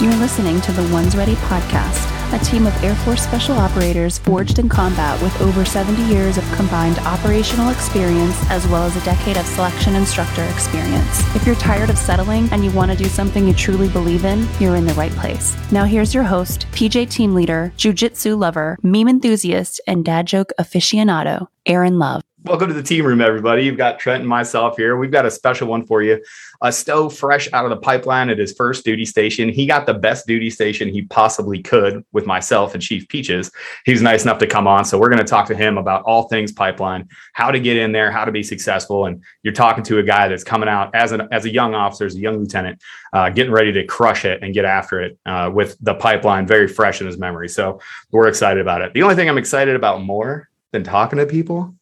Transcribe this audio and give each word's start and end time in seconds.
You're 0.00 0.16
listening 0.16 0.60
to 0.62 0.72
the 0.72 0.82
Ones 0.92 1.16
Ready 1.16 1.36
podcast, 1.36 2.10
a 2.34 2.44
team 2.44 2.66
of 2.66 2.74
Air 2.82 2.96
Force 2.96 3.22
special 3.22 3.54
operators 3.54 4.18
forged 4.18 4.58
in 4.58 4.68
combat 4.68 5.22
with 5.22 5.40
over 5.40 5.64
70 5.64 6.02
years 6.12 6.36
of 6.36 6.52
combined 6.54 6.98
operational 6.98 7.70
experience 7.70 8.36
as 8.50 8.66
well 8.66 8.82
as 8.82 8.96
a 8.96 9.04
decade 9.04 9.36
of 9.36 9.46
selection 9.46 9.94
instructor 9.94 10.42
experience. 10.46 11.20
If 11.36 11.46
you're 11.46 11.54
tired 11.54 11.90
of 11.90 11.96
settling 11.96 12.48
and 12.50 12.64
you 12.64 12.72
want 12.72 12.90
to 12.90 12.96
do 12.96 13.04
something 13.04 13.46
you 13.46 13.54
truly 13.54 13.88
believe 13.88 14.24
in, 14.24 14.48
you're 14.58 14.74
in 14.74 14.84
the 14.84 14.94
right 14.94 15.12
place. 15.12 15.56
Now 15.70 15.84
here's 15.84 16.12
your 16.12 16.24
host, 16.24 16.66
PJ 16.72 17.08
team 17.08 17.32
leader, 17.32 17.72
jujitsu 17.76 18.36
lover, 18.36 18.76
meme 18.82 19.08
enthusiast, 19.08 19.80
and 19.86 20.04
dad 20.04 20.26
joke 20.26 20.50
aficionado, 20.58 21.46
Aaron 21.66 22.00
Love. 22.00 22.22
Welcome 22.46 22.68
to 22.68 22.74
the 22.74 22.82
team 22.82 23.06
room, 23.06 23.22
everybody. 23.22 23.64
You've 23.64 23.78
got 23.78 23.98
Trent 23.98 24.20
and 24.20 24.28
myself 24.28 24.76
here. 24.76 24.98
We've 24.98 25.10
got 25.10 25.24
a 25.24 25.30
special 25.30 25.66
one 25.66 25.86
for 25.86 26.02
you. 26.02 26.22
A 26.60 26.70
Stowe 26.70 27.08
fresh 27.08 27.50
out 27.54 27.64
of 27.64 27.70
the 27.70 27.78
pipeline 27.78 28.28
at 28.28 28.36
his 28.36 28.52
first 28.52 28.84
duty 28.84 29.06
station. 29.06 29.48
He 29.48 29.64
got 29.64 29.86
the 29.86 29.94
best 29.94 30.26
duty 30.26 30.50
station 30.50 30.90
he 30.90 31.04
possibly 31.06 31.62
could 31.62 32.04
with 32.12 32.26
myself 32.26 32.74
and 32.74 32.82
Chief 32.82 33.08
Peaches. 33.08 33.50
He's 33.86 34.02
nice 34.02 34.24
enough 34.24 34.36
to 34.40 34.46
come 34.46 34.66
on. 34.66 34.84
So 34.84 34.98
we're 34.98 35.08
going 35.08 35.20
to 35.20 35.24
talk 35.24 35.46
to 35.46 35.54
him 35.54 35.78
about 35.78 36.02
all 36.02 36.24
things 36.24 36.52
pipeline, 36.52 37.08
how 37.32 37.50
to 37.50 37.58
get 37.58 37.78
in 37.78 37.92
there, 37.92 38.10
how 38.10 38.26
to 38.26 38.32
be 38.32 38.42
successful. 38.42 39.06
And 39.06 39.24
you're 39.42 39.54
talking 39.54 39.82
to 39.84 40.00
a 40.00 40.02
guy 40.02 40.28
that's 40.28 40.44
coming 40.44 40.68
out 40.68 40.94
as, 40.94 41.12
an, 41.12 41.26
as 41.32 41.46
a 41.46 41.50
young 41.50 41.74
officer, 41.74 42.04
as 42.04 42.14
a 42.14 42.20
young 42.20 42.40
lieutenant, 42.40 42.78
uh, 43.14 43.30
getting 43.30 43.52
ready 43.52 43.72
to 43.72 43.86
crush 43.86 44.26
it 44.26 44.42
and 44.42 44.52
get 44.52 44.66
after 44.66 45.00
it 45.00 45.18
uh, 45.24 45.50
with 45.50 45.78
the 45.80 45.94
pipeline 45.94 46.46
very 46.46 46.68
fresh 46.68 47.00
in 47.00 47.06
his 47.06 47.16
memory. 47.16 47.48
So 47.48 47.80
we're 48.10 48.28
excited 48.28 48.60
about 48.60 48.82
it. 48.82 48.92
The 48.92 49.02
only 49.02 49.14
thing 49.14 49.30
I'm 49.30 49.38
excited 49.38 49.76
about 49.76 50.02
more 50.02 50.50
than 50.72 50.84
talking 50.84 51.18
to 51.18 51.24
people 51.24 51.74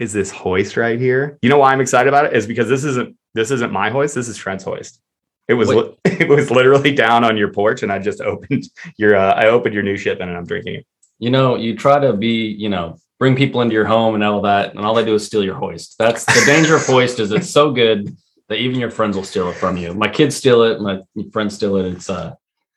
is 0.00 0.14
this 0.14 0.30
hoist 0.30 0.76
right 0.76 0.98
here. 0.98 1.38
You 1.42 1.50
know 1.50 1.58
why 1.58 1.72
I'm 1.72 1.80
excited 1.80 2.08
about 2.08 2.24
it? 2.24 2.32
Is 2.32 2.46
because 2.46 2.68
this 2.68 2.84
isn't 2.84 3.16
this 3.34 3.52
isn't 3.52 3.70
my 3.70 3.90
hoist. 3.90 4.14
This 4.14 4.28
is 4.28 4.36
Trent's 4.36 4.64
hoist. 4.64 5.00
It 5.46 5.54
was 5.54 5.68
li- 5.68 5.96
it 6.04 6.28
was 6.28 6.50
literally 6.50 6.92
down 6.92 7.22
on 7.22 7.36
your 7.36 7.52
porch, 7.52 7.82
and 7.82 7.92
I 7.92 7.98
just 7.98 8.20
opened 8.20 8.64
your 8.96 9.14
uh, 9.14 9.34
I 9.34 9.48
opened 9.48 9.74
your 9.74 9.84
new 9.84 9.96
shipment, 9.96 10.30
and 10.30 10.38
I'm 10.38 10.46
drinking 10.46 10.76
it. 10.76 10.86
You 11.18 11.30
know, 11.30 11.54
you 11.56 11.76
try 11.76 11.98
to 11.98 12.14
be, 12.14 12.46
you 12.46 12.70
know, 12.70 12.96
bring 13.18 13.36
people 13.36 13.60
into 13.60 13.74
your 13.74 13.84
home 13.84 14.14
and 14.14 14.24
all 14.24 14.40
that, 14.40 14.74
and 14.74 14.84
all 14.84 14.94
they 14.94 15.04
do 15.04 15.14
is 15.14 15.26
steal 15.26 15.44
your 15.44 15.54
hoist. 15.54 15.96
That's 15.98 16.24
the 16.24 16.42
danger 16.46 16.76
of 16.76 16.86
hoist. 16.86 17.20
Is 17.20 17.30
it's 17.30 17.50
so 17.50 17.70
good 17.70 18.16
that 18.48 18.56
even 18.56 18.80
your 18.80 18.90
friends 18.90 19.16
will 19.16 19.24
steal 19.24 19.50
it 19.50 19.54
from 19.54 19.76
you. 19.76 19.92
My 19.92 20.08
kids 20.08 20.34
steal 20.34 20.62
it. 20.62 20.80
My 20.80 21.02
friends 21.30 21.56
steal 21.56 21.76
it. 21.76 21.92
It's 21.92 22.08
uh, 22.08 22.34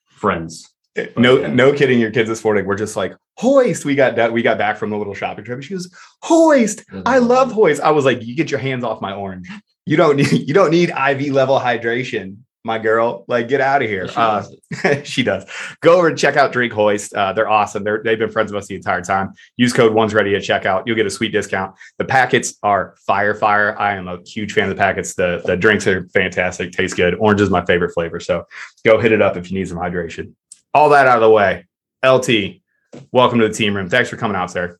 friends. 0.07 0.69
no, 1.15 1.39
yeah. 1.39 1.47
no 1.47 1.71
kidding. 1.71 2.01
Your 2.01 2.11
kids 2.11 2.27
this 2.27 2.43
morning 2.43 2.65
were 2.65 2.75
just 2.75 2.97
like 2.97 3.15
hoist. 3.37 3.85
We 3.85 3.95
got 3.95 4.15
that. 4.15 4.31
We 4.31 4.41
got 4.41 4.57
back 4.57 4.77
from 4.77 4.89
the 4.89 4.97
little 4.97 5.13
shopping 5.13 5.45
trip. 5.45 5.61
She 5.63 5.73
goes 5.73 5.93
hoist. 6.21 6.83
I 7.05 7.19
love 7.19 7.51
hoist. 7.51 7.81
I 7.81 7.91
was 7.91 8.05
like, 8.05 8.23
you 8.23 8.35
get 8.35 8.51
your 8.51 8.59
hands 8.59 8.83
off 8.83 9.01
my 9.01 9.13
orange. 9.13 9.49
You 9.85 9.97
don't 9.97 10.15
need. 10.17 10.31
You 10.47 10.53
don't 10.53 10.71
need 10.71 10.89
IV 10.89 11.33
level 11.33 11.59
hydration, 11.59 12.37
my 12.63 12.79
girl. 12.79 13.25
Like, 13.27 13.47
get 13.47 13.59
out 13.61 13.81
of 13.81 13.89
here. 13.89 14.07
She, 14.07 14.15
uh, 14.15 14.45
does. 14.81 15.07
she 15.07 15.23
does. 15.23 15.45
Go 15.81 15.97
over 15.97 16.07
and 16.07 16.17
check 16.17 16.37
out 16.37 16.51
Drink 16.51 16.73
Hoist. 16.73 17.13
Uh, 17.13 17.33
they're 17.33 17.49
awesome. 17.49 17.83
They're 17.83 18.01
they've 18.03 18.19
been 18.19 18.31
friends 18.31 18.51
with 18.51 18.63
us 18.63 18.67
the 18.67 18.75
entire 18.75 19.01
time. 19.01 19.33
Use 19.57 19.73
code 19.73 19.93
Ones 19.93 20.13
Ready 20.13 20.35
at 20.35 20.41
checkout. 20.41 20.83
You'll 20.85 20.95
get 20.95 21.05
a 21.05 21.11
sweet 21.11 21.31
discount. 21.31 21.75
The 21.97 22.05
packets 22.05 22.57
are 22.63 22.95
fire 23.05 23.33
fire. 23.33 23.77
I 23.79 23.95
am 23.95 24.07
a 24.07 24.19
huge 24.25 24.53
fan 24.53 24.69
of 24.69 24.69
the 24.69 24.79
packets. 24.79 25.15
The 25.15 25.41
the 25.45 25.57
drinks 25.57 25.85
are 25.87 26.07
fantastic. 26.09 26.71
Taste 26.71 26.95
good. 26.95 27.15
Orange 27.15 27.41
is 27.41 27.49
my 27.49 27.65
favorite 27.65 27.93
flavor. 27.93 28.19
So 28.19 28.45
go 28.85 28.99
hit 28.99 29.11
it 29.11 29.21
up 29.21 29.35
if 29.37 29.51
you 29.51 29.57
need 29.57 29.67
some 29.67 29.77
hydration 29.77 30.33
all 30.73 30.89
that 30.89 31.07
out 31.07 31.17
of 31.17 31.21
the 31.21 31.29
way, 31.29 31.65
LT, 32.03 32.61
welcome 33.11 33.39
to 33.39 33.47
the 33.47 33.53
team 33.53 33.75
room. 33.75 33.89
Thanks 33.89 34.09
for 34.09 34.17
coming 34.17 34.35
out, 34.35 34.51
sir. 34.51 34.77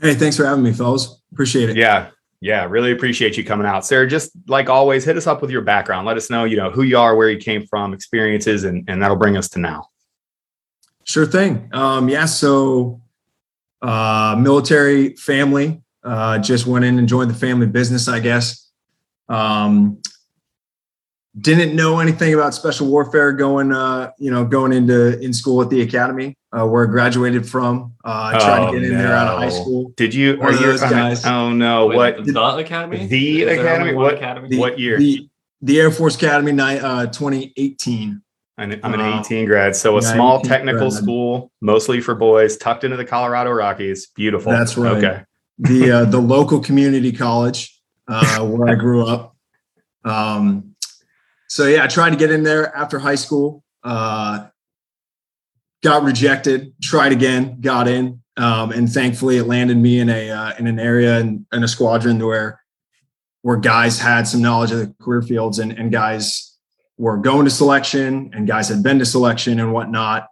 Hey, 0.00 0.14
thanks 0.14 0.36
for 0.36 0.44
having 0.44 0.64
me, 0.64 0.72
fellas. 0.72 1.20
Appreciate 1.32 1.70
it. 1.70 1.76
Yeah. 1.76 2.10
Yeah, 2.42 2.64
really 2.64 2.90
appreciate 2.92 3.36
you 3.36 3.44
coming 3.44 3.66
out. 3.66 3.84
Sarah, 3.84 4.08
just 4.08 4.30
like 4.46 4.70
always, 4.70 5.04
hit 5.04 5.16
us 5.18 5.26
up 5.26 5.42
with 5.42 5.50
your 5.50 5.60
background. 5.60 6.06
Let 6.06 6.16
us 6.16 6.30
know, 6.30 6.44
you 6.44 6.56
know, 6.56 6.70
who 6.70 6.82
you 6.82 6.96
are, 6.96 7.14
where 7.14 7.28
you 7.28 7.36
came 7.38 7.66
from, 7.66 7.92
experiences, 7.92 8.64
and, 8.64 8.82
and 8.88 9.02
that'll 9.02 9.18
bring 9.18 9.36
us 9.36 9.50
to 9.50 9.58
now. 9.58 9.88
Sure 11.04 11.26
thing. 11.26 11.68
Um, 11.72 12.08
yeah, 12.08 12.24
so 12.24 13.02
uh, 13.82 14.36
military 14.38 15.16
family, 15.16 15.82
uh, 16.02 16.38
just 16.38 16.66
went 16.66 16.84
in 16.86 16.98
and 16.98 17.06
joined 17.06 17.30
the 17.30 17.34
family 17.34 17.66
business, 17.66 18.08
I 18.08 18.20
guess. 18.20 18.70
Um, 19.28 20.00
didn't 21.40 21.74
know 21.74 22.00
anything 22.00 22.34
about 22.34 22.54
special 22.54 22.86
warfare 22.88 23.32
going 23.32 23.72
uh 23.72 24.10
you 24.18 24.30
know 24.30 24.44
going 24.44 24.72
into 24.72 25.18
in 25.20 25.32
school 25.32 25.62
at 25.62 25.70
the 25.70 25.80
academy 25.80 26.36
uh, 26.52 26.66
where 26.66 26.86
I 26.86 26.90
graduated 26.90 27.48
from. 27.48 27.94
Uh, 28.04 28.32
I 28.34 28.38
tried 28.38 28.60
oh, 28.60 28.72
to 28.72 28.80
get 28.80 28.88
in 28.88 28.96
no. 28.96 29.02
there 29.02 29.14
out 29.14 29.28
of 29.28 29.38
high 29.38 29.50
school. 29.50 29.92
Did 29.96 30.14
you? 30.14 30.40
Are 30.42 30.52
you 30.52 30.78
guys? 30.78 31.24
Oh 31.24 31.52
no! 31.52 31.86
Wait, 31.86 31.96
what 31.96 32.24
the 32.24 32.56
academy? 32.56 33.06
The 33.06 33.42
Is 33.42 33.58
academy? 33.58 33.94
What 33.94 34.14
academy? 34.14 34.48
The, 34.48 34.58
what 34.58 34.78
year? 34.78 34.98
The, 34.98 35.28
the 35.62 35.80
Air 35.80 35.90
Force 35.90 36.16
Academy, 36.16 36.58
uh, 36.60 37.06
2018. 37.06 38.22
I'm 38.58 38.72
an 38.72 39.20
18 39.20 39.46
grad, 39.46 39.74
so 39.74 39.96
a 39.96 40.02
small 40.02 40.42
technical 40.42 40.90
grad. 40.90 41.02
school, 41.02 41.50
mostly 41.62 42.00
for 42.02 42.14
boys, 42.14 42.58
tucked 42.58 42.84
into 42.84 42.96
the 42.98 43.06
Colorado 43.06 43.50
Rockies. 43.52 44.08
Beautiful. 44.08 44.52
That's 44.52 44.76
right. 44.76 45.02
Okay. 45.02 45.22
the 45.58 45.90
uh, 45.90 46.04
the 46.04 46.20
local 46.20 46.60
community 46.60 47.12
college 47.12 47.80
uh, 48.08 48.44
where 48.44 48.68
I 48.68 48.74
grew 48.74 49.06
up. 49.06 49.36
Um, 50.04 50.69
so 51.50 51.66
yeah, 51.66 51.82
I 51.82 51.88
tried 51.88 52.10
to 52.10 52.16
get 52.16 52.30
in 52.30 52.44
there 52.44 52.74
after 52.76 53.00
high 53.00 53.16
school. 53.16 53.64
Uh, 53.82 54.46
got 55.82 56.04
rejected. 56.04 56.72
Tried 56.80 57.10
again. 57.10 57.60
Got 57.60 57.88
in. 57.88 58.22
Um, 58.36 58.70
and 58.70 58.88
thankfully, 58.88 59.36
it 59.36 59.44
landed 59.48 59.76
me 59.76 59.98
in 59.98 60.08
a 60.08 60.30
uh, 60.30 60.52
in 60.60 60.68
an 60.68 60.78
area 60.78 61.18
and 61.18 61.44
in, 61.52 61.58
in, 61.58 61.64
a 61.64 61.68
squadron 61.68 62.24
where 62.24 62.60
where 63.42 63.56
guys 63.56 63.98
had 63.98 64.28
some 64.28 64.40
knowledge 64.40 64.70
of 64.70 64.78
the 64.78 64.94
career 65.02 65.22
fields 65.22 65.58
and, 65.58 65.72
and 65.72 65.90
guys 65.90 66.56
were 66.98 67.16
going 67.16 67.46
to 67.46 67.50
selection 67.50 68.30
and 68.32 68.46
guys 68.46 68.68
had 68.68 68.84
been 68.84 69.00
to 69.00 69.04
selection 69.04 69.58
and 69.58 69.72
whatnot. 69.72 70.28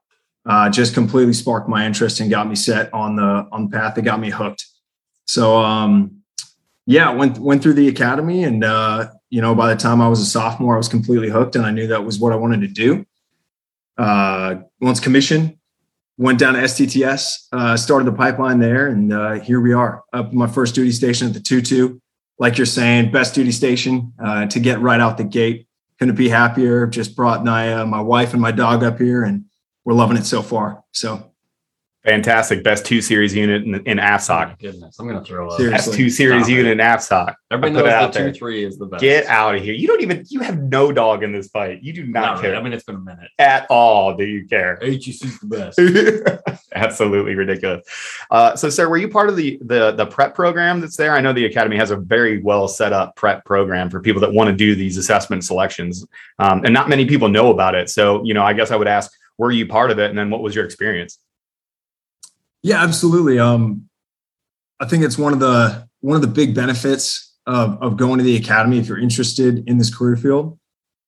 Uh, 0.47 0.71
just 0.71 0.95
completely 0.95 1.33
sparked 1.33 1.69
my 1.69 1.85
interest 1.85 2.21
and 2.21 2.31
got 2.31 2.49
me 2.49 2.55
set 2.55 2.95
on 2.95 3.17
the 3.17 3.49
on 3.51 3.69
the 3.69 3.77
path 3.77 3.97
that 3.97 4.03
got 4.03 4.21
me 4.21 4.31
hooked. 4.31 4.65
So 5.25 5.57
um, 5.59 6.23
yeah, 6.87 7.11
went 7.11 7.39
went 7.39 7.61
through 7.61 7.75
the 7.75 7.89
academy 7.89 8.45
and 8.45 8.63
uh, 8.63 9.09
you 9.31 9.41
know, 9.41 9.55
by 9.55 9.73
the 9.73 9.81
time 9.81 10.01
I 10.01 10.09
was 10.09 10.21
a 10.21 10.27
sophomore, 10.27 10.75
I 10.75 10.79
was 10.79 10.89
completely 10.89 11.29
hooked 11.29 11.57
and 11.57 11.65
I 11.65 11.71
knew 11.71 11.87
that 11.89 12.05
was 12.05 12.19
what 12.19 12.33
I 12.33 12.37
wanted 12.37 12.61
to 12.63 12.69
do. 12.69 13.07
Uh, 13.97 14.57
once 14.81 15.01
commissioned, 15.01 15.57
went 16.17 16.39
down 16.39 16.55
to 16.55 16.61
STTS, 16.61 17.49
uh, 17.53 17.77
started 17.77 18.07
the 18.07 18.17
pipeline 18.17 18.59
there, 18.59 18.89
and 18.89 19.13
uh, 19.13 19.35
here 19.35 19.61
we 19.61 19.73
are 19.73 20.05
up 20.13 20.33
my 20.33 20.47
first 20.47 20.75
duty 20.75 20.93
station 20.93 21.29
at 21.29 21.35
the 21.35 21.41
2 21.41 22.01
Like 22.39 22.59
you're 22.59 22.67
saying, 22.67 23.11
best 23.11 23.35
duty 23.35 23.53
station 23.53 24.13
uh, 24.23 24.47
to 24.47 24.61
get 24.61 24.81
right 24.81 25.01
out 25.01 25.17
the 25.19 25.25
gate. 25.25 25.67
Couldn't 25.99 26.15
be 26.15 26.29
happier. 26.29 26.87
Just 26.87 27.17
brought 27.17 27.45
my, 27.45 27.85
my 27.85 28.01
wife 28.01 28.33
and 28.33 28.43
my 28.43 28.53
dog 28.53 28.85
up 28.85 28.99
here, 28.99 29.25
and 29.25 29.45
we're 29.85 29.95
loving 29.95 30.17
it 30.17 30.27
so 30.27 30.43
far. 30.43 30.85
So 30.93 31.28
Fantastic. 32.05 32.63
Best 32.63 32.87
two 32.87 33.03
series 33.03 33.35
unit 33.35 33.65
in, 33.65 33.75
in 33.87 33.99
AFSOC. 33.99 34.53
Oh 34.53 34.57
goodness, 34.61 34.99
I'm 35.01 35.09
going 35.09 35.19
to 35.19 35.25
throw 35.25 35.51
up. 35.51 35.59
Best 35.59 35.93
two 35.93 36.09
series 36.09 36.49
unit 36.49 36.67
it. 36.67 36.73
in 36.73 36.79
AFSOC. 36.79 37.35
Everybody 37.51 37.73
knows 37.73 38.15
the 38.15 38.31
two, 38.31 38.33
three 38.33 38.65
is 38.65 38.79
the 38.79 38.87
best. 38.87 39.03
Get 39.03 39.27
out 39.27 39.57
of 39.57 39.63
here. 39.63 39.75
You 39.75 39.89
don't 39.89 40.01
even, 40.01 40.25
you 40.29 40.39
have 40.41 40.63
no 40.63 40.93
dog 40.93 41.25
in 41.25 41.33
this 41.33 41.49
fight. 41.49 41.83
You 41.83 41.93
do 41.93 42.07
not, 42.07 42.21
not 42.21 42.41
care. 42.41 42.51
Really. 42.51 42.61
I 42.61 42.63
mean, 42.63 42.73
it's 42.73 42.85
been 42.85 42.95
a 42.95 43.01
minute. 43.01 43.29
At 43.41 43.67
all. 43.69 44.17
Do 44.17 44.25
you 44.25 44.47
care? 44.47 44.79
HEC's 44.83 45.41
the 45.41 45.47
best. 45.47 46.63
Absolutely 46.73 47.35
ridiculous. 47.35 47.85
Uh, 48.31 48.55
so, 48.55 48.71
sir, 48.71 48.89
were 48.89 48.97
you 48.97 49.09
part 49.09 49.29
of 49.29 49.35
the, 49.35 49.59
the, 49.63 49.91
the 49.93 50.07
prep 50.07 50.37
program 50.37 50.81
that's 50.81 50.97
there? 50.97 51.13
I 51.13 51.21
know 51.21 51.33
the 51.33 51.47
Academy 51.47 51.77
has 51.77 51.91
a 51.91 51.97
very 51.97 52.41
well 52.41 52.69
set 52.69 52.93
up 52.93 53.17
prep 53.17 53.45
program 53.45 53.91
for 53.91 54.01
people 54.01 54.21
that 54.21 54.33
want 54.33 54.49
to 54.49 54.55
do 54.55 54.77
these 54.77 54.99
assessment 54.99 55.43
selections. 55.43 56.07
Um, 56.39 56.65
and 56.65 56.73
not 56.73 56.89
many 56.89 57.07
people 57.07 57.29
know 57.29 57.51
about 57.51 57.75
it. 57.75 57.91
So, 57.91 58.23
you 58.23 58.35
know, 58.35 58.45
I 58.45 58.53
guess 58.53 58.71
I 58.71 58.77
would 58.77 58.89
ask, 58.89 59.11
were 59.37 59.51
you 59.51 59.67
part 59.67 59.91
of 59.91 59.99
it? 59.99 60.11
And 60.11 60.19
then 60.19 60.31
what 60.31 60.43
was 60.43 60.55
your 60.55 60.65
experience? 60.65 61.19
Yeah, 62.63 62.83
absolutely. 62.83 63.39
Um, 63.39 63.89
I 64.81 64.87
think 64.87 65.05
it's 65.05 65.19
one 65.19 65.33
of 65.33 65.41
the 65.41 65.89
one 66.01 66.17
of 66.17 66.23
the 66.23 66.29
big 66.29 66.55
benefits 66.55 67.37
of 67.47 67.81
of 67.83 67.97
going 67.97 68.19
to 68.19 68.25
the 68.25 68.37
academy 68.37 68.79
if 68.79 68.89
you're 68.89 68.99
interested 68.99 69.69
in 69.69 69.79
this 69.79 69.95
career 69.95 70.17
field. 70.17 70.59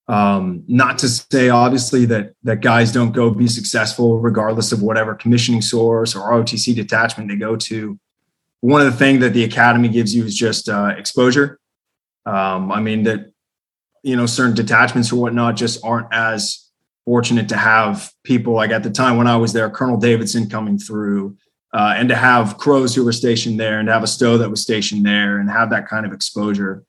Um, 0.08 0.64
not 0.66 0.98
to 0.98 1.08
say 1.08 1.50
obviously 1.50 2.04
that 2.06 2.32
that 2.42 2.62
guys 2.62 2.90
don't 2.90 3.12
go 3.12 3.30
be 3.30 3.46
successful 3.46 4.18
regardless 4.18 4.72
of 4.72 4.82
whatever 4.82 5.14
commissioning 5.14 5.62
source 5.62 6.16
or 6.16 6.30
ROTC 6.30 6.74
detachment 6.74 7.28
they 7.28 7.36
go 7.36 7.56
to. 7.56 7.98
One 8.60 8.80
of 8.80 8.90
the 8.90 8.98
things 8.98 9.20
that 9.20 9.32
the 9.32 9.44
academy 9.44 9.88
gives 9.88 10.14
you 10.14 10.24
is 10.24 10.36
just 10.36 10.68
uh, 10.68 10.94
exposure. 10.96 11.58
Um, 12.26 12.72
I 12.72 12.80
mean 12.80 13.04
that 13.04 13.32
you 14.02 14.16
know 14.16 14.26
certain 14.26 14.54
detachments 14.54 15.12
or 15.12 15.16
whatnot 15.16 15.56
just 15.56 15.84
aren't 15.84 16.12
as 16.12 16.69
fortunate 17.04 17.48
to 17.48 17.56
have 17.56 18.12
people 18.24 18.54
like 18.54 18.70
at 18.70 18.82
the 18.82 18.90
time 18.90 19.16
when 19.16 19.26
I 19.26 19.36
was 19.36 19.52
there, 19.52 19.68
Colonel 19.70 19.96
Davidson 19.96 20.48
coming 20.48 20.78
through, 20.78 21.36
uh, 21.72 21.94
and 21.96 22.08
to 22.08 22.14
have 22.14 22.58
crows 22.58 22.94
who 22.94 23.04
were 23.04 23.12
stationed 23.12 23.58
there, 23.58 23.78
and 23.78 23.86
to 23.86 23.92
have 23.92 24.02
a 24.02 24.06
Stowe 24.06 24.38
that 24.38 24.50
was 24.50 24.60
stationed 24.60 25.04
there, 25.04 25.38
and 25.38 25.50
have 25.50 25.70
that 25.70 25.88
kind 25.88 26.06
of 26.06 26.12
exposure. 26.12 26.84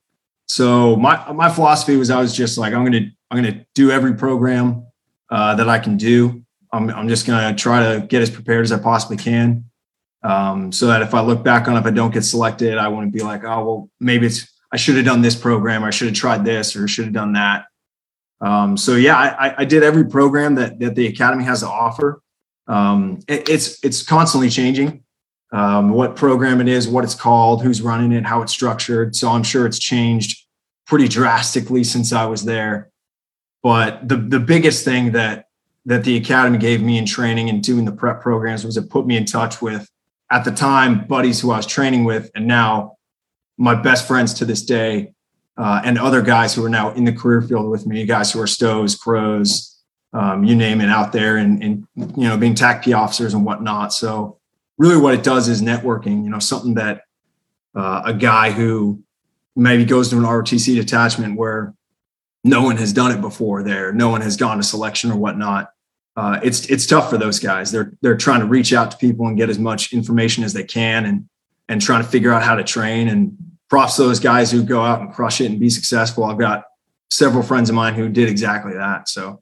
So 0.48 0.96
my 0.96 1.32
my 1.32 1.50
philosophy 1.50 1.96
was 1.96 2.10
I 2.10 2.20
was 2.20 2.36
just 2.36 2.58
like 2.58 2.74
I'm 2.74 2.84
gonna 2.84 3.10
I'm 3.30 3.42
gonna 3.42 3.66
do 3.74 3.92
every 3.92 4.16
program 4.16 4.86
uh, 5.30 5.56
that 5.56 5.70
I 5.70 5.80
can 5.80 5.98
do. 5.98 6.44
I'm 6.74 6.90
I'm 6.90 7.08
just 7.08 7.26
gonna 7.26 7.56
try 7.56 7.94
to 7.94 8.06
get 8.06 8.22
as 8.22 8.30
prepared 8.30 8.66
as 8.66 8.72
I 8.72 8.80
possibly 8.80 9.18
can, 9.18 9.66
um, 10.24 10.72
so 10.72 10.88
that 10.88 11.02
if 11.02 11.14
I 11.14 11.22
look 11.22 11.44
back 11.44 11.68
on 11.68 11.78
if 11.78 11.86
I 11.86 11.92
don't 11.92 12.14
get 12.14 12.24
selected, 12.24 12.78
I 12.78 12.88
wouldn't 12.88 13.14
be 13.14 13.22
like, 13.22 13.44
oh 13.44 13.64
well, 13.66 13.90
maybe 14.00 14.28
it's 14.28 14.52
I 14.74 14.78
should 14.78 14.96
have 14.96 15.06
done 15.06 15.22
this 15.22 15.36
program, 15.36 15.84
or 15.84 15.88
I 15.88 15.92
should 15.92 16.08
have 16.08 16.18
tried 16.18 16.46
this, 16.46 16.76
or 16.76 16.88
should 16.88 17.06
have 17.06 17.14
done 17.14 17.34
that. 17.34 17.66
Um, 18.42 18.76
so 18.76 18.96
yeah, 18.96 19.18
I, 19.18 19.56
I, 19.60 19.66
did 19.66 19.84
every 19.84 20.04
program 20.06 20.56
that 20.56 20.80
that 20.80 20.96
the 20.96 21.06
academy 21.06 21.44
has 21.44 21.60
to 21.60 21.68
offer. 21.68 22.22
Um, 22.68 23.20
it, 23.28 23.48
it's 23.48 23.84
it's 23.84 24.02
constantly 24.02 24.50
changing. 24.50 25.04
Um, 25.52 25.92
what 25.92 26.16
program 26.16 26.60
it 26.60 26.68
is, 26.68 26.88
what 26.88 27.04
it's 27.04 27.14
called, 27.14 27.62
who's 27.62 27.82
running 27.82 28.14
it, 28.14 28.26
how 28.26 28.42
it's 28.42 28.52
structured. 28.52 29.16
So 29.16 29.30
I'm 29.30 29.44
sure 29.44 29.66
it's 29.68 29.78
changed 29.78 30.48
pretty 30.88 31.08
drastically 31.08 31.84
since 31.84 32.12
I 32.14 32.26
was 32.26 32.44
there. 32.44 32.90
But 33.62 34.08
the 34.08 34.18
the 34.18 34.40
biggest 34.40 34.84
thing 34.86 35.12
that 35.12 35.46
that 35.86 36.04
the 36.04 36.18
academy 36.18 36.58
gave 36.58 36.82
me 36.82 36.98
in 36.98 37.06
training 37.06 37.50
and 37.50 37.62
doing 37.62 37.86
the 37.86 37.92
prep 37.92 38.22
programs 38.22 38.66
was 38.66 38.76
it 38.76 38.90
put 38.90 39.06
me 39.06 39.18
in 39.18 39.26
touch 39.26 39.62
with 39.62 39.88
at 40.32 40.46
the 40.46 40.52
time 40.52 41.06
buddies 41.06 41.42
who 41.42 41.52
I 41.52 41.58
was 41.58 41.68
training 41.68 42.06
with, 42.06 42.32
and 42.34 42.48
now 42.48 42.98
my 43.58 43.76
best 43.76 44.08
friends 44.08 44.34
to 44.36 44.46
this 44.46 44.64
day, 44.64 45.14
uh, 45.58 45.82
and 45.84 45.98
other 46.00 46.22
guys 46.22 46.54
who 46.54 46.66
are 46.66 46.70
now 46.70 46.92
in 46.94 47.04
the 47.04 47.14
career 47.14 47.42
field 47.42 47.70
with 47.70 47.86
me, 47.86 48.06
guys 48.06 48.32
who 48.32 48.40
are 48.40 48.48
stows, 48.48 48.96
crows, 48.96 49.80
um, 50.14 50.44
you 50.44 50.56
name 50.56 50.82
it, 50.82 50.90
out 50.90 51.12
there, 51.12 51.38
and, 51.38 51.64
and 51.64 51.88
you 51.96 52.28
know 52.28 52.38
being 52.38 52.56
TACP 52.56 52.96
officers 52.96 53.34
and 53.34 53.46
whatnot. 53.46 53.94
So 53.94 54.40
really, 54.78 54.98
what 54.98 55.14
it 55.14 55.24
does 55.24 55.48
is 55.48 55.62
networking. 55.62 56.24
You 56.24 56.30
know, 56.30 56.40
something 56.40 56.74
that 56.76 57.04
uh, 57.76 58.02
a 58.06 58.14
guy 58.14 58.52
who 58.52 59.02
maybe 59.56 59.86
goes 59.86 60.10
to 60.10 60.18
an 60.18 60.24
ROTC 60.24 60.76
detachment 60.76 61.38
where 61.38 61.74
no 62.44 62.64
one 62.64 62.78
has 62.78 62.92
done 62.92 63.12
it 63.12 63.22
before 63.22 63.64
there, 63.64 63.94
no 63.94 64.10
one 64.10 64.22
has 64.22 64.36
gone 64.36 64.58
to 64.58 64.64
selection 64.64 65.12
or 65.12 65.18
whatnot 65.18 65.70
uh, 66.16 66.40
it's 66.44 66.66
it's 66.66 66.86
tough 66.86 67.10
for 67.10 67.18
those 67.18 67.40
guys. 67.40 67.72
They're 67.72 67.94
they're 68.02 68.18
trying 68.18 68.42
to 68.42 68.46
reach 68.46 68.74
out 68.74 68.92
to 68.92 68.98
people 68.98 69.28
and 69.28 69.38
get 69.38 69.50
as 69.50 69.58
much 69.58 69.94
information 69.94 70.44
as 70.44 70.54
they 70.54 70.64
can, 70.64 71.06
and 71.06 71.30
and 71.70 71.82
trying 71.82 72.04
to 72.04 72.10
figure 72.10 72.34
out 72.34 72.44
how 72.44 72.56
to 72.56 72.64
train. 72.64 73.08
And 73.08 73.38
props 73.72 73.96
those 73.96 74.20
guys 74.20 74.52
who 74.52 74.62
go 74.62 74.82
out 74.82 75.00
and 75.00 75.14
crush 75.14 75.40
it 75.40 75.46
and 75.46 75.58
be 75.58 75.70
successful. 75.70 76.26
I've 76.26 76.38
got 76.38 76.66
several 77.10 77.42
friends 77.42 77.70
of 77.70 77.76
mine 77.76 77.94
who 77.94 78.10
did 78.10 78.28
exactly 78.28 78.74
that. 78.74 79.08
So, 79.08 79.42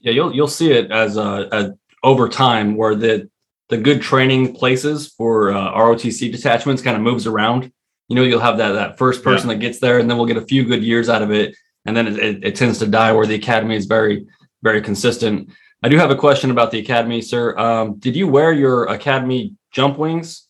yeah, 0.00 0.12
you'll 0.12 0.34
you'll 0.34 0.46
see 0.46 0.72
it 0.72 0.90
as 0.90 1.16
a, 1.16 1.48
a 1.50 1.70
over 2.04 2.28
time 2.28 2.76
where 2.76 2.94
the 2.94 3.30
the 3.70 3.78
good 3.78 4.02
training 4.02 4.54
places 4.54 5.14
for 5.16 5.52
uh, 5.52 5.72
ROTC 5.72 6.30
detachments 6.30 6.82
kind 6.82 6.98
of 6.98 7.02
moves 7.02 7.26
around. 7.26 7.72
You 8.08 8.16
know, 8.16 8.24
you'll 8.24 8.40
have 8.40 8.58
that 8.58 8.72
that 8.72 8.98
first 8.98 9.24
person 9.24 9.48
yeah. 9.48 9.54
that 9.54 9.60
gets 9.60 9.78
there, 9.78 9.98
and 9.98 10.10
then 10.10 10.18
we'll 10.18 10.26
get 10.26 10.36
a 10.36 10.42
few 10.42 10.66
good 10.66 10.84
years 10.84 11.08
out 11.08 11.22
of 11.22 11.30
it, 11.30 11.56
and 11.86 11.96
then 11.96 12.08
it, 12.08 12.18
it, 12.18 12.44
it 12.44 12.56
tends 12.56 12.78
to 12.80 12.86
die 12.86 13.12
where 13.14 13.26
the 13.26 13.36
academy 13.36 13.74
is 13.74 13.86
very 13.86 14.26
very 14.62 14.82
consistent. 14.82 15.48
I 15.82 15.88
do 15.88 15.96
have 15.96 16.10
a 16.10 16.16
question 16.16 16.50
about 16.50 16.72
the 16.72 16.78
academy, 16.78 17.22
sir. 17.22 17.56
Um, 17.56 17.94
did 18.00 18.14
you 18.14 18.28
wear 18.28 18.52
your 18.52 18.84
academy 18.84 19.54
jump 19.72 19.96
wings 19.96 20.46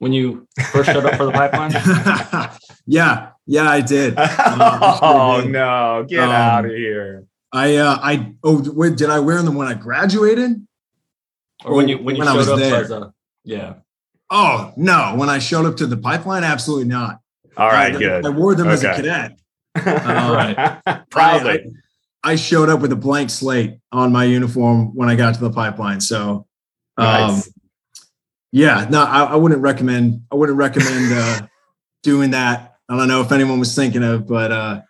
when 0.00 0.12
you 0.12 0.48
first 0.72 0.90
showed 0.90 1.04
up 1.04 1.14
for 1.14 1.26
the 1.26 1.32
pipeline? 1.32 1.70
yeah, 2.86 3.30
yeah, 3.46 3.70
I 3.70 3.80
did. 3.80 4.14
Uh, 4.18 4.98
oh 5.02 5.40
did. 5.42 5.52
no, 5.52 6.04
get 6.08 6.24
um, 6.24 6.30
out 6.30 6.64
of 6.64 6.72
here! 6.72 7.24
I 7.52 7.76
uh, 7.76 7.98
I 8.02 8.34
oh 8.42 8.62
wait, 8.74 8.96
did 8.96 9.10
I 9.10 9.20
wear 9.20 9.40
them 9.42 9.54
when 9.54 9.68
I 9.68 9.74
graduated? 9.74 10.66
Or 11.64 11.76
when 11.76 11.88
you 11.88 11.98
when 11.98 12.16
you 12.16 12.24
when 12.24 12.34
showed 12.34 12.48
up 12.48 12.58
there? 12.58 12.82
as 12.82 12.90
a 12.90 13.12
yeah. 13.44 13.74
Oh 14.30 14.72
no, 14.76 15.14
when 15.16 15.28
I 15.28 15.38
showed 15.38 15.66
up 15.66 15.76
to 15.76 15.86
the 15.86 15.96
pipeline, 15.96 16.42
absolutely 16.42 16.86
not. 16.86 17.20
All 17.56 17.68
right, 17.68 17.94
I, 17.94 17.98
good. 17.98 18.26
I 18.26 18.30
wore 18.30 18.54
them 18.54 18.68
okay. 18.68 18.74
as 18.74 18.84
a 18.84 18.94
cadet. 18.94 19.36
Um, 19.76 20.32
right. 20.32 20.82
Proudly. 21.10 21.72
I, 22.24 22.32
I 22.32 22.34
showed 22.34 22.68
up 22.68 22.80
with 22.80 22.90
a 22.90 22.96
blank 22.96 23.30
slate 23.30 23.78
on 23.92 24.10
my 24.10 24.24
uniform 24.24 24.96
when 24.96 25.08
I 25.08 25.14
got 25.14 25.34
to 25.34 25.40
the 25.40 25.50
pipeline. 25.50 26.00
So, 26.00 26.44
um, 26.96 27.06
nice. 27.06 27.52
Yeah, 28.52 28.86
no, 28.90 29.02
I, 29.02 29.24
I, 29.24 29.36
wouldn't 29.36 29.60
recommend. 29.60 30.22
I 30.30 30.34
wouldn't 30.34 30.58
recommend 30.58 31.12
uh, 31.12 31.46
doing 32.02 32.30
that. 32.30 32.76
I 32.88 32.96
don't 32.96 33.08
know 33.08 33.20
if 33.20 33.30
anyone 33.30 33.60
was 33.60 33.74
thinking 33.74 34.02
of, 34.02 34.26
but 34.26 34.50
uh, 34.50 34.80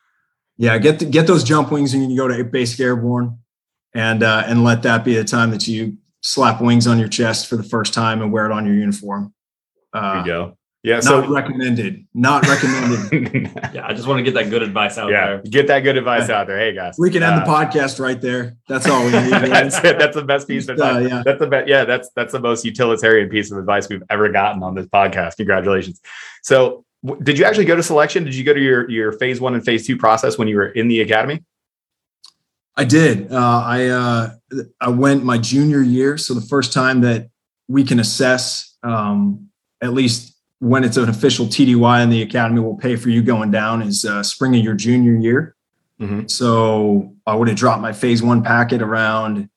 yeah, 0.56 0.78
get 0.78 0.98
the, 0.98 1.04
get 1.04 1.26
those 1.26 1.44
jump 1.44 1.70
wings 1.70 1.92
and 1.92 2.02
you 2.02 2.08
can 2.08 2.16
go 2.16 2.28
to 2.28 2.44
basic 2.44 2.80
airborne, 2.80 3.38
and 3.94 4.22
uh, 4.22 4.44
and 4.46 4.64
let 4.64 4.82
that 4.84 5.04
be 5.04 5.14
the 5.14 5.24
time 5.24 5.50
that 5.50 5.68
you 5.68 5.98
slap 6.22 6.60
wings 6.60 6.86
on 6.86 6.98
your 6.98 7.08
chest 7.08 7.46
for 7.48 7.56
the 7.56 7.62
first 7.62 7.92
time 7.92 8.22
and 8.22 8.32
wear 8.32 8.46
it 8.46 8.52
on 8.52 8.64
your 8.66 8.74
uniform. 8.74 9.34
there 9.92 10.02
you 10.02 10.08
uh, 10.08 10.24
go. 10.24 10.56
Yeah, 10.82 10.94
not 10.96 11.04
so 11.04 11.28
recommended. 11.28 12.06
Not 12.14 12.48
recommended. 12.48 13.50
yeah, 13.74 13.86
I 13.86 13.92
just 13.92 14.08
want 14.08 14.18
to 14.18 14.22
get 14.22 14.32
that 14.32 14.48
good 14.48 14.62
advice 14.62 14.96
out 14.96 15.10
yeah, 15.10 15.26
there. 15.26 15.42
Get 15.42 15.66
that 15.66 15.80
good 15.80 15.98
advice 15.98 16.30
out 16.30 16.46
there. 16.46 16.58
Hey 16.58 16.74
guys, 16.74 16.96
we 16.98 17.10
can 17.10 17.22
end 17.22 17.34
uh, 17.34 17.44
the 17.44 17.50
podcast 17.50 18.00
right 18.00 18.18
there. 18.18 18.56
That's 18.66 18.88
all 18.88 19.04
we 19.04 19.10
need. 19.12 19.30
that's 19.30 19.76
it. 19.84 19.98
That's 19.98 20.16
the 20.16 20.24
best 20.24 20.48
piece 20.48 20.68
of 20.68 20.76
advice. 20.76 20.96
Uh, 20.96 21.08
yeah. 21.08 21.22
That's 21.22 21.38
the 21.38 21.46
best. 21.48 21.68
Yeah, 21.68 21.84
that's 21.84 22.08
that's 22.16 22.32
the 22.32 22.40
most 22.40 22.64
utilitarian 22.64 23.28
piece 23.28 23.52
of 23.52 23.58
advice 23.58 23.90
we've 23.90 24.02
ever 24.08 24.30
gotten 24.30 24.62
on 24.62 24.74
this 24.74 24.86
podcast. 24.86 25.36
Congratulations. 25.36 26.00
So, 26.42 26.86
w- 27.04 27.22
did 27.22 27.38
you 27.38 27.44
actually 27.44 27.66
go 27.66 27.76
to 27.76 27.82
selection? 27.82 28.24
Did 28.24 28.34
you 28.34 28.44
go 28.44 28.54
to 28.54 28.60
your 28.60 28.90
your 28.90 29.12
phase 29.12 29.38
one 29.38 29.52
and 29.52 29.62
phase 29.62 29.86
two 29.86 29.98
process 29.98 30.38
when 30.38 30.48
you 30.48 30.56
were 30.56 30.68
in 30.68 30.88
the 30.88 31.02
academy? 31.02 31.44
I 32.74 32.84
did. 32.84 33.30
Uh, 33.30 33.62
I 33.66 33.86
uh, 33.88 34.30
I 34.80 34.88
went 34.88 35.24
my 35.24 35.36
junior 35.36 35.82
year, 35.82 36.16
so 36.16 36.32
the 36.32 36.40
first 36.40 36.72
time 36.72 37.02
that 37.02 37.28
we 37.68 37.84
can 37.84 38.00
assess 38.00 38.78
um, 38.82 39.50
at 39.82 39.92
least 39.92 40.39
when 40.60 40.84
it's 40.84 40.96
an 40.96 41.08
official 41.08 41.46
TDY 41.46 42.02
and 42.02 42.12
the 42.12 42.22
academy 42.22 42.60
will 42.60 42.76
pay 42.76 42.94
for 42.94 43.08
you 43.08 43.22
going 43.22 43.50
down 43.50 43.82
is 43.82 44.04
uh, 44.04 44.22
spring 44.22 44.54
of 44.54 44.62
your 44.62 44.74
junior 44.74 45.14
year. 45.14 45.56
Mm-hmm. 46.00 46.28
So 46.28 47.14
I 47.26 47.34
would 47.34 47.48
have 47.48 47.56
dropped 47.56 47.82
my 47.82 47.92
phase 47.92 48.22
one 48.22 48.42
packet 48.42 48.82
around 48.82 49.48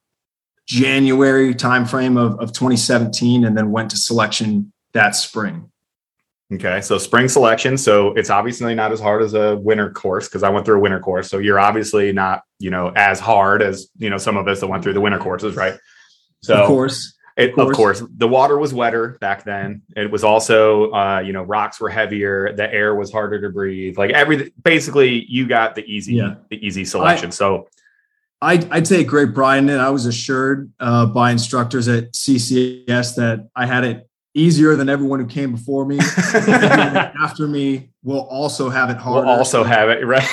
January 0.66 1.54
timeframe 1.54 2.18
of, 2.18 2.40
of 2.40 2.54
2017 2.54 3.46
and 3.46 3.58
then 3.58 3.72
went 3.72 3.92
to 3.92 3.98
selection 3.98 4.72
that 4.94 5.16
spring. 5.16 5.70
Okay. 6.54 6.82
So 6.82 6.98
spring 6.98 7.28
selection. 7.28 7.78
So 7.78 8.14
it's 8.14 8.30
obviously 8.30 8.76
not 8.76 8.92
as 8.92 9.00
hard 9.00 9.24
as 9.24 9.34
a 9.34 9.58
winter 9.58 9.90
course 9.90 10.28
because 10.28 10.44
I 10.44 10.50
went 10.50 10.66
through 10.66 10.78
a 10.78 10.82
winter 10.82 11.00
course. 11.00 11.30
So 11.30 11.38
you're 11.38 11.60
obviously 11.60 12.12
not, 12.14 12.44
you 12.60 12.70
know, 12.70 12.94
as 12.96 13.20
hard 13.20 13.62
as, 13.62 13.90
you 13.98 14.10
know, 14.10 14.18
some 14.18 14.38
of 14.38 14.48
us 14.48 14.60
that 14.60 14.68
went 14.68 14.84
through 14.84 14.94
the 14.94 15.02
winter 15.02 15.18
courses, 15.18 15.56
right? 15.56 15.78
So 16.44 16.56
of 16.56 16.68
course. 16.68 17.14
It, 17.36 17.50
of, 17.50 17.56
course. 17.56 17.70
of, 17.70 17.78
course. 17.78 18.04
the 18.18 18.28
water 18.28 18.60
was 18.60 18.74
wetter 18.74 19.18
back 19.20 19.44
then. 19.44 19.82
It 19.96 20.12
was 20.12 20.24
also, 20.24 20.92
uh, 20.92 21.20
you 21.20 21.34
know, 21.34 21.42
rocks 21.44 21.80
were 21.80 21.90
heavier. 21.90 22.54
The 22.54 22.72
air 22.72 22.94
was 22.94 23.12
harder 23.12 23.42
to 23.42 23.50
breathe. 23.50 23.98
Like 23.98 24.12
everything, 24.12 24.52
basically, 24.64 25.26
you 25.28 25.48
got 25.48 25.74
the 25.74 25.84
easy, 25.86 26.16
yeah. 26.16 26.36
the 26.50 26.64
easy 26.66 26.86
selection. 26.86 27.28
I, 27.28 27.32
so, 27.32 27.68
I, 28.40 28.68
I 28.70 28.82
take 28.82 29.08
great 29.08 29.34
pride 29.34 29.60
in 29.60 29.70
it. 29.70 29.78
I 29.78 29.90
was 29.90 30.06
assured 30.06 30.72
uh, 30.80 31.06
by 31.08 31.32
instructors 31.32 31.88
at 31.88 32.12
CCS 32.12 33.16
that 33.16 33.50
I 33.56 33.66
had 33.66 33.84
it 33.84 34.10
easier 34.34 34.76
than 34.76 34.90
everyone 34.90 35.20
who 35.20 35.26
came 35.26 35.54
before 35.54 35.86
me. 35.86 35.98
after 36.34 37.48
me 37.48 37.90
will 38.04 38.28
also 38.30 38.70
have 38.70 38.90
it 38.90 38.98
harder. 38.98 39.28
We'll 39.28 39.38
also 39.38 39.64
have 39.64 39.90
it 39.90 40.06
right. 40.06 40.28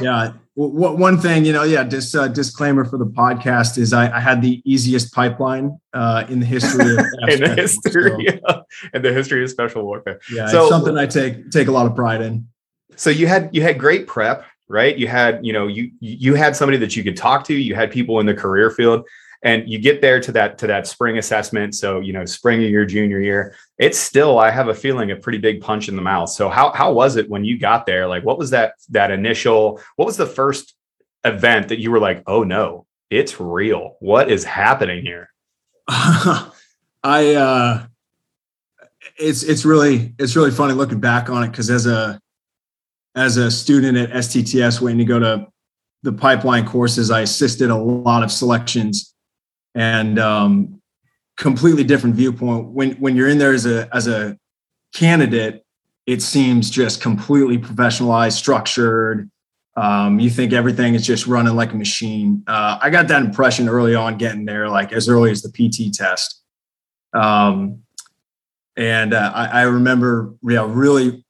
yeah. 0.00 0.32
Well, 0.68 0.94
one 0.94 1.16
thing, 1.16 1.46
you 1.46 1.54
know, 1.54 1.62
yeah, 1.62 1.84
just 1.84 2.14
uh, 2.14 2.28
disclaimer 2.28 2.84
for 2.84 2.98
the 2.98 3.06
podcast 3.06 3.78
is 3.78 3.94
I, 3.94 4.14
I 4.14 4.20
had 4.20 4.42
the 4.42 4.60
easiest 4.66 5.10
pipeline 5.14 5.80
uh, 5.94 6.24
in 6.28 6.40
the 6.40 6.44
history 6.44 6.92
of 6.92 6.98
in 7.28 7.40
the 7.40 7.54
history 7.56 8.40
so, 8.46 8.64
in 8.92 9.00
the 9.00 9.10
history 9.10 9.42
of 9.42 9.48
special 9.48 9.84
warfare. 9.84 10.20
Yeah, 10.30 10.48
so, 10.48 10.68
something 10.68 10.98
I 10.98 11.06
take 11.06 11.50
take 11.50 11.68
a 11.68 11.70
lot 11.70 11.86
of 11.86 11.96
pride 11.96 12.20
in. 12.20 12.46
So 12.94 13.08
you 13.08 13.26
had 13.26 13.48
you 13.54 13.62
had 13.62 13.78
great 13.78 14.06
prep, 14.06 14.44
right? 14.68 14.98
You 14.98 15.08
had 15.08 15.40
you 15.46 15.54
know 15.54 15.66
you 15.66 15.92
you 15.98 16.34
had 16.34 16.54
somebody 16.54 16.76
that 16.76 16.94
you 16.94 17.04
could 17.04 17.16
talk 17.16 17.44
to. 17.44 17.54
You 17.54 17.74
had 17.74 17.90
people 17.90 18.20
in 18.20 18.26
the 18.26 18.34
career 18.34 18.70
field 18.70 19.08
and 19.42 19.68
you 19.68 19.78
get 19.78 20.00
there 20.00 20.20
to 20.20 20.32
that 20.32 20.58
to 20.58 20.66
that 20.66 20.86
spring 20.86 21.18
assessment. 21.18 21.74
So 21.74 22.00
you 22.00 22.12
know 22.12 22.24
spring 22.24 22.62
of 22.62 22.70
your 22.70 22.84
junior 22.84 23.20
year 23.20 23.54
it's 23.78 23.98
still 23.98 24.38
i 24.38 24.50
have 24.50 24.68
a 24.68 24.74
feeling 24.74 25.10
a 25.10 25.16
pretty 25.16 25.38
big 25.38 25.60
punch 25.60 25.88
in 25.88 25.96
the 25.96 26.02
mouth. 26.02 26.30
So 26.30 26.48
how 26.48 26.72
how 26.72 26.92
was 26.92 27.16
it 27.16 27.28
when 27.28 27.44
you 27.44 27.58
got 27.58 27.86
there? 27.86 28.06
Like 28.06 28.24
what 28.24 28.38
was 28.38 28.50
that 28.50 28.74
that 28.90 29.10
initial 29.10 29.80
what 29.96 30.06
was 30.06 30.16
the 30.16 30.26
first 30.26 30.74
event 31.24 31.68
that 31.68 31.78
you 31.78 31.90
were 31.90 32.00
like 32.00 32.22
oh 32.26 32.42
no 32.44 32.86
it's 33.10 33.40
real. 33.40 33.96
What 33.98 34.30
is 34.30 34.44
happening 34.44 35.04
here? 35.04 35.30
I 35.88 36.54
uh 37.04 37.86
it's 39.16 39.42
it's 39.42 39.64
really 39.64 40.14
it's 40.18 40.36
really 40.36 40.50
funny 40.50 40.74
looking 40.74 41.00
back 41.00 41.28
on 41.30 41.44
it 41.44 41.50
because 41.50 41.70
as 41.70 41.86
a 41.86 42.20
as 43.14 43.36
a 43.36 43.50
student 43.50 43.96
at 43.96 44.10
STTS 44.10 44.80
waiting 44.80 44.98
to 44.98 45.04
go 45.04 45.18
to 45.18 45.46
the 46.02 46.12
pipeline 46.12 46.66
courses 46.66 47.10
i 47.10 47.20
assisted 47.20 47.70
a 47.70 47.76
lot 47.76 48.22
of 48.22 48.30
selections 48.30 49.14
and 49.74 50.18
um, 50.18 50.80
completely 51.36 51.84
different 51.84 52.16
viewpoint. 52.16 52.68
When 52.68 52.92
when 52.92 53.16
you're 53.16 53.28
in 53.28 53.38
there 53.38 53.52
as 53.52 53.66
a 53.66 53.88
as 53.94 54.08
a 54.08 54.38
candidate, 54.94 55.64
it 56.06 56.22
seems 56.22 56.70
just 56.70 57.00
completely 57.00 57.58
professionalized, 57.58 58.32
structured. 58.32 59.30
Um, 59.76 60.18
you 60.18 60.30
think 60.30 60.52
everything 60.52 60.94
is 60.94 61.06
just 61.06 61.26
running 61.26 61.54
like 61.54 61.72
a 61.72 61.76
machine. 61.76 62.42
Uh, 62.46 62.78
I 62.82 62.90
got 62.90 63.08
that 63.08 63.22
impression 63.22 63.68
early 63.68 63.94
on 63.94 64.18
getting 64.18 64.44
there, 64.44 64.68
like 64.68 64.92
as 64.92 65.08
early 65.08 65.30
as 65.30 65.42
the 65.42 65.50
PT 65.50 65.94
test. 65.94 66.42
Um, 67.12 67.82
and 68.76 69.14
uh, 69.14 69.32
I, 69.34 69.46
I, 69.46 69.62
remember, 69.62 70.34
yeah, 70.42 70.66
really, 70.68 71.24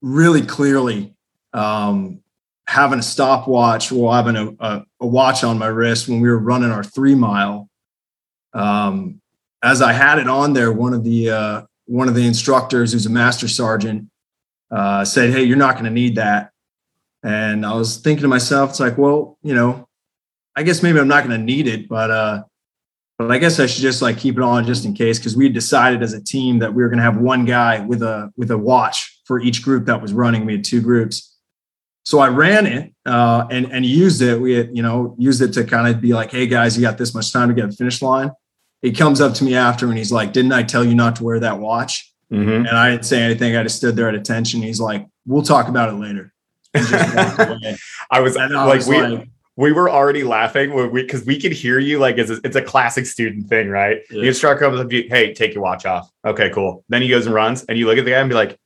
really 0.00 0.42
clearly 0.42 1.14
um, 1.52 2.20
having 2.66 2.98
a 2.98 3.02
stopwatch 3.02 3.92
or 3.92 4.14
having 4.14 4.36
a, 4.36 4.48
a, 4.58 4.84
a, 5.00 5.06
watch 5.06 5.44
on 5.44 5.58
my 5.58 5.66
wrist 5.66 6.08
when 6.08 6.20
we 6.20 6.28
were 6.28 6.38
running 6.38 6.70
our 6.70 6.84
three 6.84 7.14
mile 7.14 7.68
um, 8.54 9.20
as 9.62 9.82
I 9.82 9.92
had 9.92 10.18
it 10.18 10.28
on 10.28 10.52
there, 10.52 10.72
one 10.72 10.94
of 10.94 11.04
the 11.04 11.30
uh, 11.30 11.62
one 11.86 12.08
of 12.08 12.14
the 12.14 12.26
instructors, 12.26 12.92
who's 12.92 13.06
a 13.06 13.10
master 13.10 13.48
sergeant, 13.48 14.08
uh, 14.70 15.04
said, 15.04 15.30
"Hey, 15.30 15.44
you're 15.44 15.56
not 15.56 15.74
going 15.74 15.84
to 15.84 15.90
need 15.90 16.16
that." 16.16 16.50
And 17.22 17.64
I 17.64 17.74
was 17.74 17.96
thinking 17.96 18.22
to 18.22 18.28
myself, 18.28 18.70
it's 18.70 18.80
like, 18.80 18.98
well, 18.98 19.38
you 19.42 19.54
know, 19.54 19.88
I 20.54 20.62
guess 20.62 20.82
maybe 20.82 21.00
I'm 21.00 21.08
not 21.08 21.26
going 21.26 21.38
to 21.38 21.44
need 21.44 21.66
it, 21.66 21.88
but 21.88 22.10
uh, 22.10 22.42
but 23.18 23.30
I 23.30 23.38
guess 23.38 23.58
I 23.58 23.66
should 23.66 23.82
just 23.82 24.02
like 24.02 24.18
keep 24.18 24.36
it 24.36 24.42
on 24.42 24.66
just 24.66 24.84
in 24.84 24.92
case 24.92 25.18
because 25.18 25.36
we 25.36 25.48
decided 25.48 26.02
as 26.02 26.12
a 26.12 26.22
team 26.22 26.58
that 26.58 26.74
we 26.74 26.82
were 26.82 26.88
going 26.88 26.98
to 26.98 27.04
have 27.04 27.16
one 27.16 27.44
guy 27.44 27.80
with 27.80 28.02
a 28.02 28.30
with 28.36 28.50
a 28.50 28.58
watch 28.58 29.20
for 29.24 29.40
each 29.40 29.62
group 29.62 29.86
that 29.86 30.02
was 30.02 30.12
running. 30.12 30.44
We 30.44 30.52
had 30.52 30.64
two 30.64 30.82
groups, 30.82 31.36
so 32.04 32.18
I 32.18 32.28
ran 32.28 32.66
it 32.66 32.92
uh, 33.06 33.46
and 33.50 33.72
and 33.72 33.86
used 33.86 34.20
it. 34.20 34.38
We 34.40 34.52
had 34.52 34.76
you 34.76 34.82
know 34.82 35.16
used 35.18 35.40
it 35.40 35.52
to 35.54 35.64
kind 35.64 35.88
of 35.88 36.00
be 36.00 36.12
like, 36.12 36.30
hey 36.30 36.46
guys, 36.46 36.76
you 36.76 36.82
got 36.82 36.98
this 36.98 37.14
much 37.14 37.32
time 37.32 37.48
to 37.48 37.54
get 37.54 37.70
the 37.70 37.76
finish 37.76 38.02
line. 38.02 38.30
He 38.84 38.92
comes 38.92 39.22
up 39.22 39.32
to 39.36 39.44
me 39.44 39.54
after 39.54 39.88
and 39.88 39.96
he's 39.96 40.12
like, 40.12 40.34
didn't 40.34 40.52
I 40.52 40.62
tell 40.62 40.84
you 40.84 40.94
not 40.94 41.16
to 41.16 41.24
wear 41.24 41.40
that 41.40 41.58
watch? 41.58 42.12
Mm-hmm. 42.30 42.66
And 42.66 42.68
I 42.68 42.90
didn't 42.90 43.06
say 43.06 43.22
anything. 43.22 43.56
I 43.56 43.62
just 43.62 43.76
stood 43.76 43.96
there 43.96 44.10
at 44.10 44.14
attention. 44.14 44.60
He's 44.60 44.78
like, 44.78 45.06
we'll 45.26 45.42
talk 45.42 45.68
about 45.68 45.88
it 45.88 45.94
later. 45.94 46.34
And 46.74 46.86
just 46.86 47.38
away. 47.38 47.76
I 48.10 48.20
was 48.20 48.36
I 48.36 48.46
like, 48.48 48.76
was 48.76 48.88
we, 48.88 49.00
like, 49.00 49.28
we 49.56 49.72
were 49.72 49.88
already 49.88 50.22
laughing 50.22 50.74
when 50.74 50.90
we 50.90 51.02
because 51.02 51.24
we 51.24 51.40
could 51.40 51.52
hear 51.52 51.78
you 51.78 51.98
like 51.98 52.18
it's 52.18 52.30
a, 52.30 52.40
it's 52.44 52.56
a 52.56 52.62
classic 52.62 53.06
student 53.06 53.48
thing, 53.48 53.70
right? 53.70 54.02
Yeah. 54.10 54.20
The 54.20 54.28
instructor 54.28 54.64
comes 54.66 54.80
up 54.80 54.90
to 54.90 54.96
you, 54.96 55.08
hey, 55.08 55.32
take 55.32 55.54
your 55.54 55.62
watch 55.62 55.86
off. 55.86 56.10
Okay, 56.26 56.50
cool. 56.50 56.84
Then 56.90 57.00
he 57.00 57.08
goes 57.08 57.24
and 57.24 57.34
runs, 57.34 57.64
and 57.64 57.78
you 57.78 57.86
look 57.86 57.96
at 57.96 58.04
the 58.04 58.10
guy 58.10 58.18
and 58.18 58.28
be 58.28 58.34
like, 58.34 58.58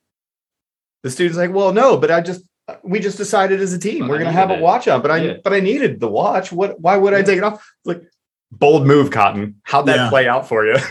the 1.03 1.11
student's 1.11 1.37
like, 1.37 1.53
well, 1.53 1.71
no, 1.71 1.95
but 1.95 2.11
I 2.11 2.19
just 2.19 2.43
we 2.83 2.99
just 2.99 3.17
decided 3.17 3.61
as 3.61 3.73
a 3.73 3.79
team 3.79 4.01
But 4.01 4.09
we're 4.09 4.15
I 4.17 4.19
gonna 4.19 4.31
have 4.31 4.51
a 4.51 4.57
watch 4.57 4.87
on, 4.87 5.01
but 5.01 5.11
I 5.11 5.17
Yeah. 5.17 5.33
but 5.43 5.53
I 5.53 5.59
needed 5.59 5.99
the 5.99 6.07
watch. 6.09 6.51
What? 6.51 6.79
Why 6.79 6.97
would 6.97 7.13
I 7.13 7.21
take 7.21 7.37
it 7.37 7.43
off? 7.43 7.53
It's 7.53 7.85
like 7.85 8.03
bold 8.51 8.85
move, 8.87 9.11
Cotton. 9.11 9.55
How'd 9.63 9.85
that 9.87 9.95
Yeah. 9.97 10.09
play 10.09 10.27
out 10.27 10.47
for 10.47 10.65
you? 10.65 10.75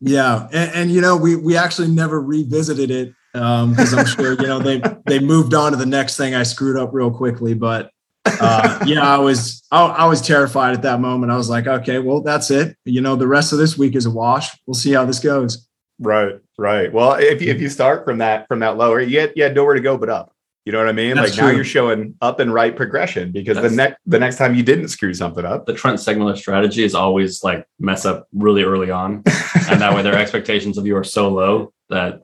Yeah, 0.00 0.46
and, 0.52 0.70
and 0.74 0.90
you 0.92 1.00
know, 1.00 1.16
we 1.16 1.34
we 1.34 1.56
actually 1.56 1.88
never 1.88 2.20
revisited 2.20 2.88
it 2.92 3.12
because 3.32 3.92
I'm 3.92 4.06
sure 4.06 4.34
you 4.40 4.46
know 4.46 4.60
they 4.60 4.80
they 5.06 5.18
moved 5.18 5.54
on 5.54 5.72
to 5.72 5.76
the 5.76 5.86
next 5.86 6.16
thing. 6.16 6.36
I 6.36 6.44
screwed 6.44 6.76
up 6.76 6.90
real 6.92 7.10
quickly, 7.10 7.52
but 7.54 7.90
uh, 8.24 8.84
yeah, 8.86 9.02
I 9.02 9.18
was 9.18 9.60
I, 9.72 9.84
I 9.86 10.04
was 10.04 10.20
terrified 10.22 10.74
at 10.74 10.82
that 10.82 11.00
moment. 11.00 11.32
I 11.32 11.36
was 11.36 11.50
like, 11.50 11.66
okay, 11.66 11.98
well, 11.98 12.20
that's 12.20 12.48
it. 12.52 12.76
You 12.84 13.00
know, 13.00 13.16
the 13.16 13.26
rest 13.26 13.52
of 13.52 13.58
this 13.58 13.76
week 13.76 13.96
is 13.96 14.06
a 14.06 14.10
wash. 14.10 14.50
We'll 14.68 14.74
see 14.74 14.92
how 14.92 15.04
this 15.04 15.18
goes. 15.18 15.66
Right, 15.98 16.34
right. 16.56 16.92
Well, 16.92 17.14
if 17.14 17.42
you, 17.42 17.50
if 17.50 17.60
you 17.60 17.68
start 17.68 18.04
from 18.04 18.18
that 18.18 18.46
from 18.46 18.60
that 18.60 18.76
lower, 18.76 19.00
you 19.00 19.18
had, 19.18 19.32
you 19.34 19.42
had 19.42 19.56
nowhere 19.56 19.74
to 19.74 19.80
go 19.80 19.98
but 19.98 20.10
up. 20.10 20.32
You 20.64 20.72
know 20.72 20.78
what 20.78 20.88
I 20.88 20.92
mean? 20.92 21.16
That's 21.16 21.30
like 21.36 21.40
now 21.40 21.50
you're 21.50 21.64
showing 21.64 22.14
up 22.20 22.40
and 22.40 22.52
right 22.52 22.76
progression 22.76 23.32
because 23.32 23.56
the 23.56 23.70
next 23.70 23.96
the 24.04 24.18
next 24.18 24.36
time 24.36 24.54
you 24.54 24.62
didn't 24.62 24.88
screw 24.88 25.14
something 25.14 25.44
up. 25.44 25.64
The 25.64 25.72
Trent 25.72 25.98
Segmiller 25.98 26.36
strategy 26.36 26.84
is 26.84 26.94
always 26.94 27.42
like 27.42 27.66
mess 27.80 28.04
up 28.04 28.28
really 28.34 28.64
early 28.64 28.90
on. 28.90 29.22
and 29.70 29.80
that 29.80 29.94
way 29.94 30.02
their 30.02 30.14
expectations 30.18 30.76
of 30.76 30.86
you 30.86 30.94
are 30.96 31.04
so 31.04 31.30
low 31.30 31.72
that 31.88 32.22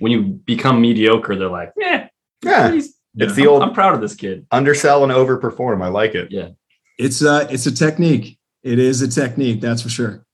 when 0.00 0.12
you 0.12 0.22
become 0.22 0.78
mediocre, 0.80 1.36
they're 1.36 1.48
like, 1.48 1.72
eh, 1.80 2.06
yeah, 2.44 2.68
Yeah, 2.68 2.74
it's 2.74 2.88
Yeah. 3.14 3.26
the 3.32 3.46
old 3.46 3.62
I'm 3.62 3.72
proud 3.72 3.94
of 3.94 4.02
this 4.02 4.14
kid. 4.14 4.46
undersell 4.50 5.02
and 5.02 5.10
overperform. 5.12 5.82
I 5.82 5.88
like 5.88 6.14
it. 6.14 6.30
Yeah. 6.30 6.48
It's 6.98 7.22
a 7.22 7.46
it's 7.50 7.64
a 7.64 7.72
technique. 7.72 8.38
It 8.62 8.78
is 8.78 9.00
a 9.00 9.08
technique, 9.08 9.62
that's 9.62 9.80
for 9.80 9.88
sure. 9.88 10.26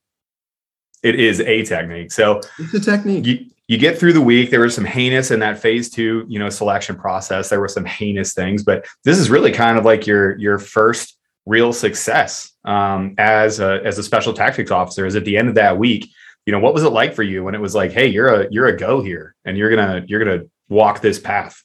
It 1.01 1.17
is 1.19 1.39
a 1.39 1.63
technique. 1.63 2.11
So 2.11 2.41
It's 2.59 2.73
a 2.73 2.79
technique. 2.79 3.25
you 3.25 3.45
you 3.73 3.79
get 3.79 3.97
through 3.97 4.13
the 4.13 4.21
week. 4.21 4.51
There 4.51 4.59
was 4.59 4.75
some 4.75 4.85
heinous 4.85 5.31
in 5.31 5.39
that 5.39 5.57
phase 5.57 5.89
two, 5.89 6.25
you 6.29 6.37
know, 6.37 6.49
selection 6.49 6.95
process. 6.95 7.49
There 7.49 7.59
were 7.59 7.67
some 7.67 7.85
heinous 7.85 8.35
things, 8.35 8.63
but 8.63 8.85
this 9.03 9.17
is 9.17 9.31
really 9.31 9.51
kind 9.51 9.79
of 9.79 9.83
like 9.83 10.05
your 10.05 10.37
your 10.37 10.59
first 10.59 11.17
real 11.47 11.73
success 11.73 12.51
um, 12.65 13.15
as 13.17 13.59
a 13.59 13.81
as 13.83 13.97
a 13.97 14.03
special 14.03 14.31
tactics 14.31 14.69
officer. 14.69 15.07
Is 15.07 15.15
at 15.15 15.25
the 15.25 15.37
end 15.37 15.49
of 15.49 15.55
that 15.55 15.79
week, 15.79 16.07
you 16.45 16.51
know, 16.51 16.59
what 16.59 16.75
was 16.75 16.83
it 16.83 16.89
like 16.89 17.15
for 17.15 17.23
you 17.23 17.43
when 17.43 17.55
it 17.55 17.61
was 17.61 17.73
like, 17.73 17.91
hey, 17.91 18.05
you're 18.05 18.27
a 18.27 18.47
you're 18.51 18.67
a 18.67 18.77
go 18.77 19.01
here, 19.01 19.33
and 19.43 19.57
you're 19.57 19.75
gonna 19.75 20.05
you're 20.07 20.23
gonna 20.23 20.43
walk 20.69 21.01
this 21.01 21.17
path. 21.17 21.63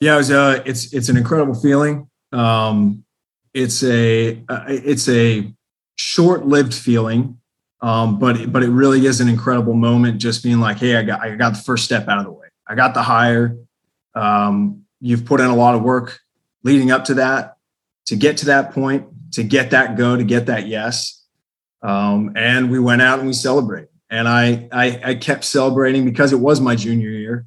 Yeah, 0.00 0.14
it 0.14 0.16
was, 0.16 0.30
uh, 0.30 0.62
it's 0.64 0.94
it's 0.94 1.10
an 1.10 1.18
incredible 1.18 1.54
feeling. 1.54 2.08
Um, 2.32 3.04
it's 3.52 3.82
a 3.82 4.42
uh, 4.48 4.64
it's 4.68 5.06
a 5.06 5.52
short-lived 5.96 6.72
feeling, 6.72 7.40
um, 7.84 8.18
but 8.18 8.36
it- 8.40 8.52
but 8.52 8.62
it 8.62 8.70
really 8.70 9.04
is 9.06 9.20
an 9.20 9.28
incredible 9.28 9.74
moment. 9.74 10.18
Just 10.18 10.42
being 10.42 10.58
like, 10.60 10.78
hey, 10.78 10.96
I 10.96 11.02
got 11.02 11.20
I 11.20 11.34
got 11.36 11.50
the 11.54 11.60
first 11.62 11.84
step 11.84 12.08
out 12.08 12.18
of 12.18 12.24
the 12.24 12.32
way. 12.32 12.46
I 12.66 12.74
got 12.74 12.94
the 12.94 13.02
hire. 13.02 13.56
Um, 14.14 14.82
you've 15.00 15.24
put 15.24 15.40
in 15.40 15.46
a 15.46 15.54
lot 15.56 15.74
of 15.74 15.82
work 15.82 16.20
leading 16.62 16.90
up 16.90 17.04
to 17.06 17.14
that 17.14 17.56
to 18.06 18.16
get 18.16 18.38
to 18.38 18.46
that 18.46 18.72
point, 18.72 19.06
to 19.32 19.42
get 19.42 19.70
that 19.70 19.96
go, 19.96 20.16
to 20.16 20.24
get 20.24 20.46
that 20.46 20.66
yes. 20.66 21.22
Um, 21.82 22.32
and 22.36 22.70
we 22.70 22.78
went 22.78 23.02
out 23.02 23.18
and 23.18 23.26
we 23.28 23.34
celebrated. 23.34 23.88
And 24.10 24.28
I, 24.28 24.68
I 24.72 25.00
I 25.10 25.14
kept 25.16 25.44
celebrating 25.44 26.04
because 26.04 26.32
it 26.32 26.38
was 26.40 26.60
my 26.60 26.76
junior 26.76 27.10
year. 27.10 27.46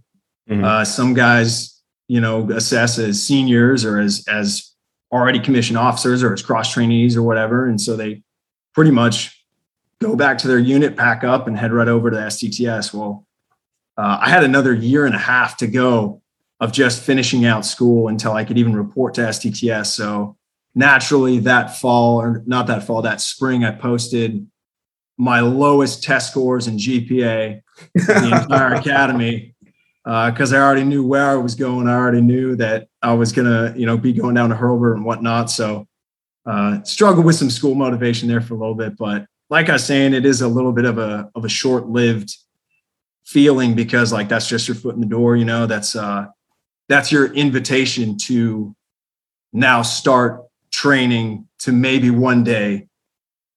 Mhm. 0.49 0.63
Uh, 0.63 0.85
some 0.85 1.13
guys, 1.13 1.81
you 2.07 2.19
know, 2.21 2.49
assess 2.51 2.99
as 2.99 3.23
seniors 3.23 3.85
or 3.85 3.99
as 3.99 4.23
as 4.27 4.71
already 5.11 5.39
commissioned 5.39 5.77
officers 5.77 6.21
or 6.23 6.33
as 6.33 6.41
cross 6.41 6.71
trainees 6.73 7.15
or 7.15 7.23
whatever, 7.23 7.67
and 7.67 7.79
so 7.79 7.95
they 7.95 8.21
pretty 8.75 8.91
much 8.91 9.36
go 10.01 10.15
back 10.15 10.37
to 10.39 10.47
their 10.47 10.59
unit, 10.59 10.95
pack 10.95 11.23
up, 11.23 11.47
and 11.47 11.57
head 11.57 11.73
right 11.73 11.87
over 11.87 12.09
to 12.11 12.17
STTS. 12.17 12.93
Well, 12.93 13.25
uh, 13.97 14.19
I 14.21 14.29
had 14.29 14.43
another 14.43 14.73
year 14.73 15.05
and 15.05 15.15
a 15.15 15.19
half 15.19 15.57
to 15.57 15.67
go 15.67 16.21
of 16.59 16.71
just 16.71 17.01
finishing 17.01 17.45
out 17.45 17.65
school 17.65 18.07
until 18.07 18.33
I 18.33 18.43
could 18.43 18.57
even 18.57 18.75
report 18.75 19.15
to 19.15 19.21
STTS. 19.21 19.87
So 19.87 20.37
naturally, 20.75 21.39
that 21.39 21.77
fall 21.77 22.21
or 22.21 22.43
not 22.45 22.67
that 22.67 22.83
fall, 22.83 23.01
that 23.03 23.21
spring, 23.21 23.63
I 23.63 23.71
posted 23.71 24.47
my 25.17 25.39
lowest 25.39 26.03
test 26.03 26.31
scores 26.31 26.67
and 26.67 26.79
GPA 26.79 27.61
in 27.95 28.05
the 28.05 28.41
entire 28.41 28.73
academy 28.75 29.55
because 30.03 30.53
I 30.53 30.59
already 30.59 30.83
knew 30.83 31.05
where 31.05 31.31
I 31.31 31.35
was 31.35 31.55
going. 31.55 31.87
I 31.87 31.95
already 31.95 32.21
knew 32.21 32.55
that 32.57 32.87
I 33.01 33.13
was 33.13 33.31
gonna, 33.31 33.73
you 33.75 33.85
know, 33.85 33.97
be 33.97 34.13
going 34.13 34.35
down 34.35 34.49
to 34.49 34.55
Hurlburt 34.55 34.95
and 34.95 35.05
whatnot. 35.05 35.49
So 35.49 35.87
uh, 36.45 36.81
struggled 36.83 37.25
with 37.25 37.35
some 37.35 37.49
school 37.49 37.75
motivation 37.75 38.29
there 38.29 38.39
for 38.39 38.53
a 38.53 38.57
little 38.57 38.75
bit, 38.75 38.95
but 38.95 39.25
like 39.49 39.69
I 39.69 39.73
was 39.73 39.85
saying, 39.85 40.13
it 40.13 40.25
is 40.25 40.41
a 40.41 40.47
little 40.47 40.71
bit 40.71 40.85
of 40.85 40.97
a 40.97 41.29
of 41.35 41.45
a 41.45 41.49
short 41.49 41.87
lived 41.87 42.35
feeling 43.25 43.75
because 43.75 44.13
like 44.13 44.29
that's 44.29 44.47
just 44.47 44.67
your 44.67 44.75
foot 44.75 44.95
in 44.95 45.01
the 45.01 45.07
door. 45.07 45.35
You 45.35 45.45
know, 45.45 45.67
that's 45.67 45.95
uh, 45.95 46.27
that's 46.89 47.11
your 47.11 47.33
invitation 47.33 48.17
to 48.19 48.75
now 49.53 49.81
start 49.81 50.43
training 50.71 51.47
to 51.59 51.71
maybe 51.71 52.09
one 52.09 52.43
day 52.43 52.87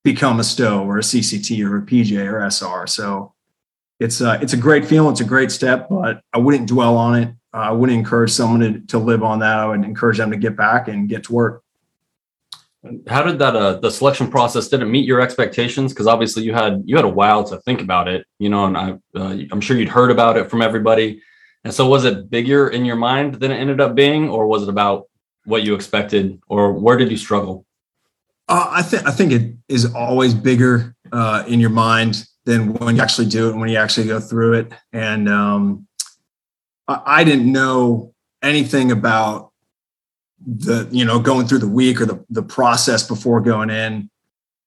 become 0.04 0.40
a 0.40 0.44
stow 0.44 0.84
or 0.84 0.98
a 0.98 1.02
CCT 1.02 1.64
or 1.64 1.78
a 1.78 1.82
PJ 1.82 2.16
or 2.26 2.40
SR. 2.48 2.86
So 2.86 3.34
it's 3.98 4.20
uh, 4.20 4.38
it's 4.40 4.52
a 4.52 4.56
great 4.56 4.84
feeling. 4.84 5.12
It's 5.12 5.20
a 5.20 5.24
great 5.24 5.50
step, 5.50 5.88
but 5.88 6.22
I 6.32 6.38
wouldn't 6.38 6.68
dwell 6.68 6.96
on 6.96 7.22
it. 7.22 7.34
I 7.52 7.72
wouldn't 7.72 7.98
encourage 7.98 8.30
someone 8.30 8.60
to, 8.60 8.80
to 8.86 8.98
live 8.98 9.22
on 9.22 9.40
that. 9.40 9.58
I 9.58 9.66
would 9.66 9.84
encourage 9.84 10.18
them 10.18 10.30
to 10.30 10.36
get 10.36 10.56
back 10.56 10.86
and 10.88 11.08
get 11.08 11.24
to 11.24 11.32
work. 11.32 11.64
How 13.06 13.22
did 13.22 13.38
that 13.40 13.54
uh 13.54 13.74
the 13.80 13.90
selection 13.90 14.30
process 14.30 14.68
did 14.68 14.80
it 14.80 14.86
meet 14.86 15.06
your 15.06 15.20
expectations? 15.20 15.92
Because 15.92 16.06
obviously 16.06 16.42
you 16.44 16.54
had 16.54 16.82
you 16.86 16.96
had 16.96 17.04
a 17.04 17.08
while 17.08 17.44
to 17.44 17.58
think 17.58 17.82
about 17.82 18.08
it, 18.08 18.26
you 18.38 18.48
know, 18.48 18.64
and 18.64 18.76
I 18.76 18.92
uh, 19.14 19.36
I'm 19.52 19.60
sure 19.60 19.76
you'd 19.76 19.88
heard 19.88 20.10
about 20.10 20.36
it 20.36 20.50
from 20.50 20.62
everybody. 20.62 21.20
And 21.62 21.74
so 21.74 21.86
was 21.86 22.06
it 22.06 22.30
bigger 22.30 22.68
in 22.70 22.86
your 22.86 22.96
mind 22.96 23.34
than 23.34 23.50
it 23.50 23.56
ended 23.56 23.82
up 23.82 23.94
being, 23.94 24.30
or 24.30 24.46
was 24.46 24.62
it 24.62 24.70
about 24.70 25.08
what 25.44 25.62
you 25.62 25.74
expected, 25.74 26.40
or 26.48 26.72
where 26.72 26.96
did 26.96 27.10
you 27.10 27.18
struggle? 27.18 27.66
Uh, 28.48 28.68
I 28.70 28.82
think 28.82 29.06
I 29.06 29.10
think 29.10 29.32
it 29.32 29.54
is 29.68 29.94
always 29.94 30.32
bigger 30.32 30.94
uh, 31.12 31.44
in 31.46 31.60
your 31.60 31.70
mind 31.70 32.26
than 32.46 32.72
when 32.74 32.96
you 32.96 33.02
actually 33.02 33.28
do 33.28 33.50
it 33.50 33.56
when 33.56 33.68
you 33.68 33.76
actually 33.76 34.06
go 34.06 34.20
through 34.20 34.54
it. 34.54 34.72
And 34.92 35.28
um, 35.28 35.86
I, 36.88 37.02
I 37.04 37.24
didn't 37.24 37.50
know 37.52 38.14
anything 38.42 38.90
about 38.90 39.49
the 40.46 40.88
you 40.90 41.04
know 41.04 41.18
going 41.18 41.46
through 41.46 41.58
the 41.58 41.68
week 41.68 42.00
or 42.00 42.06
the 42.06 42.24
the 42.30 42.42
process 42.42 43.06
before 43.06 43.40
going 43.40 43.70
in. 43.70 44.10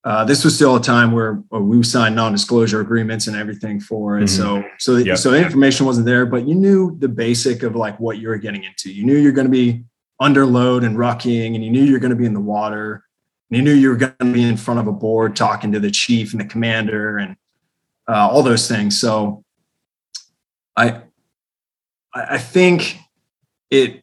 Uh, 0.05 0.25
this 0.25 0.43
was 0.43 0.53
still 0.53 0.75
a 0.75 0.81
time 0.81 1.13
where, 1.13 1.35
where 1.47 1.61
we 1.61 1.81
signed 1.81 2.13
non-disclosure 2.13 2.81
agreements 2.81 3.27
and 3.27 3.37
everything 3.37 3.79
for 3.79 4.19
it. 4.19 4.23
Mhm. 4.23 4.29
So 4.29 4.63
so 4.77 4.97
Yep. 4.97 5.17
so 5.17 5.31
the 5.31 5.41
information 5.41 5.85
wasn't 5.85 6.05
there, 6.05 6.25
but 6.25 6.45
you 6.45 6.55
knew 6.55 6.97
the 6.99 7.07
basic 7.07 7.63
of 7.63 7.75
like 7.75 7.97
what 8.01 8.17
you 8.17 8.27
were 8.27 8.37
getting 8.37 8.65
into. 8.65 8.91
You 8.91 9.05
knew 9.05 9.15
you're 9.17 9.31
going 9.31 9.47
to 9.47 9.51
be 9.51 9.85
under 10.19 10.45
load 10.45 10.83
and 10.83 10.97
rucking, 10.97 11.55
and 11.55 11.63
you 11.63 11.71
knew 11.71 11.83
you're 11.83 11.99
going 11.99 12.11
to 12.11 12.17
be 12.17 12.25
in 12.25 12.33
the 12.33 12.41
water. 12.41 13.05
And 13.49 13.57
you 13.57 13.63
knew 13.63 13.73
you 13.73 13.89
were 13.89 13.95
going 13.95 14.13
to 14.19 14.33
be 14.33 14.43
in 14.43 14.57
front 14.57 14.79
of 14.81 14.87
a 14.87 14.91
board 14.91 15.35
talking 15.37 15.71
to 15.71 15.79
the 15.79 15.91
chief 15.91 16.33
and 16.33 16.41
the 16.41 16.45
commander 16.45 17.17
and 17.17 17.35
uh, 18.09 18.27
all 18.29 18.43
those 18.43 18.67
things. 18.67 18.99
So 18.99 19.43
I 20.75 21.01
I 22.13 22.35
I 22.35 22.37
think 22.39 22.97
it 23.69 24.02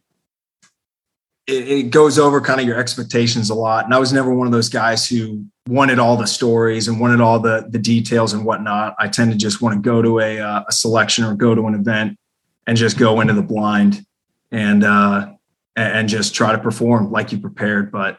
it, 1.50 1.68
it 1.68 1.90
goes 1.90 2.18
over 2.18 2.40
kind 2.40 2.60
of 2.60 2.66
your 2.66 2.78
expectations 2.78 3.50
a 3.50 3.54
lot. 3.54 3.84
And 3.84 3.94
I 3.94 3.98
was 3.98 4.12
never 4.12 4.32
one 4.32 4.46
of 4.46 4.52
those 4.52 4.68
guys 4.68 5.08
who 5.08 5.44
wanted 5.68 5.98
all 5.98 6.16
the 6.16 6.26
stories 6.26 6.88
and 6.88 7.00
wanted 7.00 7.20
all 7.20 7.38
the 7.38 7.66
the 7.68 7.78
details 7.78 8.32
and 8.32 8.44
whatnot. 8.44 8.94
I 8.98 9.08
tend 9.08 9.32
to 9.32 9.38
just 9.38 9.60
want 9.60 9.74
to 9.74 9.80
go 9.80 10.02
to 10.02 10.20
a, 10.20 10.40
uh, 10.40 10.64
a 10.68 10.72
selection 10.72 11.24
or 11.24 11.34
go 11.34 11.54
to 11.54 11.66
an 11.66 11.74
event 11.74 12.18
and 12.66 12.76
just 12.76 12.98
go 12.98 13.20
into 13.20 13.34
the 13.34 13.42
blind 13.42 14.06
and 14.50 14.84
uh, 14.84 15.32
and 15.76 16.08
just 16.08 16.34
try 16.34 16.52
to 16.52 16.58
perform 16.58 17.10
like 17.10 17.32
you 17.32 17.38
prepared. 17.38 17.90
But 17.90 18.18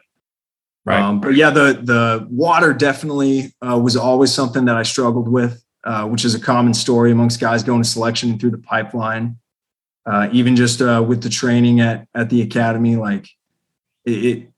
Right. 0.84 1.00
um, 1.00 1.20
but 1.20 1.36
yeah, 1.36 1.50
the 1.50 1.78
the 1.80 2.26
water 2.28 2.72
definitely 2.72 3.54
uh, 3.66 3.78
was 3.78 3.96
always 3.96 4.32
something 4.32 4.64
that 4.64 4.76
I 4.76 4.82
struggled 4.82 5.28
with, 5.28 5.62
uh, 5.84 6.08
which 6.08 6.24
is 6.24 6.34
a 6.34 6.40
common 6.40 6.74
story 6.74 7.12
amongst 7.12 7.38
guys 7.38 7.62
going 7.62 7.82
to 7.82 7.88
selection 7.88 8.30
and 8.30 8.40
through 8.40 8.50
the 8.50 8.58
pipeline. 8.58 9.36
Uh, 10.06 10.28
even 10.32 10.56
just 10.56 10.82
uh, 10.82 11.04
with 11.06 11.22
the 11.22 11.28
training 11.28 11.80
at 11.80 12.06
at 12.14 12.30
the 12.30 12.42
academy, 12.42 12.96
like 12.96 13.28
it, 14.04 14.24
it 14.24 14.48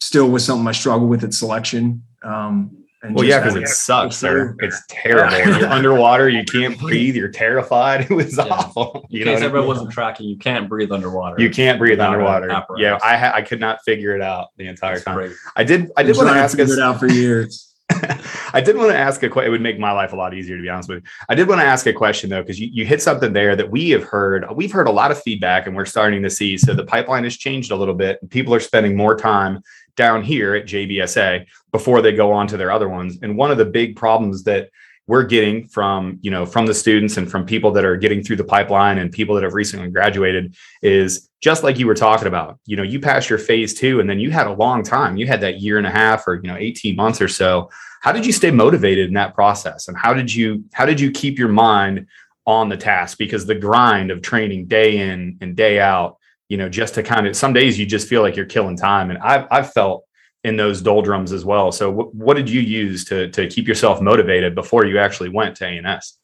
still 0.00 0.28
was 0.30 0.44
something 0.44 0.66
I 0.66 0.72
struggled 0.72 1.10
with 1.10 1.24
at 1.24 1.34
selection. 1.34 2.02
Um, 2.22 2.86
and 3.02 3.14
well, 3.14 3.24
yeah, 3.24 3.38
because 3.38 3.54
it 3.54 3.68
sucks, 3.68 4.16
sir. 4.16 4.56
It's 4.60 4.82
terrible. 4.88 5.36
Yeah. 5.36 5.58
You're 5.58 5.68
underwater. 5.70 6.28
You 6.28 6.44
can't 6.44 6.78
breathe. 6.78 7.14
You're 7.14 7.28
terrified. 7.28 8.10
It 8.10 8.14
was 8.14 8.36
yeah. 8.36 8.44
awful. 8.44 9.06
You 9.10 9.20
In 9.20 9.28
case 9.28 9.42
everyone 9.42 9.68
wasn't 9.68 9.90
tracking, 9.92 10.28
you 10.28 10.38
can't 10.38 10.68
breathe 10.68 10.90
underwater. 10.90 11.40
You 11.40 11.50
can't 11.50 11.78
breathe 11.78 12.00
underwater. 12.00 12.48
Yeah, 12.78 12.98
I 13.04 13.16
ha- 13.16 13.32
I 13.34 13.42
could 13.42 13.60
not 13.60 13.80
figure 13.84 14.14
it 14.14 14.22
out 14.22 14.48
the 14.56 14.66
entire 14.66 14.94
That's 14.94 15.04
time. 15.04 15.16
Crazy. 15.16 15.34
I 15.54 15.64
did. 15.64 15.92
I 15.96 16.02
did 16.02 16.16
want 16.16 16.28
to 16.30 16.34
ask. 16.34 16.56
Figure 16.56 16.74
it 16.74 16.80
out 16.80 16.98
for 16.98 17.06
years. 17.08 17.74
I 18.52 18.60
did 18.60 18.76
want 18.76 18.90
to 18.90 18.96
ask 18.96 19.22
a 19.22 19.28
question. 19.28 19.48
It 19.48 19.50
would 19.50 19.60
make 19.60 19.78
my 19.78 19.92
life 19.92 20.12
a 20.12 20.16
lot 20.16 20.34
easier, 20.34 20.56
to 20.56 20.62
be 20.62 20.68
honest 20.68 20.88
with 20.88 21.04
you. 21.04 21.10
I 21.28 21.34
did 21.34 21.48
want 21.48 21.60
to 21.60 21.66
ask 21.66 21.86
a 21.86 21.92
question 21.92 22.30
though, 22.30 22.42
because 22.42 22.58
you, 22.58 22.68
you 22.72 22.84
hit 22.84 23.02
something 23.02 23.32
there 23.32 23.54
that 23.56 23.70
we 23.70 23.90
have 23.90 24.04
heard. 24.04 24.44
We've 24.54 24.72
heard 24.72 24.88
a 24.88 24.92
lot 24.92 25.10
of 25.10 25.22
feedback, 25.22 25.66
and 25.66 25.76
we're 25.76 25.84
starting 25.84 26.22
to 26.22 26.30
see. 26.30 26.58
So 26.58 26.74
the 26.74 26.84
pipeline 26.84 27.24
has 27.24 27.36
changed 27.36 27.70
a 27.70 27.76
little 27.76 27.94
bit. 27.94 28.28
People 28.30 28.54
are 28.54 28.60
spending 28.60 28.96
more 28.96 29.16
time 29.16 29.62
down 29.96 30.22
here 30.22 30.54
at 30.54 30.66
JBSA 30.66 31.46
before 31.72 32.02
they 32.02 32.12
go 32.12 32.32
on 32.32 32.46
to 32.48 32.56
their 32.56 32.70
other 32.70 32.88
ones. 32.88 33.18
And 33.22 33.36
one 33.36 33.50
of 33.50 33.58
the 33.58 33.64
big 33.64 33.96
problems 33.96 34.44
that 34.44 34.70
we're 35.06 35.22
getting 35.22 35.68
from 35.68 36.18
you 36.22 36.30
know 36.30 36.44
from 36.44 36.66
the 36.66 36.74
students 36.74 37.16
and 37.16 37.30
from 37.30 37.44
people 37.46 37.70
that 37.72 37.84
are 37.84 37.96
getting 37.96 38.22
through 38.22 38.36
the 38.36 38.44
pipeline 38.44 38.98
and 38.98 39.12
people 39.12 39.34
that 39.34 39.44
have 39.44 39.54
recently 39.54 39.88
graduated 39.88 40.54
is 40.82 41.28
just 41.40 41.62
like 41.62 41.78
you 41.78 41.86
were 41.86 41.94
talking 41.94 42.26
about. 42.26 42.58
You 42.66 42.76
know 42.76 42.82
you 42.82 43.00
passed 43.00 43.30
your 43.30 43.38
phase 43.38 43.74
two 43.74 44.00
and 44.00 44.08
then 44.08 44.18
you 44.18 44.30
had 44.30 44.46
a 44.46 44.52
long 44.52 44.82
time. 44.82 45.16
You 45.16 45.26
had 45.26 45.40
that 45.42 45.60
year 45.60 45.78
and 45.78 45.86
a 45.86 45.90
half 45.90 46.26
or 46.26 46.36
you 46.36 46.48
know 46.48 46.56
18 46.56 46.96
months 46.96 47.20
or 47.20 47.28
so. 47.28 47.70
How 48.02 48.12
did 48.12 48.26
you 48.26 48.32
stay 48.32 48.50
motivated 48.50 49.08
in 49.08 49.14
that 49.14 49.34
process? 49.34 49.88
And 49.88 49.96
how 49.96 50.12
did 50.14 50.32
you 50.32 50.64
how 50.72 50.86
did 50.86 51.00
you 51.00 51.10
keep 51.10 51.38
your 51.38 51.48
mind 51.48 52.06
on 52.46 52.68
the 52.68 52.76
task? 52.76 53.18
Because 53.18 53.46
the 53.46 53.54
grind 53.54 54.10
of 54.10 54.22
training 54.22 54.66
day 54.66 54.98
in 54.98 55.38
and 55.40 55.56
day 55.56 55.80
out 55.80 56.18
you 56.48 56.56
know, 56.56 56.68
just 56.68 56.94
to 56.94 57.02
kind 57.02 57.26
of 57.26 57.36
some 57.36 57.52
days 57.52 57.78
you 57.78 57.86
just 57.86 58.08
feel 58.08 58.22
like 58.22 58.36
you're 58.36 58.46
killing 58.46 58.76
time. 58.76 59.10
And 59.10 59.18
I've, 59.18 59.46
I've 59.50 59.72
felt 59.72 60.05
in 60.46 60.56
those 60.56 60.80
doldrums 60.80 61.32
as 61.32 61.44
well. 61.44 61.72
So 61.72 61.90
what 61.90 62.34
did 62.34 62.48
you 62.48 62.60
use 62.60 63.04
to, 63.06 63.28
to 63.32 63.48
keep 63.48 63.66
yourself 63.66 64.00
motivated 64.00 64.54
before 64.54 64.86
you 64.86 64.96
actually 64.96 65.28
went 65.28 65.56
to 65.56 65.66
ANS? 65.66 66.16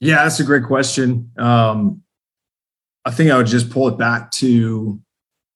Yeah, 0.00 0.24
that's 0.24 0.38
a 0.38 0.44
great 0.44 0.64
question. 0.64 1.30
Um, 1.38 2.02
I 3.06 3.10
think 3.10 3.30
I 3.30 3.38
would 3.38 3.46
just 3.46 3.70
pull 3.70 3.88
it 3.88 3.96
back 3.96 4.30
to 4.32 5.00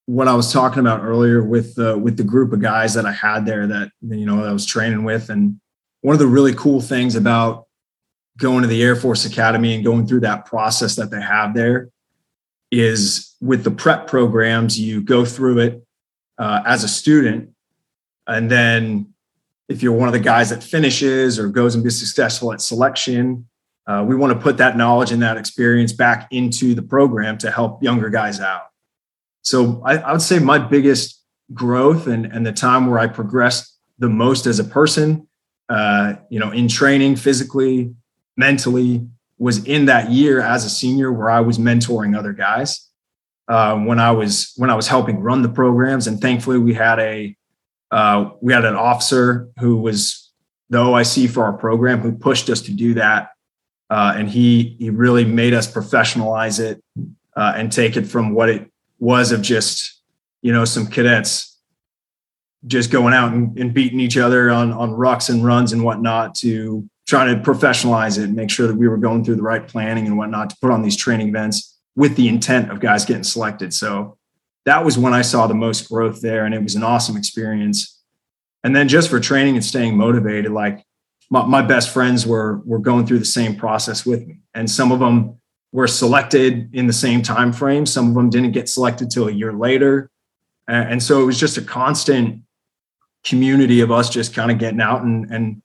what 0.07 0.27
I 0.27 0.33
was 0.33 0.51
talking 0.51 0.79
about 0.79 1.03
earlier 1.03 1.43
with 1.43 1.75
the 1.75 1.95
with 1.99 2.17
the 2.17 2.23
group 2.23 2.51
of 2.51 2.61
guys 2.61 2.95
that 2.95 3.05
I 3.05 3.11
had 3.11 3.45
there 3.45 3.67
that 3.67 3.91
you 4.01 4.25
know 4.25 4.37
that 4.37 4.49
I 4.49 4.53
was 4.53 4.65
training 4.65 5.03
with, 5.03 5.29
and 5.29 5.59
one 6.01 6.13
of 6.13 6.19
the 6.19 6.27
really 6.27 6.53
cool 6.55 6.81
things 6.81 7.15
about 7.15 7.67
going 8.37 8.63
to 8.63 8.67
the 8.67 8.81
Air 8.81 8.95
Force 8.95 9.25
Academy 9.25 9.75
and 9.75 9.83
going 9.83 10.07
through 10.07 10.21
that 10.21 10.45
process 10.45 10.95
that 10.95 11.11
they 11.11 11.21
have 11.21 11.53
there 11.53 11.89
is 12.71 13.35
with 13.39 13.63
the 13.63 13.71
prep 13.71 14.07
programs, 14.07 14.79
you 14.79 15.01
go 15.01 15.25
through 15.25 15.59
it 15.59 15.85
uh, 16.37 16.61
as 16.65 16.83
a 16.83 16.87
student. 16.87 17.49
And 18.27 18.49
then 18.49 19.13
if 19.69 19.81
you're 19.81 19.93
one 19.93 20.07
of 20.07 20.13
the 20.13 20.19
guys 20.19 20.49
that 20.49 20.63
finishes 20.63 21.39
or 21.39 21.47
goes 21.47 21.75
and 21.75 21.83
be 21.83 21.89
successful 21.89 22.53
at 22.53 22.61
selection, 22.61 23.47
uh, 23.87 24.03
we 24.07 24.15
want 24.15 24.33
to 24.33 24.39
put 24.39 24.57
that 24.57 24.77
knowledge 24.77 25.11
and 25.11 25.21
that 25.21 25.37
experience 25.37 25.93
back 25.93 26.27
into 26.31 26.73
the 26.73 26.81
program 26.81 27.37
to 27.37 27.51
help 27.51 27.83
younger 27.83 28.09
guys 28.09 28.39
out. 28.39 28.63
So 29.41 29.81
I, 29.85 29.97
I 29.97 30.11
would 30.11 30.21
say 30.21 30.39
my 30.39 30.57
biggest 30.57 31.23
growth 31.53 32.07
and, 32.07 32.25
and 32.25 32.45
the 32.45 32.51
time 32.51 32.87
where 32.87 32.99
I 32.99 33.07
progressed 33.07 33.77
the 33.99 34.09
most 34.09 34.47
as 34.47 34.59
a 34.59 34.63
person, 34.63 35.27
uh, 35.69 36.15
you 36.29 36.39
know, 36.39 36.51
in 36.51 36.67
training 36.67 37.15
physically, 37.15 37.93
mentally, 38.35 39.07
was 39.37 39.63
in 39.65 39.85
that 39.85 40.09
year 40.09 40.41
as 40.41 40.65
a 40.65 40.69
senior 40.69 41.11
where 41.11 41.29
I 41.29 41.41
was 41.41 41.57
mentoring 41.57 42.17
other 42.17 42.33
guys. 42.33 42.89
Um, 43.47 43.85
when 43.85 43.99
I 43.99 44.11
was 44.11 44.53
when 44.55 44.69
I 44.69 44.75
was 44.75 44.87
helping 44.87 45.19
run 45.19 45.41
the 45.41 45.49
programs, 45.49 46.07
and 46.07 46.19
thankfully 46.19 46.57
we 46.57 46.73
had 46.73 46.99
a 46.99 47.35
uh, 47.91 48.31
we 48.41 48.53
had 48.53 48.65
an 48.65 48.75
officer 48.75 49.49
who 49.59 49.77
was 49.77 50.31
the 50.69 50.79
OIC 50.79 51.29
for 51.29 51.43
our 51.43 51.53
program 51.53 51.99
who 51.99 52.11
pushed 52.11 52.49
us 52.49 52.61
to 52.61 52.71
do 52.71 52.95
that, 52.95 53.29
uh, 53.89 54.13
and 54.15 54.29
he 54.29 54.75
he 54.79 54.89
really 54.89 55.25
made 55.25 55.53
us 55.53 55.71
professionalize 55.71 56.59
it 56.59 56.83
uh, 57.35 57.53
and 57.55 57.71
take 57.71 57.97
it 57.97 58.07
from 58.07 58.33
what 58.33 58.49
it 58.49 58.71
was 58.99 59.31
of 59.31 59.41
just 59.41 60.01
you 60.41 60.51
know 60.51 60.65
some 60.65 60.87
cadets 60.87 61.59
just 62.67 62.89
going 62.89 63.13
out 63.13 63.31
and, 63.31 63.57
and 63.59 63.73
beating 63.73 63.99
each 63.99 64.17
other 64.17 64.49
on 64.49 64.71
on 64.73 64.91
rucks 64.91 65.29
and 65.29 65.45
runs 65.45 65.71
and 65.71 65.83
whatnot 65.83 66.33
to 66.33 66.89
trying 67.05 67.35
to 67.35 67.41
professionalize 67.51 68.17
it 68.17 68.23
and 68.23 68.35
make 68.35 68.49
sure 68.49 68.65
that 68.65 68.75
we 68.75 68.87
were 68.87 68.97
going 68.97 69.23
through 69.23 69.35
the 69.35 69.43
right 69.43 69.67
planning 69.67 70.07
and 70.07 70.17
whatnot 70.17 70.49
to 70.49 70.55
put 70.59 70.71
on 70.71 70.81
these 70.81 70.97
training 70.97 71.29
events 71.29 71.74
with 71.95 72.15
the 72.15 72.27
intent 72.27 72.71
of 72.71 72.79
guys 72.79 73.05
getting 73.05 73.23
selected. 73.23 73.73
So 73.73 74.17
that 74.65 74.83
was 74.83 74.97
when 74.97 75.13
I 75.13 75.21
saw 75.21 75.47
the 75.47 75.53
most 75.53 75.89
growth 75.89 76.21
there, 76.21 76.45
and 76.45 76.53
it 76.53 76.61
was 76.61 76.75
an 76.75 76.83
awesome 76.83 77.15
experience. 77.15 78.01
And 78.63 78.75
then 78.75 78.87
just 78.87 79.09
for 79.09 79.19
training 79.19 79.55
and 79.55 79.63
staying 79.63 79.95
motivated, 79.95 80.51
like 80.51 80.83
my, 81.29 81.45
my 81.45 81.61
best 81.61 81.91
friends 81.93 82.25
were 82.25 82.61
were 82.65 82.79
going 82.79 83.05
through 83.05 83.19
the 83.19 83.25
same 83.25 83.55
process 83.55 84.05
with 84.05 84.25
me, 84.25 84.39
and 84.53 84.69
some 84.69 84.91
of 84.91 84.99
them 84.99 85.39
were 85.71 85.87
selected 85.87 86.73
in 86.73 86.87
the 86.87 86.93
same 86.93 87.21
time 87.21 87.53
frame. 87.53 87.85
Some 87.85 88.09
of 88.09 88.15
them 88.15 88.29
didn't 88.29 88.51
get 88.51 88.69
selected 88.69 89.09
till 89.09 89.27
a 89.27 89.31
year 89.31 89.53
later, 89.53 90.09
and 90.67 91.01
so 91.01 91.21
it 91.21 91.25
was 91.25 91.39
just 91.39 91.57
a 91.57 91.61
constant 91.61 92.41
community 93.23 93.81
of 93.81 93.91
us 93.91 94.09
just 94.09 94.33
kind 94.33 94.51
of 94.51 94.57
getting 94.57 94.81
out 94.81 95.03
and 95.03 95.31
and 95.31 95.61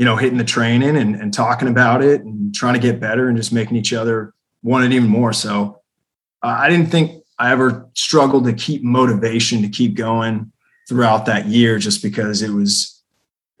you 0.00 0.06
know, 0.06 0.16
hitting 0.16 0.38
the 0.38 0.44
training 0.44 0.96
and, 0.96 1.14
and 1.14 1.34
talking 1.34 1.68
about 1.68 2.02
it 2.02 2.22
and 2.22 2.54
trying 2.54 2.72
to 2.72 2.80
get 2.80 2.98
better 2.98 3.28
and 3.28 3.36
just 3.36 3.52
making 3.52 3.76
each 3.76 3.92
other 3.92 4.32
want 4.62 4.84
it 4.84 4.92
even 4.92 5.08
more. 5.08 5.32
So 5.32 5.80
uh, 6.42 6.56
I 6.58 6.68
didn't 6.68 6.86
think 6.86 7.22
I 7.38 7.52
ever 7.52 7.88
struggled 7.94 8.44
to 8.44 8.52
keep 8.52 8.82
motivation 8.82 9.62
to 9.62 9.68
keep 9.68 9.94
going 9.94 10.52
throughout 10.88 11.26
that 11.26 11.46
year 11.46 11.78
just 11.78 12.02
because 12.02 12.42
it 12.42 12.50
was 12.50 13.02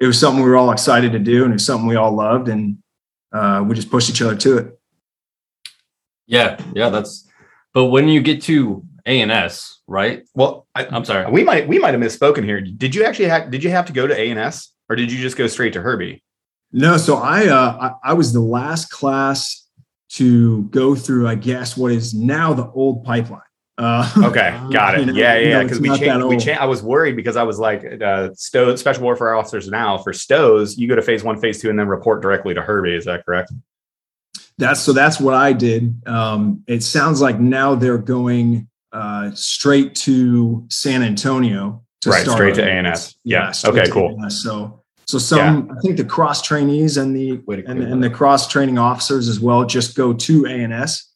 it 0.00 0.06
was 0.06 0.18
something 0.18 0.42
we 0.42 0.48
were 0.48 0.56
all 0.56 0.72
excited 0.72 1.12
to 1.12 1.18
do 1.18 1.44
and 1.44 1.52
it 1.52 1.56
was 1.56 1.66
something 1.66 1.86
we 1.86 1.96
all 1.96 2.12
loved 2.12 2.48
and 2.48 2.78
uh, 3.32 3.64
we 3.66 3.74
just 3.74 3.90
pushed 3.90 4.10
each 4.10 4.22
other 4.22 4.36
to 4.36 4.58
it. 4.58 4.80
Yeah, 6.26 6.60
yeah, 6.74 6.90
that's. 6.90 7.26
But 7.72 7.86
when 7.86 8.08
you 8.08 8.20
get 8.20 8.42
to 8.42 8.84
A 9.06 9.20
and 9.20 9.30
S, 9.30 9.80
right? 9.86 10.24
Well, 10.34 10.66
I, 10.74 10.84
am 10.84 11.04
sorry. 11.04 11.30
We 11.30 11.44
might 11.44 11.68
we 11.68 11.78
might 11.78 11.92
have 11.92 12.00
misspoken 12.00 12.44
here. 12.44 12.60
Did 12.60 12.94
you 12.94 13.04
actually 13.04 13.28
have? 13.28 13.50
Did 13.50 13.62
you 13.62 13.70
have 13.70 13.86
to 13.86 13.92
go 13.92 14.06
to 14.06 14.18
A 14.18 14.30
and 14.30 14.38
S, 14.38 14.72
or 14.88 14.96
did 14.96 15.12
you 15.12 15.18
just 15.18 15.36
go 15.36 15.46
straight 15.46 15.72
to 15.74 15.82
Herbie? 15.82 16.22
No, 16.72 16.96
so 16.96 17.16
I, 17.16 17.48
uh, 17.48 17.94
I 18.04 18.10
I 18.10 18.12
was 18.12 18.32
the 18.32 18.40
last 18.40 18.90
class 18.90 19.59
to 20.10 20.64
go 20.64 20.94
through, 20.94 21.28
I 21.28 21.34
guess, 21.36 21.76
what 21.76 21.92
is 21.92 22.14
now 22.14 22.52
the 22.52 22.68
old 22.70 23.04
pipeline. 23.04 23.40
Uh, 23.78 24.12
okay, 24.24 24.60
got 24.72 24.94
it. 24.94 25.00
You 25.00 25.06
know, 25.06 25.12
yeah, 25.14 25.38
yeah. 25.38 25.62
Because 25.62 25.80
we 25.80 25.88
changed. 25.96 26.26
We 26.26 26.36
changed. 26.36 26.60
I 26.60 26.66
was 26.66 26.82
worried 26.82 27.16
because 27.16 27.36
I 27.36 27.44
was 27.44 27.58
like, 27.58 27.84
uh, 28.02 28.30
Stowe 28.34 28.74
special 28.76 29.04
warfare 29.04 29.34
officers 29.34 29.68
now 29.68 29.98
for 29.98 30.12
Stows, 30.12 30.76
you 30.76 30.86
go 30.86 30.96
to 30.96 31.02
phase 31.02 31.24
one, 31.24 31.40
phase 31.40 31.60
two, 31.60 31.70
and 31.70 31.78
then 31.78 31.88
report 31.88 32.20
directly 32.20 32.52
to 32.54 32.60
Herbie. 32.60 32.94
Is 32.94 33.06
that 33.06 33.24
correct? 33.24 33.52
That's 34.58 34.80
so. 34.80 34.92
That's 34.92 35.18
what 35.18 35.34
I 35.34 35.52
did. 35.54 36.06
Um, 36.06 36.62
it 36.66 36.82
sounds 36.82 37.22
like 37.22 37.40
now 37.40 37.74
they're 37.74 37.96
going 37.96 38.68
uh, 38.92 39.30
straight 39.32 39.94
to 39.96 40.66
San 40.68 41.02
Antonio. 41.02 41.82
To 42.02 42.10
right, 42.10 42.26
straight 42.26 42.54
to 42.56 42.64
ANS. 42.64 43.16
Yeah. 43.24 43.52
yeah 43.64 43.70
okay. 43.70 43.90
Cool. 43.90 44.18
ANS. 44.22 44.42
So 44.42 44.79
so 45.10 45.18
some, 45.18 45.66
yeah. 45.66 45.74
I 45.74 45.80
think 45.80 45.96
the 45.96 46.04
cross 46.04 46.40
trainees 46.40 46.96
and 46.96 47.16
the 47.16 47.42
and, 47.66 47.82
and, 47.82 48.02
the 48.02 48.10
cross 48.10 48.46
training 48.46 48.78
officers 48.78 49.28
as 49.28 49.40
well 49.40 49.64
just 49.64 49.96
go 49.96 50.12
to 50.12 50.46
ANS. 50.46 51.08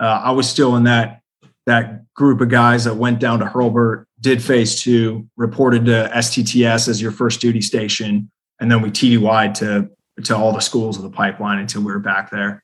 Uh, 0.00 0.22
I 0.24 0.30
was 0.30 0.48
still 0.48 0.76
in 0.76 0.84
that 0.84 1.20
that 1.66 2.12
group 2.14 2.40
of 2.40 2.48
guys 2.48 2.84
that 2.84 2.96
went 2.96 3.18
down 3.20 3.38
to 3.40 3.44
Hurlburt, 3.44 4.06
did 4.20 4.42
phase 4.42 4.80
two, 4.80 5.28
reported 5.36 5.84
to 5.86 6.10
STTS 6.14 6.88
as 6.88 7.02
your 7.02 7.10
first 7.10 7.40
duty 7.40 7.60
station, 7.60 8.30
and 8.60 8.70
then 8.70 8.80
we 8.80 8.90
TDY'd 8.90 9.54
to 9.56 9.90
to 10.24 10.36
all 10.36 10.52
the 10.52 10.60
schools 10.60 10.96
of 10.96 11.02
the 11.02 11.10
pipeline 11.10 11.58
until 11.58 11.82
we 11.82 11.92
were 11.92 11.98
back 11.98 12.30
there. 12.30 12.62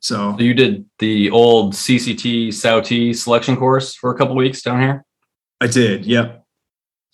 So, 0.00 0.34
so 0.36 0.42
you 0.42 0.54
did 0.54 0.86
the 0.98 1.30
old 1.30 1.74
CCT 1.74 2.52
SAUT 2.52 3.14
selection 3.16 3.56
course 3.56 3.94
for 3.94 4.10
a 4.10 4.18
couple 4.18 4.34
weeks 4.34 4.62
down 4.62 4.80
here. 4.80 5.04
I 5.60 5.66
did. 5.68 6.04
Yep. 6.04 6.44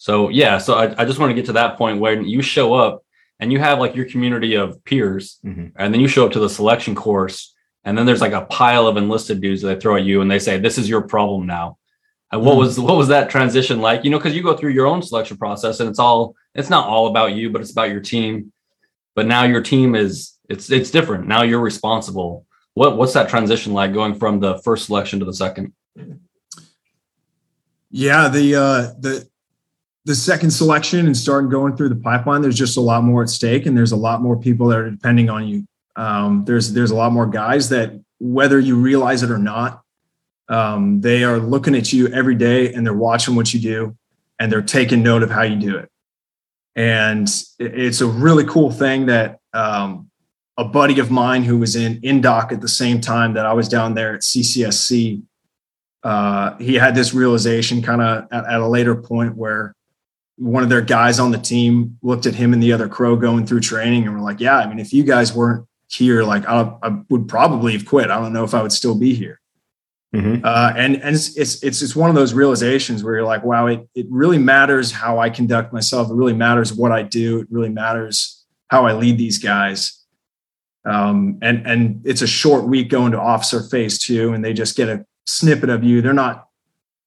So 0.02 0.30
yeah, 0.30 0.58
so 0.58 0.74
I, 0.74 1.02
I 1.02 1.04
just 1.04 1.20
want 1.20 1.30
to 1.30 1.34
get 1.34 1.46
to 1.46 1.52
that 1.52 1.78
point 1.78 2.00
where 2.00 2.20
you 2.20 2.42
show 2.42 2.74
up 2.74 3.01
and 3.42 3.52
you 3.52 3.58
have 3.58 3.80
like 3.80 3.96
your 3.96 4.04
community 4.04 4.54
of 4.54 4.84
peers, 4.84 5.40
mm-hmm. 5.44 5.66
and 5.74 5.92
then 5.92 6.00
you 6.00 6.06
show 6.06 6.24
up 6.24 6.32
to 6.34 6.38
the 6.38 6.48
selection 6.48 6.94
course, 6.94 7.52
and 7.82 7.98
then 7.98 8.06
there's 8.06 8.20
like 8.20 8.32
a 8.32 8.42
pile 8.42 8.86
of 8.86 8.96
enlisted 8.96 9.40
dudes 9.40 9.62
that 9.62 9.68
they 9.68 9.80
throw 9.80 9.96
at 9.96 10.04
you, 10.04 10.20
and 10.20 10.30
they 10.30 10.38
say, 10.38 10.58
"This 10.58 10.78
is 10.78 10.88
your 10.88 11.02
problem 11.02 11.44
now." 11.44 11.76
And 12.30 12.42
what 12.42 12.52
mm-hmm. 12.52 12.60
was 12.60 12.78
what 12.78 12.96
was 12.96 13.08
that 13.08 13.30
transition 13.30 13.80
like? 13.80 14.04
You 14.04 14.10
know, 14.10 14.18
because 14.18 14.36
you 14.36 14.44
go 14.44 14.56
through 14.56 14.70
your 14.70 14.86
own 14.86 15.02
selection 15.02 15.38
process, 15.38 15.80
and 15.80 15.90
it's 15.90 15.98
all 15.98 16.36
it's 16.54 16.70
not 16.70 16.86
all 16.86 17.08
about 17.08 17.34
you, 17.34 17.50
but 17.50 17.60
it's 17.60 17.72
about 17.72 17.90
your 17.90 18.00
team. 18.00 18.52
But 19.16 19.26
now 19.26 19.42
your 19.42 19.60
team 19.60 19.96
is 19.96 20.38
it's 20.48 20.70
it's 20.70 20.92
different. 20.92 21.26
Now 21.26 21.42
you're 21.42 21.58
responsible. 21.58 22.46
What 22.74 22.96
what's 22.96 23.14
that 23.14 23.28
transition 23.28 23.72
like 23.72 23.92
going 23.92 24.14
from 24.14 24.38
the 24.38 24.58
first 24.58 24.86
selection 24.86 25.18
to 25.18 25.24
the 25.24 25.34
second? 25.34 25.72
Yeah, 27.90 28.28
the 28.28 28.54
uh 28.54 28.80
the 29.00 29.28
the 30.04 30.14
second 30.14 30.50
selection 30.50 31.06
and 31.06 31.16
starting 31.16 31.48
going 31.50 31.76
through 31.76 31.90
the 31.90 31.96
pipeline, 31.96 32.42
there's 32.42 32.58
just 32.58 32.76
a 32.76 32.80
lot 32.80 33.04
more 33.04 33.22
at 33.22 33.28
stake, 33.28 33.66
and 33.66 33.76
there's 33.76 33.92
a 33.92 33.96
lot 33.96 34.20
more 34.20 34.36
people 34.36 34.66
that 34.68 34.78
are 34.78 34.90
depending 34.90 35.30
on 35.30 35.46
you. 35.46 35.64
Um, 35.96 36.44
there's 36.44 36.72
there's 36.72 36.90
a 36.90 36.96
lot 36.96 37.12
more 37.12 37.26
guys 37.26 37.68
that 37.68 37.92
whether 38.18 38.58
you 38.58 38.76
realize 38.76 39.22
it 39.22 39.30
or 39.30 39.38
not. 39.38 39.82
Um, 40.48 41.00
they 41.00 41.24
are 41.24 41.38
looking 41.38 41.74
at 41.74 41.92
you 41.92 42.08
every 42.08 42.34
day 42.34 42.74
and 42.74 42.84
they're 42.84 42.92
watching 42.92 43.36
what 43.36 43.54
you 43.54 43.60
do 43.60 43.96
and 44.38 44.50
they're 44.50 44.60
taking 44.60 45.02
note 45.02 45.22
of 45.22 45.30
how 45.30 45.42
you 45.42 45.56
do 45.56 45.78
it. 45.78 45.88
And 46.74 47.28
it's 47.58 48.00
a 48.00 48.06
really 48.06 48.44
cool 48.44 48.70
thing 48.70 49.06
that 49.06 49.38
um, 49.52 50.10
a 50.56 50.64
buddy 50.64 50.98
of 50.98 51.10
mine 51.10 51.42
who 51.42 51.58
was 51.58 51.76
in 51.76 52.00
Indoc 52.00 52.52
at 52.52 52.60
the 52.60 52.68
same 52.68 53.00
time 53.00 53.34
that 53.34 53.46
I 53.46 53.52
was 53.52 53.68
down 53.68 53.94
there 53.94 54.14
at 54.14 54.22
CCSC, 54.22 55.22
uh, 56.02 56.56
he 56.58 56.74
had 56.74 56.94
this 56.94 57.14
realization 57.14 57.82
kind 57.82 58.00
of 58.00 58.26
at, 58.30 58.44
at, 58.46 58.60
a 58.60 58.66
later 58.66 58.94
point 58.94 59.36
where 59.36 59.74
one 60.42 60.64
of 60.64 60.68
their 60.68 60.82
guys 60.82 61.20
on 61.20 61.30
the 61.30 61.38
team 61.38 61.98
looked 62.02 62.26
at 62.26 62.34
him 62.34 62.52
and 62.52 62.62
the 62.62 62.72
other 62.72 62.88
crow 62.88 63.14
going 63.14 63.46
through 63.46 63.60
training 63.60 64.04
and 64.04 64.14
were 64.14 64.20
like, 64.20 64.40
"Yeah, 64.40 64.58
I 64.58 64.66
mean, 64.66 64.80
if 64.80 64.92
you 64.92 65.04
guys 65.04 65.32
weren't 65.32 65.66
here, 65.88 66.24
like 66.24 66.46
I, 66.48 66.74
I 66.82 67.00
would 67.10 67.28
probably 67.28 67.72
have 67.74 67.86
quit. 67.86 68.10
I 68.10 68.18
don't 68.18 68.32
know 68.32 68.44
if 68.44 68.54
I 68.54 68.62
would 68.62 68.72
still 68.72 68.98
be 68.98 69.14
here." 69.14 69.40
Mm-hmm. 70.14 70.44
Uh, 70.44 70.72
and 70.76 70.96
and 70.96 71.14
it's, 71.14 71.36
it's 71.36 71.62
it's 71.62 71.78
just 71.78 71.96
one 71.96 72.10
of 72.10 72.16
those 72.16 72.34
realizations 72.34 73.04
where 73.04 73.14
you're 73.14 73.24
like, 73.24 73.44
wow, 73.44 73.66
it 73.66 73.88
it 73.94 74.06
really 74.10 74.38
matters 74.38 74.90
how 74.90 75.18
I 75.18 75.30
conduct 75.30 75.72
myself. 75.72 76.10
It 76.10 76.14
really 76.14 76.34
matters 76.34 76.72
what 76.72 76.92
I 76.92 77.02
do. 77.02 77.40
It 77.40 77.46
really 77.50 77.70
matters 77.70 78.44
how 78.68 78.84
I 78.86 78.94
lead 78.94 79.18
these 79.18 79.38
guys. 79.38 80.00
Um, 80.84 81.38
and 81.40 81.64
and 81.66 82.02
it's 82.04 82.22
a 82.22 82.26
short 82.26 82.64
week 82.64 82.90
going 82.90 83.12
to 83.12 83.20
officer 83.20 83.62
phase 83.62 83.98
two, 83.98 84.32
and 84.34 84.44
they 84.44 84.52
just 84.52 84.76
get 84.76 84.88
a 84.88 85.06
snippet 85.24 85.70
of 85.70 85.84
you. 85.84 86.02
They're 86.02 86.12
not, 86.12 86.48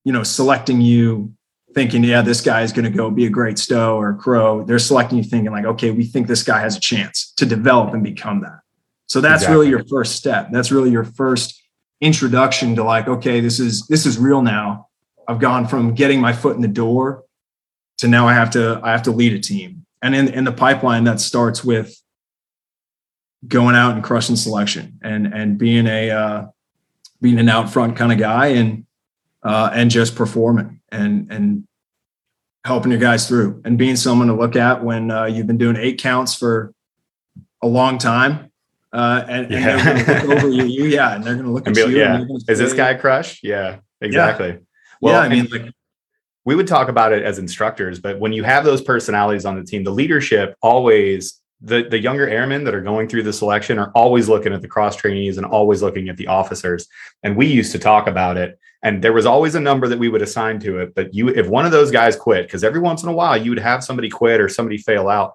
you 0.05 0.13
know, 0.13 0.23
selecting 0.23 0.79
you 0.79 1.33
thinking, 1.75 2.03
yeah, 2.05 2.21
this 2.21 2.39
guy 2.39 2.61
is 2.61 2.71
going 2.71 2.85
to 2.85 2.97
go 2.97 3.11
be 3.11 3.25
a 3.25 3.29
great 3.29 3.59
stow 3.59 3.99
or 3.99 4.13
crow. 4.13 4.63
They're 4.63 4.79
selecting 4.79 5.17
you 5.17 5.23
thinking 5.23 5.51
like, 5.51 5.65
okay, 5.65 5.91
we 5.91 6.05
think 6.05 6.27
this 6.27 6.41
guy 6.41 6.61
has 6.61 6.77
a 6.77 6.79
chance 6.79 7.33
to 7.33 7.45
develop 7.45 7.93
and 7.93 8.01
become 8.01 8.41
that. 8.41 8.61
So 9.07 9.21
that's 9.21 9.43
exactly. 9.43 9.55
really 9.55 9.69
your 9.69 9.83
first 9.85 10.15
step. 10.15 10.49
That's 10.51 10.71
really 10.71 10.89
your 10.89 11.03
first 11.03 11.61
introduction 12.01 12.75
to 12.77 12.83
like, 12.83 13.07
okay, 13.07 13.41
this 13.41 13.59
is 13.59 13.85
this 13.87 14.05
is 14.05 14.17
real 14.17 14.41
now. 14.41 14.87
I've 15.27 15.39
gone 15.39 15.67
from 15.67 15.93
getting 15.93 16.21
my 16.21 16.33
foot 16.33 16.55
in 16.55 16.61
the 16.61 16.67
door 16.67 17.23
to 17.97 18.07
now 18.07 18.27
I 18.27 18.33
have 18.33 18.51
to 18.51 18.79
I 18.81 18.91
have 18.91 19.03
to 19.03 19.11
lead 19.11 19.33
a 19.33 19.39
team. 19.39 19.85
And 20.01 20.15
in, 20.15 20.29
in 20.29 20.43
the 20.43 20.51
pipeline 20.51 21.03
that 21.05 21.19
starts 21.19 21.63
with 21.63 21.99
going 23.47 23.75
out 23.75 23.95
and 23.95 24.03
crushing 24.03 24.35
selection 24.35 24.99
and 25.03 25.27
and 25.27 25.57
being 25.57 25.87
a 25.87 26.09
uh, 26.09 26.45
being 27.21 27.37
an 27.37 27.49
out 27.49 27.69
front 27.69 27.95
kind 27.97 28.11
of 28.11 28.17
guy 28.17 28.47
and 28.47 28.85
uh, 29.43 29.69
and 29.73 29.91
just 29.91 30.15
performing 30.15 30.79
and 30.95 31.31
and 31.31 31.67
helping 32.65 32.91
your 32.91 32.99
guys 32.99 33.27
through 33.27 33.61
and 33.63 33.77
being 33.77 33.95
someone 33.95 34.27
to 34.27 34.33
look 34.33 34.55
at 34.55 34.83
when 34.83 35.11
uh, 35.11 35.25
you've 35.25 35.45
been 35.45 35.57
doing 35.57 35.75
eight 35.77 35.99
counts 35.99 36.33
for 36.33 36.73
a 37.61 37.67
long 37.67 37.99
time 37.99 38.51
uh, 38.95 39.25
and, 39.27 39.51
yeah. 39.51 39.89
and, 39.89 39.99
they're 39.99 40.05
going 40.05 40.21
to 40.21 40.27
look 40.27 40.37
over 40.37 40.49
you, 40.49 40.63
you, 40.63 40.85
yeah, 40.85 41.15
and 41.15 41.23
they're 41.23 41.33
going 41.33 41.45
to 41.45 41.51
look 41.51 41.67
at 41.67 41.75
you. 41.75 41.89
Yeah, 41.89 42.23
is 42.47 42.59
this 42.59 42.73
guy 42.73 42.93
crush? 42.93 43.41
Yeah, 43.43 43.79
exactly. 43.99 44.47
Yeah. 44.47 44.57
Well, 45.01 45.13
yeah, 45.13 45.19
I 45.19 45.29
mean, 45.29 45.47
like, 45.51 45.73
we 46.45 46.55
would 46.55 46.67
talk 46.67 46.87
about 46.87 47.11
it 47.11 47.21
as 47.21 47.37
instructors, 47.37 47.99
but 47.99 48.19
when 48.19 48.31
you 48.31 48.43
have 48.43 48.63
those 48.63 48.81
personalities 48.81 49.45
on 49.45 49.59
the 49.59 49.65
team, 49.65 49.83
the 49.83 49.91
leadership 49.91 50.55
always 50.61 51.41
the 51.65 51.87
the 51.89 51.99
younger 51.99 52.29
airmen 52.29 52.63
that 52.63 52.75
are 52.75 52.81
going 52.81 53.09
through 53.09 53.23
the 53.23 53.33
selection 53.33 53.79
are 53.79 53.91
always 53.95 54.29
looking 54.29 54.53
at 54.53 54.61
the 54.61 54.67
cross 54.67 54.95
trainees 54.95 55.37
and 55.37 55.45
always 55.45 55.81
looking 55.81 56.09
at 56.09 56.15
the 56.15 56.27
officers. 56.27 56.87
And 57.23 57.35
we 57.35 57.47
used 57.47 57.71
to 57.71 57.79
talk 57.79 58.07
about 58.07 58.37
it, 58.37 58.57
and 58.83 59.03
there 59.03 59.13
was 59.13 59.25
always 59.25 59.55
a 59.55 59.59
number 59.59 59.87
that 59.87 59.99
we 59.99 60.07
would 60.07 60.21
assign 60.21 60.59
to 60.59 60.79
it. 60.79 60.93
But 60.93 61.13
you, 61.13 61.29
if 61.29 61.47
one 61.47 61.65
of 61.65 61.71
those 61.71 61.91
guys 61.91 62.15
quit, 62.15 62.45
because 62.45 62.63
every 62.63 62.79
once 62.79 63.01
in 63.01 63.09
a 63.09 63.13
while 63.13 63.35
you 63.35 63.49
would 63.51 63.59
have 63.59 63.83
somebody 63.83 64.09
quit 64.09 64.39
or 64.39 64.47
somebody 64.47 64.77
fail 64.77 65.09
out, 65.09 65.33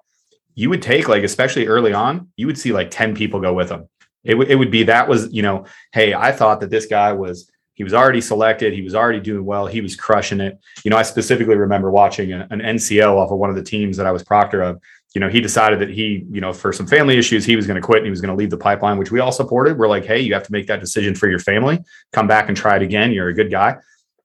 you 0.54 0.70
would 0.70 0.82
take 0.82 1.08
like 1.08 1.24
especially 1.24 1.66
early 1.66 1.92
on, 1.92 2.28
you 2.36 2.46
would 2.46 2.58
see 2.58 2.72
like 2.72 2.90
ten 2.90 3.14
people 3.14 3.40
go 3.40 3.52
with 3.52 3.68
them. 3.68 3.88
It 4.22 4.36
would 4.36 4.50
it 4.50 4.56
would 4.56 4.70
be 4.70 4.84
that 4.84 5.08
was 5.08 5.32
you 5.32 5.42
know, 5.42 5.66
hey, 5.92 6.14
I 6.14 6.30
thought 6.30 6.60
that 6.60 6.70
this 6.70 6.86
guy 6.86 7.12
was 7.12 7.50
he 7.74 7.82
was 7.82 7.94
already 7.94 8.20
selected. 8.20 8.74
He 8.74 8.82
was 8.82 8.94
already 8.94 9.20
doing 9.20 9.44
well. 9.44 9.66
He 9.66 9.80
was 9.80 9.96
crushing 9.96 10.40
it. 10.40 10.58
You 10.84 10.90
know, 10.90 10.98
I 10.98 11.02
specifically 11.02 11.56
remember 11.56 11.90
watching 11.90 12.30
an 12.30 12.46
NCO 12.50 13.16
off 13.16 13.30
of 13.32 13.38
one 13.38 13.48
of 13.48 13.56
the 13.56 13.62
teams 13.62 13.96
that 13.96 14.06
I 14.06 14.12
was 14.12 14.22
proctor 14.22 14.60
of 14.60 14.82
you 15.14 15.20
know, 15.20 15.28
he 15.28 15.40
decided 15.40 15.80
that 15.80 15.90
he, 15.90 16.24
you 16.30 16.40
know, 16.40 16.52
for 16.52 16.72
some 16.72 16.86
family 16.86 17.18
issues, 17.18 17.44
he 17.44 17.56
was 17.56 17.66
going 17.66 17.80
to 17.80 17.84
quit 17.84 17.98
and 17.98 18.06
he 18.06 18.10
was 18.10 18.20
going 18.20 18.30
to 18.30 18.36
leave 18.36 18.50
the 18.50 18.56
pipeline, 18.56 18.96
which 18.96 19.10
we 19.10 19.18
all 19.18 19.32
supported. 19.32 19.76
We're 19.76 19.88
like, 19.88 20.04
hey, 20.04 20.20
you 20.20 20.34
have 20.34 20.44
to 20.44 20.52
make 20.52 20.68
that 20.68 20.80
decision 20.80 21.14
for 21.16 21.28
your 21.28 21.40
family. 21.40 21.80
Come 22.12 22.28
back 22.28 22.48
and 22.48 22.56
try 22.56 22.76
it 22.76 22.82
again. 22.82 23.10
You're 23.10 23.28
a 23.28 23.34
good 23.34 23.50
guy. 23.50 23.78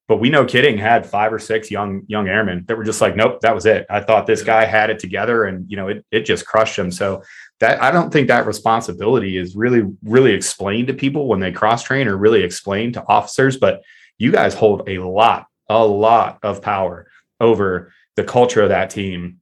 But 0.08 0.18
we 0.18 0.30
know 0.30 0.46
kidding 0.46 0.78
had 0.78 1.04
five 1.04 1.34
or 1.34 1.40
six 1.40 1.72
young 1.72 2.04
young 2.08 2.28
airmen 2.28 2.66
that 2.68 2.78
were 2.78 2.84
just 2.84 3.02
like, 3.02 3.16
nope, 3.16 3.42
that 3.42 3.56
was 3.56 3.66
it. 3.66 3.88
I 3.90 4.02
thought 4.02 4.28
this 4.28 4.44
guy 4.44 4.66
had 4.66 4.92
it 4.92 5.00
together, 5.00 5.46
and 5.46 5.68
you 5.68 5.78
know, 5.78 5.88
it 5.88 6.06
it 6.12 6.26
just 6.26 6.46
crushed 6.46 6.78
him. 6.78 6.92
So 6.92 7.24
that 7.60 7.82
I 7.82 7.90
don't 7.90 8.14
think 8.14 8.28
that 8.28 8.46
responsibility 8.46 9.36
is 9.36 9.56
really 9.56 9.82
really 10.04 10.34
explained 10.34 10.90
to 10.90 10.94
people 10.94 11.28
when 11.28 11.40
they 11.40 11.52
cross 11.52 11.82
train 11.82 12.08
or 12.08 12.18
really 12.18 12.44
explained 12.44 12.94
to 12.94 13.08
officers. 13.08 13.58
But 13.58 13.82
you 14.20 14.32
guys 14.32 14.54
hold 14.54 14.88
a 14.88 15.00
lot, 15.00 15.48
a 15.70 15.84
lot 15.84 16.38
of 16.44 16.62
power 16.62 17.08
over 17.40 17.92
the 18.16 18.24
culture 18.24 18.62
of 18.62 18.70
that 18.70 18.92
team 18.92 19.40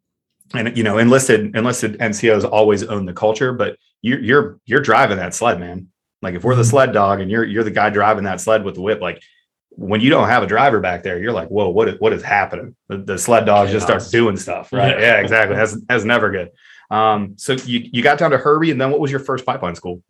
and 0.54 0.78
you 0.78 0.84
know 0.84 0.98
enlisted 0.98 1.56
enlisted 1.56 1.98
ncos 2.00 2.48
always 2.50 2.84
own 2.84 3.06
the 3.06 3.14
culture 3.14 3.54
but 3.54 3.78
you're 4.04 4.20
you're 4.20 4.60
you're 4.66 4.82
driving 4.82 5.18
that 5.18 5.34
sled 5.34 5.60
man. 5.60 5.88
Like 6.22 6.36
if 6.36 6.44
we're 6.44 6.56
the 6.56 6.62
mm-hmm. 6.62 6.70
sled 6.70 6.94
dog 6.94 7.22
and 7.22 7.32
you're 7.32 7.44
you're 7.44 7.64
the 7.64 7.72
guy 7.72 7.90
driving 7.90 8.26
that 8.26 8.40
sled 8.40 8.64
with 8.64 8.76
the 8.76 8.82
whip 8.82 9.02
like 9.02 9.24
when 9.70 10.02
you 10.02 10.12
don't 10.12 10.28
have 10.28 10.44
a 10.44 10.48
driver 10.48 10.80
back 10.80 11.02
there 11.02 11.20
you're 11.20 11.34
like 11.34 11.48
whoa 11.48 11.70
what 11.70 11.90
is 11.90 12.00
what 12.00 12.14
is 12.14 12.22
happening? 12.22 12.76
The, 12.90 12.98
the 12.98 13.18
sled 13.18 13.46
dog 13.46 13.70
just 13.70 13.86
starts 13.86 14.12
doing 14.12 14.38
stuff 14.38 14.72
right? 14.72 15.00
Yeah, 15.00 15.00
yeah 15.00 15.16
exactly. 15.16 15.56
That's 15.56 15.82
that's 15.88 16.04
never 16.04 16.30
good. 16.30 16.52
Um 16.92 17.36
so 17.38 17.54
you 17.54 17.90
you 17.92 18.04
got 18.04 18.20
down 18.20 18.32
to 18.32 18.38
Herbie 18.38 18.72
and 18.72 18.80
then 18.80 18.92
what 18.92 19.00
was 19.00 19.10
your 19.10 19.22
first 19.22 19.46
pipeline 19.46 19.76
school? 19.76 20.04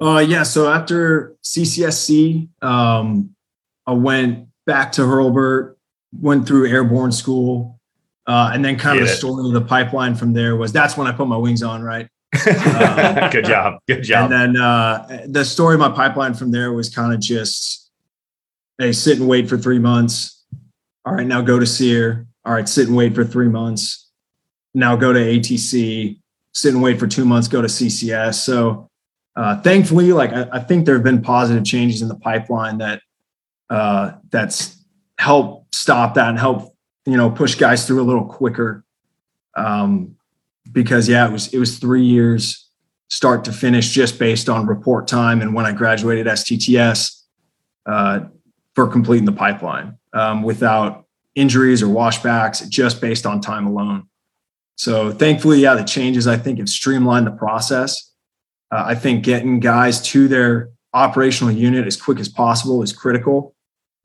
Uh 0.00 0.24
yeah 0.26 0.42
so 0.42 0.70
after 0.70 1.36
ccsc 1.44 2.48
um 2.62 3.34
i 3.86 3.92
went 3.92 4.48
back 4.64 4.92
to 4.92 5.02
hurlburt 5.02 5.76
went 6.12 6.46
through 6.46 6.66
airborne 6.66 7.12
school 7.12 7.79
uh, 8.26 8.50
and 8.52 8.64
then 8.64 8.78
kind 8.78 8.98
Get 8.98 9.02
of 9.02 9.08
the 9.08 9.14
story 9.14 9.46
of 9.46 9.52
the 9.52 9.60
pipeline 9.60 10.14
from 10.14 10.32
there 10.32 10.56
was 10.56 10.72
that's 10.72 10.96
when 10.96 11.06
I 11.06 11.12
put 11.12 11.26
my 11.26 11.36
wings 11.36 11.62
on, 11.62 11.82
right? 11.82 12.08
Uh, 12.46 13.28
Good 13.30 13.44
job. 13.44 13.80
Good 13.88 14.02
job. 14.02 14.30
And 14.30 14.54
then 14.54 14.62
uh, 14.62 15.26
the 15.26 15.44
story 15.44 15.74
of 15.74 15.80
my 15.80 15.90
pipeline 15.90 16.34
from 16.34 16.50
there 16.50 16.72
was 16.72 16.88
kind 16.88 17.12
of 17.12 17.20
just, 17.20 17.90
hey, 18.78 18.92
sit 18.92 19.18
and 19.18 19.28
wait 19.28 19.48
for 19.48 19.58
three 19.58 19.78
months. 19.78 20.44
All 21.04 21.14
right, 21.14 21.26
now 21.26 21.40
go 21.40 21.58
to 21.58 21.66
SERE. 21.66 22.26
All 22.44 22.52
right, 22.52 22.68
sit 22.68 22.86
and 22.86 22.96
wait 22.96 23.14
for 23.14 23.24
three 23.24 23.48
months. 23.48 24.10
Now 24.74 24.96
go 24.96 25.12
to 25.12 25.18
ATC. 25.18 26.20
Sit 26.54 26.74
and 26.74 26.82
wait 26.82 26.98
for 26.98 27.06
two 27.06 27.24
months. 27.24 27.48
Go 27.48 27.62
to 27.62 27.68
CCS. 27.68 28.34
So 28.34 28.88
uh, 29.36 29.60
thankfully, 29.62 30.12
like 30.12 30.32
I, 30.32 30.48
I, 30.52 30.60
think 30.60 30.86
there 30.86 30.94
have 30.94 31.04
been 31.04 31.22
positive 31.22 31.64
changes 31.64 32.02
in 32.02 32.08
the 32.08 32.16
pipeline 32.16 32.78
that 32.78 33.00
uh, 33.68 34.12
that's 34.30 34.84
helped 35.18 35.74
stop 35.74 36.14
that 36.14 36.28
and 36.28 36.38
help 36.38 36.74
you 37.06 37.16
know, 37.16 37.30
push 37.30 37.54
guys 37.54 37.86
through 37.86 38.02
a 38.02 38.04
little 38.04 38.24
quicker. 38.24 38.84
Um, 39.56 40.16
because 40.70 41.08
yeah, 41.08 41.26
it 41.26 41.32
was 41.32 41.52
it 41.52 41.58
was 41.58 41.78
three 41.78 42.04
years 42.04 42.68
start 43.08 43.44
to 43.44 43.52
finish 43.52 43.90
just 43.90 44.18
based 44.18 44.48
on 44.48 44.66
report 44.66 45.08
time 45.08 45.42
and 45.42 45.52
when 45.52 45.66
I 45.66 45.72
graduated 45.72 46.26
STTS 46.26 47.24
uh, 47.86 48.20
for 48.74 48.86
completing 48.86 49.24
the 49.24 49.32
pipeline 49.32 49.98
um, 50.12 50.42
without 50.42 51.06
injuries 51.34 51.82
or 51.82 51.86
washbacks, 51.86 52.66
just 52.68 53.00
based 53.00 53.26
on 53.26 53.40
time 53.40 53.66
alone. 53.66 54.06
So 54.76 55.10
thankfully, 55.10 55.60
yeah, 55.60 55.74
the 55.74 55.84
changes 55.84 56.26
I 56.26 56.36
think 56.36 56.58
have 56.58 56.68
streamlined 56.68 57.26
the 57.26 57.32
process. 57.32 58.12
Uh, 58.70 58.84
I 58.86 58.94
think 58.94 59.24
getting 59.24 59.58
guys 59.58 60.00
to 60.02 60.28
their 60.28 60.70
operational 60.94 61.52
unit 61.52 61.86
as 61.86 61.96
quick 62.00 62.20
as 62.20 62.28
possible 62.28 62.82
is 62.82 62.92
critical 62.92 63.54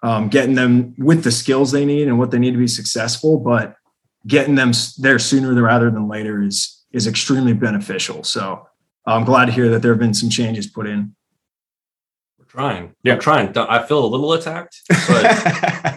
um, 0.03 0.29
getting 0.29 0.55
them 0.55 0.93
with 0.97 1.23
the 1.23 1.31
skills 1.31 1.71
they 1.71 1.86
need 1.86 2.08
and 2.08 2.19
what 2.19 2.31
they 2.31 2.39
need 2.39 2.51
to 2.51 2.58
be 2.58 2.67
successful, 2.67 3.39
but 3.39 3.75
getting 4.27 4.55
them 4.55 4.71
there 4.99 5.19
sooner 5.19 5.53
rather 5.62 5.89
than 5.89 6.08
later 6.08 6.41
is 6.43 6.84
is 6.91 7.08
extremely 7.08 7.53
beneficial. 7.53 8.23
So 8.23 8.67
I'm 9.05 9.25
glad 9.25 9.45
to 9.45 9.51
hear 9.51 9.69
that 9.69 9.81
there 9.81 9.91
have 9.91 9.99
been 9.99 10.13
some 10.13 10.29
changes 10.29 10.65
put 10.65 10.88
in. 10.88 11.15
We're 12.39 12.45
trying. 12.45 12.95
Yeah, 13.03 13.13
I'm 13.13 13.19
trying. 13.19 13.58
I 13.58 13.84
feel 13.86 14.03
a 14.03 14.08
little 14.08 14.31
attacked, 14.34 14.81
but 14.89 15.25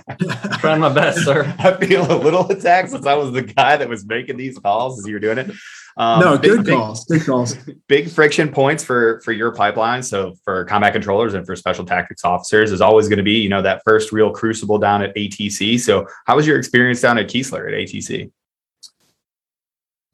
I'm 0.08 0.58
trying 0.58 0.80
my 0.80 0.92
best, 0.92 1.24
sir. 1.24 1.54
I 1.58 1.72
feel 1.84 2.10
a 2.10 2.18
little 2.18 2.50
attacked 2.50 2.90
since 2.90 3.06
I 3.06 3.14
was 3.14 3.32
the 3.32 3.42
guy 3.42 3.76
that 3.76 3.88
was 3.88 4.04
making 4.06 4.36
these 4.36 4.58
calls 4.58 4.98
as 4.98 5.06
you 5.06 5.14
were 5.14 5.20
doing 5.20 5.38
it. 5.38 5.50
Um, 5.98 6.20
no, 6.20 6.38
big, 6.38 6.64
good 6.64 6.66
calls. 6.68 7.04
Big, 7.06 7.18
good 7.18 7.26
calls. 7.26 7.56
Big 7.88 8.08
friction 8.08 8.48
points 8.50 8.84
for 8.84 9.20
for 9.22 9.32
your 9.32 9.52
pipeline. 9.52 10.00
So 10.04 10.34
for 10.44 10.64
combat 10.64 10.92
controllers 10.92 11.34
and 11.34 11.44
for 11.44 11.56
special 11.56 11.84
tactics 11.84 12.24
officers 12.24 12.70
is 12.70 12.80
always 12.80 13.08
going 13.08 13.16
to 13.16 13.24
be, 13.24 13.40
you 13.40 13.48
know, 13.48 13.62
that 13.62 13.82
first 13.84 14.12
real 14.12 14.30
crucible 14.30 14.78
down 14.78 15.02
at 15.02 15.14
ATC. 15.16 15.80
So 15.80 16.06
how 16.26 16.36
was 16.36 16.46
your 16.46 16.56
experience 16.56 17.00
down 17.00 17.18
at 17.18 17.26
Keesler 17.26 17.66
at 17.66 17.74
ATC? 17.74 18.30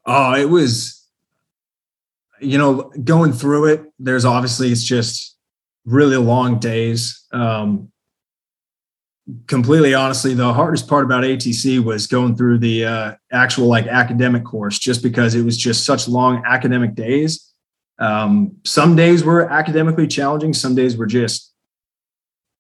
Oh, 0.07 0.35
it 0.35 0.49
was, 0.49 1.07
you 2.41 2.57
know, 2.57 2.91
going 3.05 3.35
through 3.35 3.67
it. 3.67 3.85
There's 3.99 4.25
obviously 4.25 4.73
it's 4.73 4.85
just 4.85 5.37
really 5.85 6.17
long 6.17 6.59
days. 6.59 7.27
Um, 7.31 7.93
completely 9.47 9.95
honestly, 9.95 10.35
the 10.35 10.53
hardest 10.53 10.89
part 10.89 11.05
about 11.05 11.25
ATC 11.25 11.83
was 11.83 12.07
going 12.07 12.37
through 12.37 12.59
the 12.59 12.85
uh, 12.85 13.15
actual 13.33 13.67
like 13.67 13.87
academic 13.87 14.45
course, 14.45 14.79
just 14.79 15.03
because 15.03 15.35
it 15.35 15.43
was 15.43 15.57
just 15.57 15.85
such 15.85 16.09
long 16.09 16.43
academic 16.47 16.95
days 16.95 17.53
Um, 17.99 18.57
some 18.65 18.97
days 18.97 19.25
were 19.25 19.49
academically 19.51 20.07
challenging. 20.07 20.53
Some 20.53 20.75
days 20.75 20.97
were 20.97 21.07
just 21.07 21.53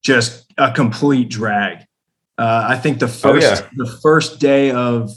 just 0.02 0.46
a 0.58 0.70
complete 0.70 1.28
drag. 1.28 1.86
Uh, 2.38 2.66
I 2.68 2.76
think 2.76 2.98
the 2.98 3.08
first 3.08 3.62
oh, 3.62 3.64
yeah. 3.64 3.68
the 3.76 3.98
first 4.02 4.40
day 4.40 4.70
of 4.70 5.10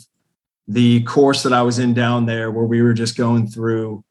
the 0.67 1.03
course 1.03 1.43
that 1.43 1.53
I 1.53 1.61
was 1.61 1.79
in 1.79 1.93
down 1.93 2.25
there, 2.25 2.51
where 2.51 2.65
we 2.65 2.81
were 2.81 2.93
just 2.93 3.17
going 3.17 3.47
through, 3.47 4.03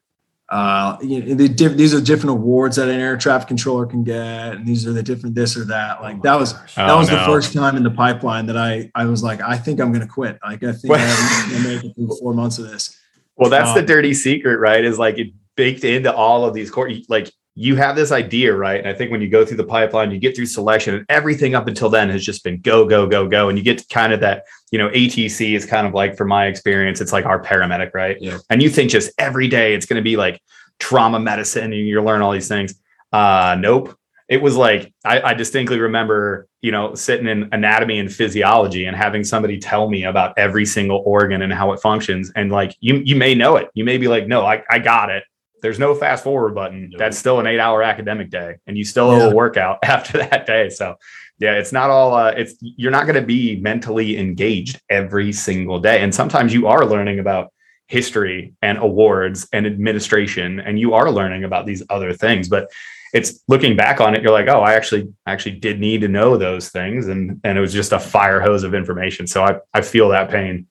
uh, 0.49 0.97
you 1.01 1.21
know, 1.23 1.35
the 1.35 1.49
diff- 1.49 1.75
these 1.75 1.93
are 1.93 1.99
different 1.99 2.31
awards 2.31 2.77
that 2.77 2.87
an 2.87 2.99
air 2.99 3.17
traffic 3.17 3.47
controller 3.49 3.85
can 3.85 4.03
get, 4.03 4.53
and 4.53 4.65
these 4.65 4.87
are 4.87 4.93
the 4.93 5.03
different 5.03 5.35
this 5.35 5.57
or 5.57 5.65
that. 5.65 6.01
Like 6.01 6.17
Oh 6.17 6.21
that 6.23 6.39
was 6.39 6.53
gosh. 6.53 6.75
that 6.75 6.89
Oh, 6.89 6.99
was 6.99 7.09
the 7.09 7.19
first 7.25 7.53
time 7.53 7.75
in 7.75 7.83
the 7.83 7.91
pipeline 7.91 8.45
that 8.45 8.57
I 8.57 8.89
I 8.95 9.05
was 9.05 9.21
like, 9.23 9.41
I 9.41 9.57
think 9.57 9.81
I'm 9.81 9.91
going 9.91 10.05
to 10.07 10.11
quit. 10.11 10.39
Like 10.43 10.63
I 10.63 10.71
think 10.71 10.93
I'm 10.95 11.49
going 11.51 11.63
to 11.63 11.67
make 11.69 11.83
it 11.83 11.95
through 11.95 12.15
four 12.19 12.33
months 12.33 12.59
of 12.59 12.69
this. 12.69 12.97
Well, 13.35 13.49
that's 13.49 13.73
the 13.73 13.81
Um, 13.81 13.85
dirty 13.85 14.13
secret, 14.13 14.57
right? 14.59 14.83
Is 14.83 14.97
like 14.97 15.17
it 15.17 15.27
baked 15.55 15.83
into 15.83 16.13
all 16.13 16.45
of 16.45 16.53
these 16.53 16.71
court. 16.71 16.93
Like 17.09 17.29
you 17.59 17.75
have 17.75 17.95
this 17.95 18.11
idea, 18.11 18.55
right? 18.55 18.79
And 18.79 18.87
I 18.87 18.93
think 18.93 19.09
when 19.09 19.19
you 19.19 19.27
go 19.27 19.43
through 19.43 19.57
the 19.57 19.63
pipeline, 19.63 20.11
you 20.11 20.19
get 20.19 20.35
through 20.35 20.45
selection, 20.45 20.93
and 20.93 21.05
everything 21.09 21.55
up 21.55 21.67
until 21.67 21.89
then 21.89 22.07
has 22.09 22.23
just 22.23 22.43
been 22.43 22.61
go, 22.61 22.85
go, 22.85 23.07
go, 23.07 23.27
go, 23.27 23.49
and 23.49 23.57
you 23.57 23.63
get 23.63 23.79
to 23.79 23.87
kind 23.87 24.13
of 24.13 24.19
that. 24.19 24.43
You 24.71 24.77
know, 24.77 24.89
ATC 24.89 25.55
is 25.55 25.65
kind 25.65 25.87
of 25.87 25.95
like, 25.95 26.15
from 26.15 26.27
my 26.27 26.45
experience, 26.45 27.01
it's 27.01 27.11
like 27.11 27.25
our 27.25 27.41
paramedic, 27.41 27.95
right? 27.95 28.15
Yeah. 28.21 28.37
And 28.51 28.61
you 28.61 28.69
think 28.69 28.91
just 28.91 29.11
every 29.17 29.47
day 29.47 29.73
it's 29.73 29.87
going 29.87 29.95
to 29.95 30.03
be 30.03 30.17
like 30.17 30.39
trauma 30.77 31.19
medicine, 31.19 31.73
and 31.73 31.73
you 31.73 31.99
learn 32.03 32.21
all 32.21 32.31
these 32.31 32.47
things. 32.47 32.75
Uh, 33.11 33.57
nope. 33.59 33.97
It 34.29 34.39
was 34.39 34.55
like 34.55 34.93
I, 35.03 35.21
I 35.21 35.33
distinctly 35.33 35.79
remember, 35.79 36.47
you 36.61 36.71
know, 36.71 36.93
sitting 36.93 37.27
in 37.27 37.49
anatomy 37.53 37.97
and 37.97 38.13
physiology 38.13 38.85
and 38.85 38.95
having 38.95 39.23
somebody 39.23 39.57
tell 39.57 39.89
me 39.89 40.03
about 40.03 40.33
every 40.37 40.65
single 40.65 41.01
organ 41.05 41.41
and 41.41 41.51
how 41.51 41.71
it 41.71 41.79
functions. 41.79 42.31
And 42.35 42.51
like 42.51 42.75
you, 42.81 42.97
you 42.97 43.15
may 43.15 43.33
know 43.33 43.55
it. 43.55 43.69
You 43.73 43.83
may 43.83 43.97
be 43.97 44.07
like, 44.09 44.27
no, 44.27 44.45
I, 44.45 44.63
I 44.69 44.77
got 44.77 45.09
it. 45.09 45.23
There's 45.67 45.79
no 45.79 45.93
fast 45.93 46.23
forward 46.23 46.55
button. 46.55 46.91
Nope. 46.91 46.97
That's 46.97 47.17
still 47.17 47.41
an 47.41 47.45
eight 47.47 47.59
hour 47.59 47.83
academic 47.83 48.29
day, 48.29 48.55
and 48.67 48.77
you 48.77 48.85
still 48.85 49.09
owe 49.09 49.17
Yeah. 49.17 49.31
a 49.31 49.35
workout 49.35 49.79
after 49.83 50.17
that 50.19 50.45
day. 50.45 50.69
So 50.69 50.95
yeah, 51.39 51.55
it's 51.55 51.73
not 51.73 51.89
all. 51.89 52.13
Uh, 52.15 52.31
it's 52.31 52.55
you're 52.61 52.89
not 52.89 53.03
going 53.05 53.19
to 53.19 53.27
be 53.27 53.57
mentally 53.57 54.17
engaged 54.17 54.79
every 54.89 55.33
single 55.33 55.79
day, 55.81 56.01
and 56.01 56.15
sometimes 56.15 56.53
you 56.53 56.67
are 56.67 56.85
learning 56.85 57.19
about 57.19 57.51
history 57.87 58.53
and 58.61 58.77
awards 58.77 59.45
and 59.51 59.67
administration, 59.67 60.61
and 60.61 60.79
you 60.79 60.93
are 60.93 61.11
learning 61.11 61.43
about 61.43 61.65
these 61.65 61.83
other 61.89 62.13
things, 62.13 62.47
but 62.47 62.71
it's 63.13 63.41
looking 63.49 63.75
back 63.75 63.99
on 64.01 64.13
it 64.15 64.21
you're 64.21 64.33
like 64.33 64.49
oh 64.49 64.59
i 64.59 64.73
actually 64.73 65.07
actually 65.25 65.55
did 65.55 65.79
need 65.79 66.01
to 66.01 66.09
know 66.09 66.35
those 66.35 66.67
things 66.69 67.07
and 67.07 67.39
and 67.45 67.57
it 67.57 67.61
was 67.61 67.71
just 67.71 67.93
a 67.93 67.99
fire 67.99 68.41
hose 68.41 68.63
of 68.63 68.73
information 68.75 69.25
so 69.25 69.41
i 69.45 69.55
i 69.73 69.79
feel 69.79 70.09
that 70.09 70.29
pain 70.29 70.67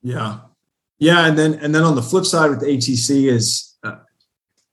Yeah, 0.00 0.38
yeah, 1.00 1.26
and 1.26 1.36
then 1.36 1.54
and 1.54 1.74
then 1.74 1.82
on 1.82 1.96
the 1.96 2.02
flip 2.02 2.24
side 2.24 2.48
with 2.50 2.62
ATC 2.62 3.26
is, 3.28 3.73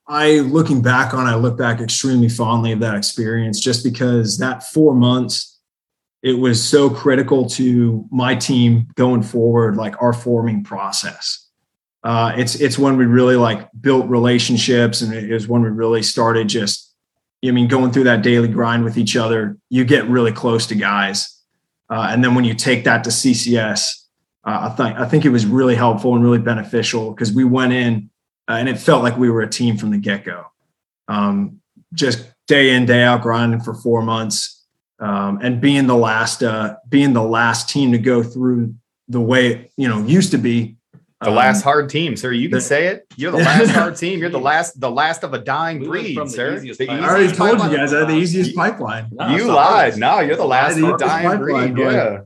I 0.07 0.39
looking 0.39 0.81
back 0.81 1.13
on, 1.13 1.27
I 1.27 1.35
look 1.35 1.57
back 1.57 1.79
extremely 1.79 2.29
fondly 2.29 2.71
of 2.71 2.79
that 2.79 2.95
experience, 2.95 3.59
just 3.59 3.83
because 3.83 4.37
that 4.39 4.63
four 4.63 4.93
months, 4.93 5.59
it 6.21 6.33
was 6.33 6.63
so 6.63 6.89
critical 6.89 7.49
to 7.51 8.05
my 8.11 8.35
team 8.35 8.87
going 8.95 9.23
forward, 9.23 9.75
like 9.77 10.01
our 10.01 10.13
forming 10.13 10.63
process. 10.63 11.47
Uh, 12.03 12.33
it's 12.35 12.55
it's 12.55 12.77
when 12.77 12.97
we 12.97 13.05
really 13.05 13.35
like 13.35 13.69
built 13.79 14.07
relationships, 14.07 15.01
and 15.01 15.13
it 15.13 15.31
was 15.31 15.47
when 15.47 15.61
we 15.61 15.69
really 15.69 16.03
started 16.03 16.49
just, 16.49 16.93
I 17.45 17.51
mean, 17.51 17.67
going 17.67 17.91
through 17.91 18.05
that 18.05 18.21
daily 18.21 18.47
grind 18.47 18.83
with 18.83 18.97
each 18.97 19.15
other. 19.15 19.57
You 19.69 19.85
get 19.85 20.05
really 20.07 20.31
close 20.31 20.67
to 20.67 20.75
guys, 20.75 21.41
uh, 21.89 22.07
and 22.09 22.23
then 22.23 22.35
when 22.35 22.43
you 22.43 22.53
take 22.53 22.83
that 22.83 23.03
to 23.05 23.09
CCS 23.09 24.01
uh, 24.43 24.69
I 24.71 24.75
think 24.75 24.99
I 24.99 25.05
think 25.05 25.25
it 25.25 25.29
was 25.29 25.45
really 25.45 25.75
helpful 25.75 26.15
and 26.15 26.23
really 26.23 26.39
beneficial 26.39 27.11
because 27.11 27.31
we 27.31 27.43
went 27.43 27.73
in 27.73 28.09
uh, 28.51 28.55
and 28.57 28.67
it 28.69 28.77
felt 28.77 29.03
like 29.03 29.17
we 29.17 29.29
were 29.29 29.41
a 29.41 29.49
team 29.49 29.77
from 29.77 29.91
the 29.91 29.97
get 29.97 30.25
go. 30.25 30.45
Um, 31.07 31.61
just 31.93 32.25
day 32.47 32.75
in 32.75 32.85
day 32.85 33.03
out 33.03 33.21
grinding 33.21 33.61
for 33.61 33.73
four 33.73 34.01
months 34.01 34.65
um, 34.99 35.39
and 35.41 35.61
being 35.61 35.87
the 35.87 35.95
last 35.95 36.43
uh, 36.43 36.75
being 36.89 37.13
the 37.13 37.23
last 37.23 37.69
team 37.69 37.91
to 37.91 37.97
go 37.97 38.23
through 38.23 38.75
the 39.07 39.19
way 39.21 39.47
it, 39.51 39.71
you 39.77 39.87
know 39.87 39.99
used 40.05 40.31
to 40.31 40.37
be. 40.37 40.75
the 41.21 41.29
Um, 41.29 41.35
last 41.35 41.61
hard 41.63 41.89
team 41.89 42.15
sir. 42.15 42.31
You 42.31 42.49
can 42.49 42.57
the- 42.57 42.61
say 42.61 42.87
it. 42.87 43.05
You're 43.17 43.31
the 43.31 43.37
last 43.39 43.69
hard 43.79 43.95
team. 43.97 44.19
You're 44.19 44.29
the 44.29 44.39
last 44.39 44.79
the 44.79 44.89
last 44.91 45.23
of 45.23 45.33
a 45.33 45.39
dying 45.39 45.79
We 45.79 45.87
breed 45.87 46.15
from 46.15 46.27
the 46.27 46.33
sir. 46.33 46.55
easiest 46.57 46.79
The 46.79 46.87
pipeline- 46.87 47.03
I 47.03 47.09
already 47.09 47.23
easiest 47.25 47.37
told 47.39 47.71
you 47.71 47.77
guys 47.77 47.93
I 47.93 48.05
the 48.05 48.15
easiest 48.15 48.55
pipeline. 48.55 49.09
No, 49.11 49.35
you 49.35 49.51
lied. 49.51 49.97
No 49.97 50.19
you're 50.19 50.35
the 50.37 50.45
last 50.45 50.77
of 50.77 50.83
a 50.83 50.97
dying 50.97 51.27
pipeline, 51.29 51.73
breed 51.73 51.75
but- 51.85 51.93
yeah 51.93 52.17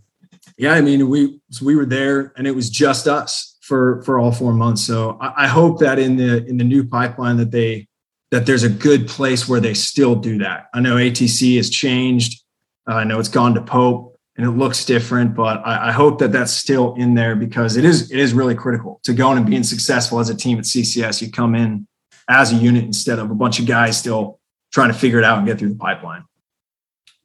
yeah 0.58 0.74
i 0.74 0.80
mean 0.80 1.10
we 1.10 1.38
so 1.50 1.66
we 1.66 1.76
were 1.76 1.86
there 1.86 2.32
and 2.38 2.48
it 2.48 2.56
was 2.56 2.70
just 2.70 3.08
us 3.08 3.55
for 3.66 4.04
for 4.04 4.20
all 4.20 4.32
four 4.32 4.54
months. 4.54 4.84
So 4.84 5.18
I, 5.20 5.46
I 5.46 5.48
hope 5.48 5.80
that 5.80 5.98
in 5.98 6.16
the 6.18 6.46
in 6.46 6.58
the 6.58 6.64
new 6.64 6.84
pipeline 6.88 7.38
that 7.38 7.52
they 7.52 7.88
that 8.32 8.46
there's 8.46 8.64
a 8.64 8.70
good 8.70 9.08
place 9.08 9.48
where 9.48 9.60
they 9.60 9.74
still 9.74 10.16
do 10.16 10.38
that. 10.40 10.68
I 10.74 10.80
know 10.82 10.96
atc 10.96 11.58
has 11.58 11.70
changed. 11.70 12.44
Uh, 12.88 12.96
i 12.96 13.04
know 13.04 13.20
it's 13.20 13.30
gone 13.30 13.56
to 13.56 13.62
pope 13.62 14.16
and 14.38 14.46
it 14.46 14.52
looks 14.52 14.86
different 14.86 15.36
but 15.36 15.66
I, 15.66 15.90
I 15.90 15.92
hope 15.92 16.20
that 16.20 16.32
that's 16.32 16.52
still 16.52 16.94
in 16.96 17.16
there 17.16 17.36
because 17.36 17.78
it 17.78 17.86
is 17.86 18.12
it 18.12 18.20
is 18.20 18.34
really 18.34 18.54
critical 18.54 19.00
to 19.06 19.14
going 19.14 19.38
and 19.38 19.48
being 19.48 19.64
successful 19.64 20.20
as 20.20 20.30
a 20.30 20.36
team 20.36 20.60
at 20.60 20.66
ccs 20.66 21.22
you 21.22 21.32
come 21.32 21.56
in 21.56 21.88
as 22.30 22.52
a 22.52 22.56
unit 22.56 22.84
instead 22.84 23.18
of 23.18 23.32
a 23.32 23.34
bunch 23.34 23.60
of 23.60 23.66
guys 23.66 23.98
still 23.98 24.40
trying 24.72 24.92
to 24.92 24.98
figure 24.98 25.18
it 25.18 25.24
out 25.24 25.40
and 25.40 25.48
get 25.48 25.58
through 25.58 25.70
the 25.70 25.76
pipeline 25.76 26.24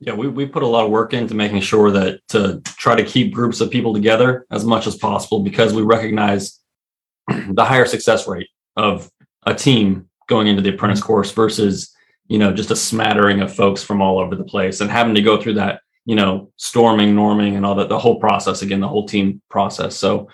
Yeah, 0.00 0.14
we, 0.14 0.28
we 0.28 0.46
put 0.46 0.62
a 0.62 0.66
lot 0.66 0.84
of 0.84 0.90
work 0.90 1.12
into 1.12 1.34
making 1.34 1.60
sure 1.60 1.90
that 1.90 2.20
to 2.28 2.62
try 2.64 2.94
to 2.94 3.04
keep 3.04 3.34
groups 3.34 3.60
of 3.60 3.70
people 3.70 3.92
together 3.92 4.46
as 4.50 4.64
much 4.64 4.86
as 4.86 4.96
possible 4.96 5.40
because 5.40 5.74
we 5.74 5.82
recognize 5.82 6.58
the 7.28 7.64
higher 7.64 7.84
success 7.84 8.26
rate 8.26 8.48
of 8.76 9.10
a 9.44 9.54
team 9.54 10.08
going 10.26 10.46
into 10.46 10.62
the 10.62 10.70
apprentice 10.70 11.02
course 11.02 11.32
versus, 11.32 11.94
you 12.28 12.38
know, 12.38 12.52
just 12.52 12.70
a 12.70 12.76
smattering 12.76 13.40
of 13.40 13.54
folks 13.54 13.82
from 13.82 14.00
all 14.00 14.18
over 14.18 14.34
the 14.34 14.44
place 14.44 14.80
and 14.80 14.90
having 14.90 15.14
to 15.14 15.22
go 15.22 15.40
through 15.40 15.54
that, 15.54 15.80
you 16.06 16.16
know, 16.16 16.50
storming, 16.56 17.14
norming 17.14 17.56
and 17.56 17.66
all 17.66 17.74
that, 17.74 17.90
the 17.90 17.98
whole 17.98 18.18
process 18.18 18.62
again, 18.62 18.80
the 18.80 18.88
whole 18.88 19.06
team 19.06 19.42
process. 19.50 19.96
So 19.96 20.28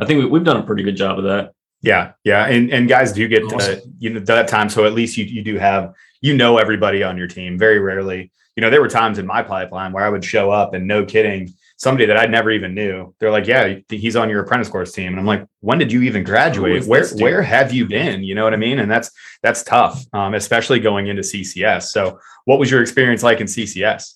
I 0.00 0.04
think 0.04 0.18
we, 0.18 0.26
we've 0.26 0.44
done 0.44 0.56
a 0.56 0.66
pretty 0.66 0.82
good 0.82 0.96
job 0.96 1.18
of 1.18 1.24
that. 1.24 1.52
Yeah, 1.82 2.12
yeah, 2.24 2.46
and 2.46 2.72
and 2.72 2.88
guys 2.88 3.12
do 3.12 3.28
get 3.28 3.44
uh, 3.52 3.76
you 3.98 4.10
know 4.10 4.20
that 4.20 4.48
time, 4.48 4.68
so 4.68 4.86
at 4.86 4.94
least 4.94 5.16
you 5.16 5.24
you 5.24 5.42
do 5.42 5.58
have 5.58 5.94
you 6.20 6.34
know 6.34 6.58
everybody 6.58 7.02
on 7.02 7.16
your 7.16 7.28
team. 7.28 7.58
Very 7.58 7.78
rarely, 7.78 8.32
you 8.56 8.62
know, 8.62 8.70
there 8.70 8.80
were 8.80 8.88
times 8.88 9.18
in 9.18 9.26
my 9.26 9.42
pipeline 9.42 9.92
where 9.92 10.04
I 10.04 10.08
would 10.08 10.24
show 10.24 10.50
up 10.50 10.72
and 10.72 10.86
no 10.86 11.04
kidding, 11.04 11.52
somebody 11.76 12.06
that 12.06 12.16
I'd 12.16 12.30
never 12.30 12.50
even 12.50 12.74
knew. 12.74 13.14
They're 13.20 13.30
like, 13.30 13.46
"Yeah, 13.46 13.76
he's 13.90 14.16
on 14.16 14.30
your 14.30 14.42
apprentice 14.42 14.68
course 14.68 14.92
team," 14.92 15.08
and 15.08 15.20
I'm 15.20 15.26
like, 15.26 15.46
"When 15.60 15.78
did 15.78 15.92
you 15.92 16.02
even 16.02 16.24
graduate? 16.24 16.86
Where 16.86 17.06
where 17.16 17.42
have 17.42 17.72
you 17.72 17.86
been?" 17.86 18.24
You 18.24 18.34
know 18.34 18.44
what 18.44 18.54
I 18.54 18.56
mean? 18.56 18.78
And 18.78 18.90
that's 18.90 19.10
that's 19.42 19.62
tough, 19.62 20.04
um, 20.14 20.34
especially 20.34 20.80
going 20.80 21.06
into 21.08 21.22
CCS. 21.22 21.84
So, 21.92 22.18
what 22.46 22.58
was 22.58 22.70
your 22.70 22.80
experience 22.80 23.22
like 23.22 23.40
in 23.40 23.46
CCS? 23.46 24.14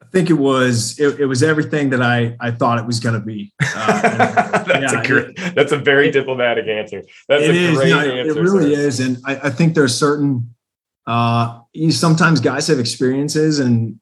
I 0.00 0.06
think 0.12 0.30
it 0.30 0.34
was 0.34 0.98
it, 1.00 1.20
it 1.20 1.26
was 1.26 1.42
everything 1.42 1.90
that 1.90 2.02
I 2.02 2.36
I 2.40 2.52
thought 2.52 2.78
it 2.78 2.86
was 2.86 3.00
going 3.00 3.14
to 3.14 3.24
be. 3.24 3.52
Uh, 3.62 4.00
and- 4.04 4.60
that's 4.70 4.92
yeah, 4.92 5.00
a 5.00 5.06
great, 5.06 5.54
that's 5.54 5.72
a 5.72 5.76
very 5.76 6.10
diplomatic 6.10 6.66
answer. 6.68 7.02
That's 7.28 7.44
it 7.44 7.50
a 7.50 7.54
is. 7.54 7.76
great 7.76 7.90
no, 7.90 7.98
answer. 7.98 8.38
it 8.38 8.42
really 8.42 8.74
sir. 8.74 8.80
is, 8.80 9.00
and 9.00 9.16
I, 9.24 9.36
I 9.44 9.50
think 9.50 9.74
there's 9.74 9.96
certain. 9.96 10.54
Uh, 11.06 11.60
you, 11.72 11.90
sometimes 11.90 12.40
guys 12.40 12.66
have 12.68 12.78
experiences, 12.78 13.58
and 13.58 13.98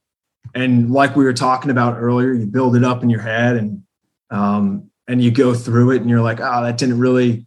and 0.54 0.90
like 0.90 1.16
we 1.16 1.24
were 1.24 1.32
talking 1.32 1.70
about 1.70 1.98
earlier, 1.98 2.32
you 2.32 2.46
build 2.46 2.76
it 2.76 2.84
up 2.84 3.02
in 3.02 3.11
your 3.11 3.20
head, 3.20 3.56
and 3.56 3.82
um, 4.30 4.90
and 5.06 5.22
you 5.22 5.30
go 5.30 5.54
through 5.54 5.92
it, 5.92 6.00
and 6.00 6.11
you're 6.11 6.20
like, 6.20 6.40
oh, 6.40 6.62
that 6.62 6.76
didn't 6.76 6.98
really, 6.98 7.46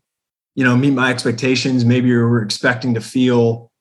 you 0.55 0.63
know, 0.63 0.75
meet 0.75 0.91
my 0.91 1.11
expectations. 1.11 1.85
Maybe 1.85 2.07
you 2.07 2.19
were 2.19 2.41
expecting 2.41 2.93
to 2.95 3.01
feel, 3.01 3.71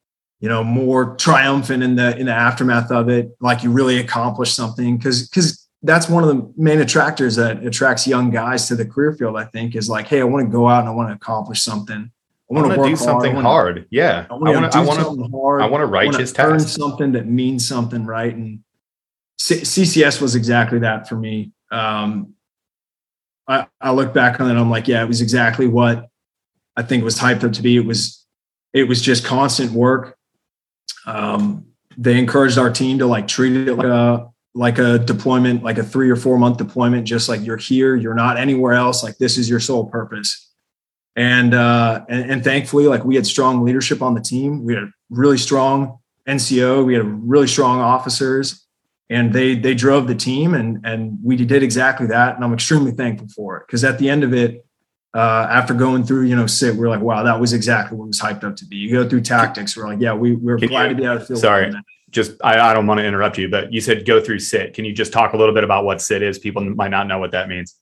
you 0.41 0.49
know, 0.49 0.63
more 0.65 1.17
triumphant 1.17 1.83
in 1.83 1.95
the 1.95 2.17
in 2.19 2.27
the 2.27 2.35
aftermath 2.35 2.91
of 2.91 3.09
it, 3.09 3.31
like 3.41 3.63
you 3.63 3.71
really 3.71 3.99
accomplished 3.99 4.55
something, 4.55 4.97
because 4.97 5.29
because 5.29 5.69
that's 5.83 6.11
one 6.11 6.23
of 6.23 6.29
the 6.29 6.53
main 6.59 6.81
attractors 6.81 7.37
that 7.37 7.65
attracts 7.65 8.07
young 8.07 8.31
guys 8.31 8.69
to 8.69 8.77
the 8.77 8.85
career 8.85 9.15
field. 9.15 9.37
I 9.37 9.45
think 9.45 9.75
is 9.75 9.89
like, 9.89 10.09
hey, 10.09 10.21
I 10.21 10.25
want 10.25 10.47
to 10.47 10.53
go 10.53 10.69
out 10.69 10.81
and 10.81 10.89
I 10.89 10.93
want 10.93 11.09
to 11.09 11.15
accomplish 11.15 11.63
something. 11.63 12.11
I 12.51 12.55
I 12.59 12.63
want 12.63 12.75
to 12.83 12.89
do 12.89 12.97
something 12.97 13.35
hard. 13.37 13.77
I 13.79 13.79
wanna- 13.79 13.87
Yeah, 13.91 14.27
I 14.31 14.35
I 14.35 14.37
want 14.37 14.73
to. 14.73 14.79
I 14.79 14.83
want 14.85 14.99
to. 14.99 15.05
something 15.05 15.31
hard. 15.33 15.63
I 15.63 15.67
want 15.67 15.83
to 15.83 15.87
I 15.87 15.91
righteous 15.91 16.35
earn 16.39 16.59
test. 16.59 16.75
something 16.75 17.13
that 17.13 17.27
means 17.27 17.67
something, 17.67 18.05
right? 18.05 18.35
And 18.35 18.61
C- 19.39 19.61
CCS 19.65 20.21
was 20.21 20.35
exactly 20.35 20.81
that 20.81 21.09
for 21.09 21.17
me. 21.17 21.53
Um, 21.71 22.35
I, 23.49 23.67
I 23.81 23.93
look 23.93 24.13
back 24.13 24.41
on 24.41 24.51
it, 24.51 24.61
I'm 24.61 24.71
like, 24.71 24.87
yeah, 24.89 25.03
it 25.03 25.09
was 25.09 25.21
exactly 25.21 25.67
what 25.67 26.09
I 26.77 26.83
think 26.83 27.01
it 27.03 27.05
was 27.05 27.19
hyped 27.19 27.43
up 27.45 27.53
to 27.55 27.63
be. 27.63 27.77
It 27.77 27.85
was, 27.87 28.25
it 28.73 28.85
was 28.85 29.01
just 29.03 29.25
constant 29.25 29.73
work. 29.73 30.17
Um, 31.07 31.67
they 31.97 32.19
encouraged 32.19 32.59
our 32.59 32.71
team 32.71 32.99
to 32.99 33.07
like 33.07 33.27
treat 33.29 33.57
it 33.69 33.75
like 33.75 33.87
a 33.87 34.29
like 34.55 34.79
a 34.79 34.99
deployment, 34.99 35.63
like 35.63 35.79
a 35.79 35.83
three 35.85 36.11
or 36.11 36.17
four 36.17 36.37
month 36.39 36.57
deployment, 36.59 37.07
just 37.07 37.29
like 37.29 37.45
you're 37.45 37.57
here, 37.57 37.95
you're 37.97 38.15
not 38.15 38.37
anywhere 38.37 38.73
else. 38.73 39.03
Like 39.03 39.17
this 39.19 39.39
is 39.39 39.49
your 39.49 39.61
sole 39.61 39.87
purpose. 39.87 40.50
And 41.17 41.55
uh, 41.55 42.05
and, 42.09 42.31
and 42.31 42.45
thankfully, 42.45 42.87
like 42.87 43.05
we 43.05 43.15
had 43.17 43.27
strong 43.27 43.65
leadership 43.65 44.01
on 44.03 44.15
the 44.15 44.21
team. 44.21 44.65
We 44.65 44.75
had 44.75 44.91
really 45.11 45.39
strong 45.39 45.99
NCO. 46.29 46.85
We 46.85 46.95
had 46.95 47.05
really 47.05 47.49
strong 47.49 47.81
officers, 47.81 48.65
and 49.11 49.33
they 49.33 49.55
they 49.57 49.75
drove 49.75 50.07
the 50.07 50.15
team, 50.15 50.55
and 50.55 50.79
and 50.85 51.19
we 51.23 51.37
did 51.37 51.63
exactly 51.63 52.07
that. 52.09 52.37
And 52.37 52.45
I'm 52.45 52.55
extremely 52.55 52.93
thankful 52.93 53.29
for 53.29 53.57
it 53.59 53.65
because 53.67 53.83
at 53.85 53.99
the 53.99 54.09
end 54.09 54.23
of 54.23 54.33
it, 54.33 54.65
uh, 55.13 55.47
after 55.51 55.75
going 55.75 56.05
through, 56.05 56.23
you 56.27 56.37
know, 56.37 56.47
sit, 56.47 56.77
we're 56.77 56.89
like, 56.89 57.01
wow, 57.01 57.25
that 57.25 57.41
was 57.41 57.53
exactly 57.53 57.99
what 57.99 58.07
was 58.07 58.21
hyped 58.21 58.45
up 58.45 58.55
to 58.57 58.65
be. 58.65 58.77
You 58.77 58.93
go 58.93 59.09
through 59.09 59.23
tactics, 59.23 59.77
we're 59.77 59.89
like, 59.89 60.01
yeah, 60.01 60.15
we, 60.15 60.37
we're 60.37 60.59
Can 60.59 60.69
glad 60.69 60.91
you- 60.91 60.97
to 60.97 61.03
be 61.03 61.07
out 61.07 61.17
of 61.17 61.27
field. 61.27 61.41
sorry. 61.41 61.73
Just 62.11 62.33
I, 62.43 62.59
I 62.71 62.75
don't 62.75 62.89
want 62.89 62.99
to 62.99 63.05
interrupt 63.05 63.39
you, 63.39 63.49
but 63.49 63.73
you 63.73 63.81
said 63.81 64.05
go 64.05 64.21
through 64.21 64.41
sit. 64.41 64.75
Can 64.75 64.85
you 64.85 64.93
just 64.93 65.13
talk 65.13 65.33
a 65.33 65.37
little 65.37 65.55
bit 65.55 65.63
about 65.63 65.85
what 65.85 66.01
sit 66.01 66.23
is? 66.23 66.41
People 66.41 66.63
might 66.63 66.91
not 66.91 67.07
know 67.07 67.19
what 67.19 67.31
that 67.33 67.49
means. 67.49 67.77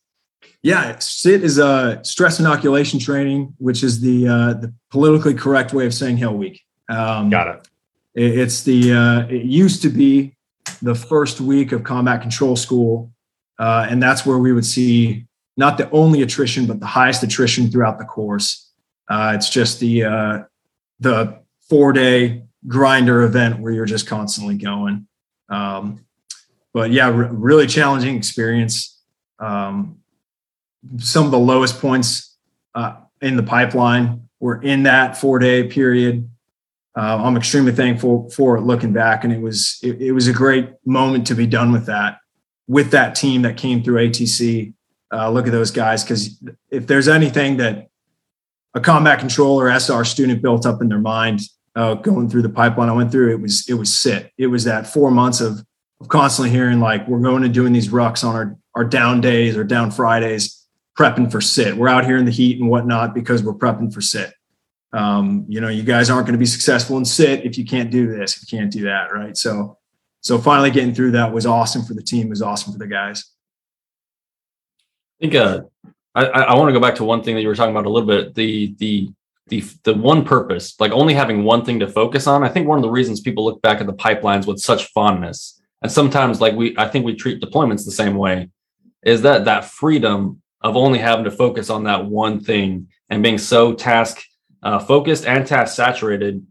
Yeah, 0.63 0.99
SIT 0.99 1.45
is 1.45 1.59
a 1.59 2.01
stress 2.03 2.41
inoculation 2.41 2.99
training, 2.99 3.55
which 3.59 3.83
is 3.85 4.01
the 4.01 4.27
uh, 4.29 4.53
the 4.55 4.73
politically 4.91 5.35
correct 5.35 5.73
way 5.73 5.87
of 5.87 5.95
saying 5.95 6.17
Hell 6.17 6.35
Week. 6.37 6.63
Um, 6.89 7.31
Got 7.31 7.49
it. 7.49 7.69
it- 8.15 8.39
It's 8.39 8.63
the 8.65 8.93
uh, 8.93 9.27
it 9.29 9.45
used 9.45 9.83
to 9.83 9.89
be 9.89 10.35
the 10.83 10.95
first 10.95 11.41
week 11.41 11.73
of 11.73 11.85
combat 11.85 12.21
control 12.21 12.57
school, 12.57 13.13
uh, 13.59 13.87
and 13.89 14.03
that's 14.03 14.27
where 14.27 14.39
we 14.39 14.53
would 14.53 14.67
see 14.67 15.27
not 15.57 15.79
the 15.79 15.89
only 15.91 16.23
attrition, 16.23 16.67
but 16.67 16.81
the 16.81 16.87
highest 16.87 17.23
attrition 17.23 17.71
throughout 17.71 17.99
the 17.99 18.05
course. 18.05 18.71
Uh, 19.09 19.33
it's 19.37 19.49
just 19.51 19.79
the 19.81 20.05
uh, 20.05 20.39
the 21.01 21.39
four 21.69 21.93
day 21.93 22.43
grinder 22.67 23.23
event 23.23 23.61
where 23.61 23.73
you're 23.73 23.87
just 23.87 24.07
constantly 24.09 24.57
going. 24.57 25.07
Um, 25.49 26.05
but 26.75 26.91
yeah, 26.91 27.09
re- 27.09 27.29
really 27.31 27.67
challenging 27.69 28.17
experience. 28.17 29.01
Um, 29.39 29.99
some 30.99 31.25
of 31.25 31.31
the 31.31 31.39
lowest 31.39 31.81
points 31.81 32.37
uh, 32.75 32.97
in 33.21 33.37
the 33.37 33.43
pipeline 33.43 34.29
were 34.41 34.61
in 34.63 34.85
that 34.85 35.17
four 35.17 35.39
day 35.39 35.65
period. 35.65 36.29
Uh, 36.97 37.23
I'm 37.23 37.37
extremely 37.37 37.73
thankful 37.73 38.31
for 38.31 38.57
it 38.57 38.63
looking 38.63 38.93
back, 38.93 39.25
and 39.25 39.33
it 39.33 39.41
was 39.41 39.79
it, 39.83 40.01
it 40.01 40.13
was 40.13 40.27
a 40.27 40.33
great 40.33 40.71
moment 40.85 41.27
to 41.29 41.35
be 41.35 41.47
done 41.47 41.73
with 41.73 41.87
that 41.87 42.19
with 42.67 42.91
that 42.91 43.15
team 43.15 43.43
that 43.43 43.57
came 43.57 43.83
through 43.83 44.09
ATC. 44.09 44.75
Uh, 45.13 45.31
look 45.31 45.47
at 45.47 45.53
those 45.53 45.71
guys 45.71 46.05
because 46.05 46.39
if 46.71 46.87
there's 46.87 47.09
anything 47.09 47.57
that 47.57 47.89
a 48.75 48.81
combat 48.81 49.19
controller 49.19 49.71
SR 49.71 50.05
student 50.05 50.43
built 50.43 50.67
up 50.67 50.83
in 50.83 50.89
their 50.89 50.99
mind 50.99 51.41
uh, 51.75 51.95
going 51.95 52.29
through 52.29 52.43
the 52.43 52.49
pipeline 52.49 52.89
I 52.89 52.93
went 52.93 53.11
through, 53.11 53.33
it 53.33 53.41
was 53.41 53.69
it 53.69 53.75
was 53.75 53.93
sit. 53.95 54.33
It 54.37 54.49
was 54.49 54.65
that 54.65 54.87
four 54.87 55.11
months 55.11 55.41
of 55.41 55.65
of 56.01 56.09
constantly 56.09 56.51
hearing 56.51 56.81
like 56.81 57.07
we're 57.09 57.19
going 57.19 57.45
and 57.45 57.53
doing 57.53 57.73
these 57.73 57.89
rucks 57.89 58.25
on 58.25 58.35
our 58.35 58.57
our 58.75 58.85
down 58.85 59.21
days 59.21 59.57
or 59.57 59.65
down 59.65 59.91
Fridays, 59.91 60.68
prepping 60.99 61.31
for 61.31 61.41
sit. 61.41 61.77
We're 61.77 61.89
out 61.89 62.05
here 62.05 62.17
in 62.17 62.25
the 62.25 62.33
heat 62.33 62.61
and 62.61 62.69
whatnot 62.69 63.15
because 63.15 63.43
we're 63.43 63.55
prepping 63.55 63.95
for 63.95 64.01
sit. 64.01 64.35
Um, 64.93 65.45
you 65.49 65.61
know, 65.61 65.69
you 65.69 65.85
guys 65.85 66.11
aren't 66.11 66.27
going 66.27 66.33
to 66.33 66.39
be 66.39 66.47
successful 66.47 66.99
in 66.99 67.05
sit 67.05 67.45
if 67.45 67.57
you 67.57 67.65
can't 67.65 67.91
do 67.91 68.09
this, 68.09 68.37
if 68.37 68.51
you 68.51 68.59
can't 68.59 68.73
do 68.73 68.83
that, 68.85 69.13
right? 69.13 69.37
So, 69.37 69.79
so 70.23 70.39
finally 70.39 70.71
getting 70.71 70.95
through 70.95 71.13
that 71.13 71.33
was 71.33 71.47
awesome 71.47 71.85
for 71.85 71.95
the 71.95 72.03
team. 72.03 72.29
Was 72.29 72.43
awesome 72.43 72.73
for 72.73 72.79
the 72.79 72.87
guys. 72.87 73.25
I 75.21 75.25
think 75.25 75.35
uh, 75.37 75.61
I, 76.15 76.25
I 76.25 76.55
want 76.57 76.69
to 76.69 76.73
go 76.73 76.81
back 76.81 76.97
to 76.97 77.05
one 77.05 77.23
thing 77.23 77.37
that 77.37 77.43
you 77.43 77.49
were 77.49 77.55
talking 77.55 77.75
about 77.75 77.87
a 77.87 77.91
little 77.91 78.09
bit. 78.09 78.35
The 78.35 78.75
the 78.79 79.11
the 79.49 79.65
the 79.85 79.95
one 79.95 80.25
purpose, 80.25 80.75
like 80.81 80.91
only 80.91 81.15
having 81.15 81.45
one 81.45 81.65
thing 81.65 81.79
to 81.81 81.87
focus 81.87 82.27
on. 82.27 82.43
I 82.43 82.49
think 82.49 82.67
one 82.67 82.79
of 82.79 82.83
the 82.83 82.91
reasons 82.91 83.21
people 83.21 83.45
look 83.45 83.63
back 83.63 83.81
at 83.81 83.87
the 83.87 83.95
pipelines 83.95 84.47
with 84.47 84.59
such 84.59 84.87
fondness, 84.93 85.61
and 85.83 85.93
sometimes 85.93 86.41
like 86.41 86.55
we, 86.55 86.77
I 86.77 86.89
think 86.89 87.05
we 87.05 87.15
treat 87.15 87.41
deployments 87.41 87.85
the 87.85 87.93
same 87.93 88.17
way, 88.17 88.51
is 89.03 89.23
that 89.23 89.45
that 89.45 89.67
freedom 89.67 90.43
of 90.61 90.77
only 90.77 90.99
having 90.99 91.25
to 91.25 91.31
focus 91.31 91.71
on 91.71 91.85
that 91.85 92.07
one 92.07 92.41
thing 92.41 92.89
and 93.11 93.23
being 93.23 93.39
so 93.39 93.73
task 93.73 94.23
uh, 94.63 94.79
focused 94.79 95.25
and 95.25 95.47
task 95.47 95.77
saturated. 95.77 96.45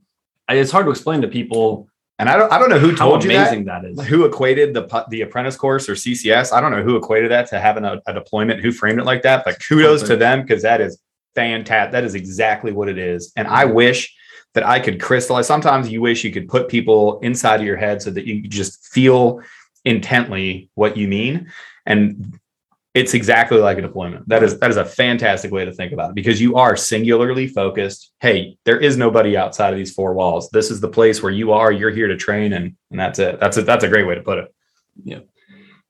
It's 0.50 0.72
hard 0.72 0.86
to 0.86 0.91
explain 0.91 1.22
to 1.22 1.28
people 1.28 1.89
And 2.20 2.30
I 2.30 2.38
don't 2.38 2.52
I 2.52 2.58
don't 2.58 2.70
know 2.70 2.80
who 2.80 2.96
told 2.96 3.24
you 3.24 3.32
that. 3.32 3.65
that 3.65 3.86
is. 3.86 4.02
Who 4.08 4.26
equated 4.26 4.74
the 4.74 5.06
the 5.10 5.22
apprentice 5.22 5.56
course 5.56 5.88
or 5.88 5.93
CCS? 5.93 6.52
I 6.52 6.62
don't 6.62 6.72
know 6.72 6.84
who 6.84 6.96
equated 6.96 7.32
that 7.32 7.48
to 7.50 7.60
having 7.60 7.86
a, 7.86 8.02
a 8.08 8.13
deployment. 8.13 8.62
Who 8.62 8.72
framed 8.72 9.00
it 9.00 9.06
like 9.06 9.22
that? 9.24 9.46
But 9.46 9.62
kudos 9.63 10.04
to 10.04 10.15
them 10.15 10.41
because 10.41 10.63
that 10.63 10.82
is 10.82 11.00
fantastic. 11.36 11.91
That 11.91 12.04
is 12.04 12.15
exactly 12.15 12.72
what 12.72 12.89
it 12.89 12.98
is. 12.98 13.32
And 13.36 13.48
I 13.48 13.65
wish 13.65 14.15
that 14.54 14.65
I 14.65 14.80
could 14.80 15.00
crystallize. 15.00 15.46
Sometimes 15.46 15.89
you 15.89 16.02
wish 16.02 16.24
you 16.24 16.32
could 16.32 16.48
put 16.48 16.70
people 16.70 17.20
inside 17.20 17.60
of 17.60 17.65
your 17.67 17.78
head 17.78 18.02
so 18.02 18.10
that 18.10 18.26
you 18.26 18.41
just 18.41 18.88
feel 18.88 19.41
intently 19.86 20.70
what 20.74 20.98
you 20.98 21.08
mean. 21.08 21.52
And 21.86 22.39
it's 22.98 23.14
exactly 23.14 23.60
like 23.60 23.78
a 23.78 23.82
deployment. 23.82 24.28
That 24.28 24.42
is 24.42 24.58
that 24.60 24.72
is 24.72 24.78
a 24.78 24.84
fantastic 24.84 25.52
way 25.52 25.64
to 25.66 25.72
think 25.72 25.94
about 25.94 26.10
it 26.10 26.16
because 26.16 26.42
you 26.42 26.56
are 26.56 26.76
singularly 26.76 27.48
focused. 27.48 28.12
Hey, 28.20 28.58
there 28.66 28.80
is 28.80 28.98
nobody 28.98 29.38
outside 29.38 29.72
of 29.72 29.78
these 29.78 29.94
four 29.94 30.16
walls. 30.16 30.50
This 30.50 30.72
is 30.72 30.82
the 30.82 30.88
place 30.90 31.22
where 31.22 31.32
you 31.32 31.52
are. 31.52 31.72
You're 31.72 31.92
here 31.92 32.08
to 32.08 32.18
train, 32.18 32.54
and 32.54 32.76
and 32.90 33.00
that's 33.00 33.20
it. 33.20 33.40
That's 33.40 33.58
a, 33.58 33.62
that's 33.62 33.84
a 33.84 33.88
great 33.88 34.08
way 34.08 34.16
to 34.16 34.22
put 34.22 34.40
it. 34.40 34.54
Yeah. 35.04 35.20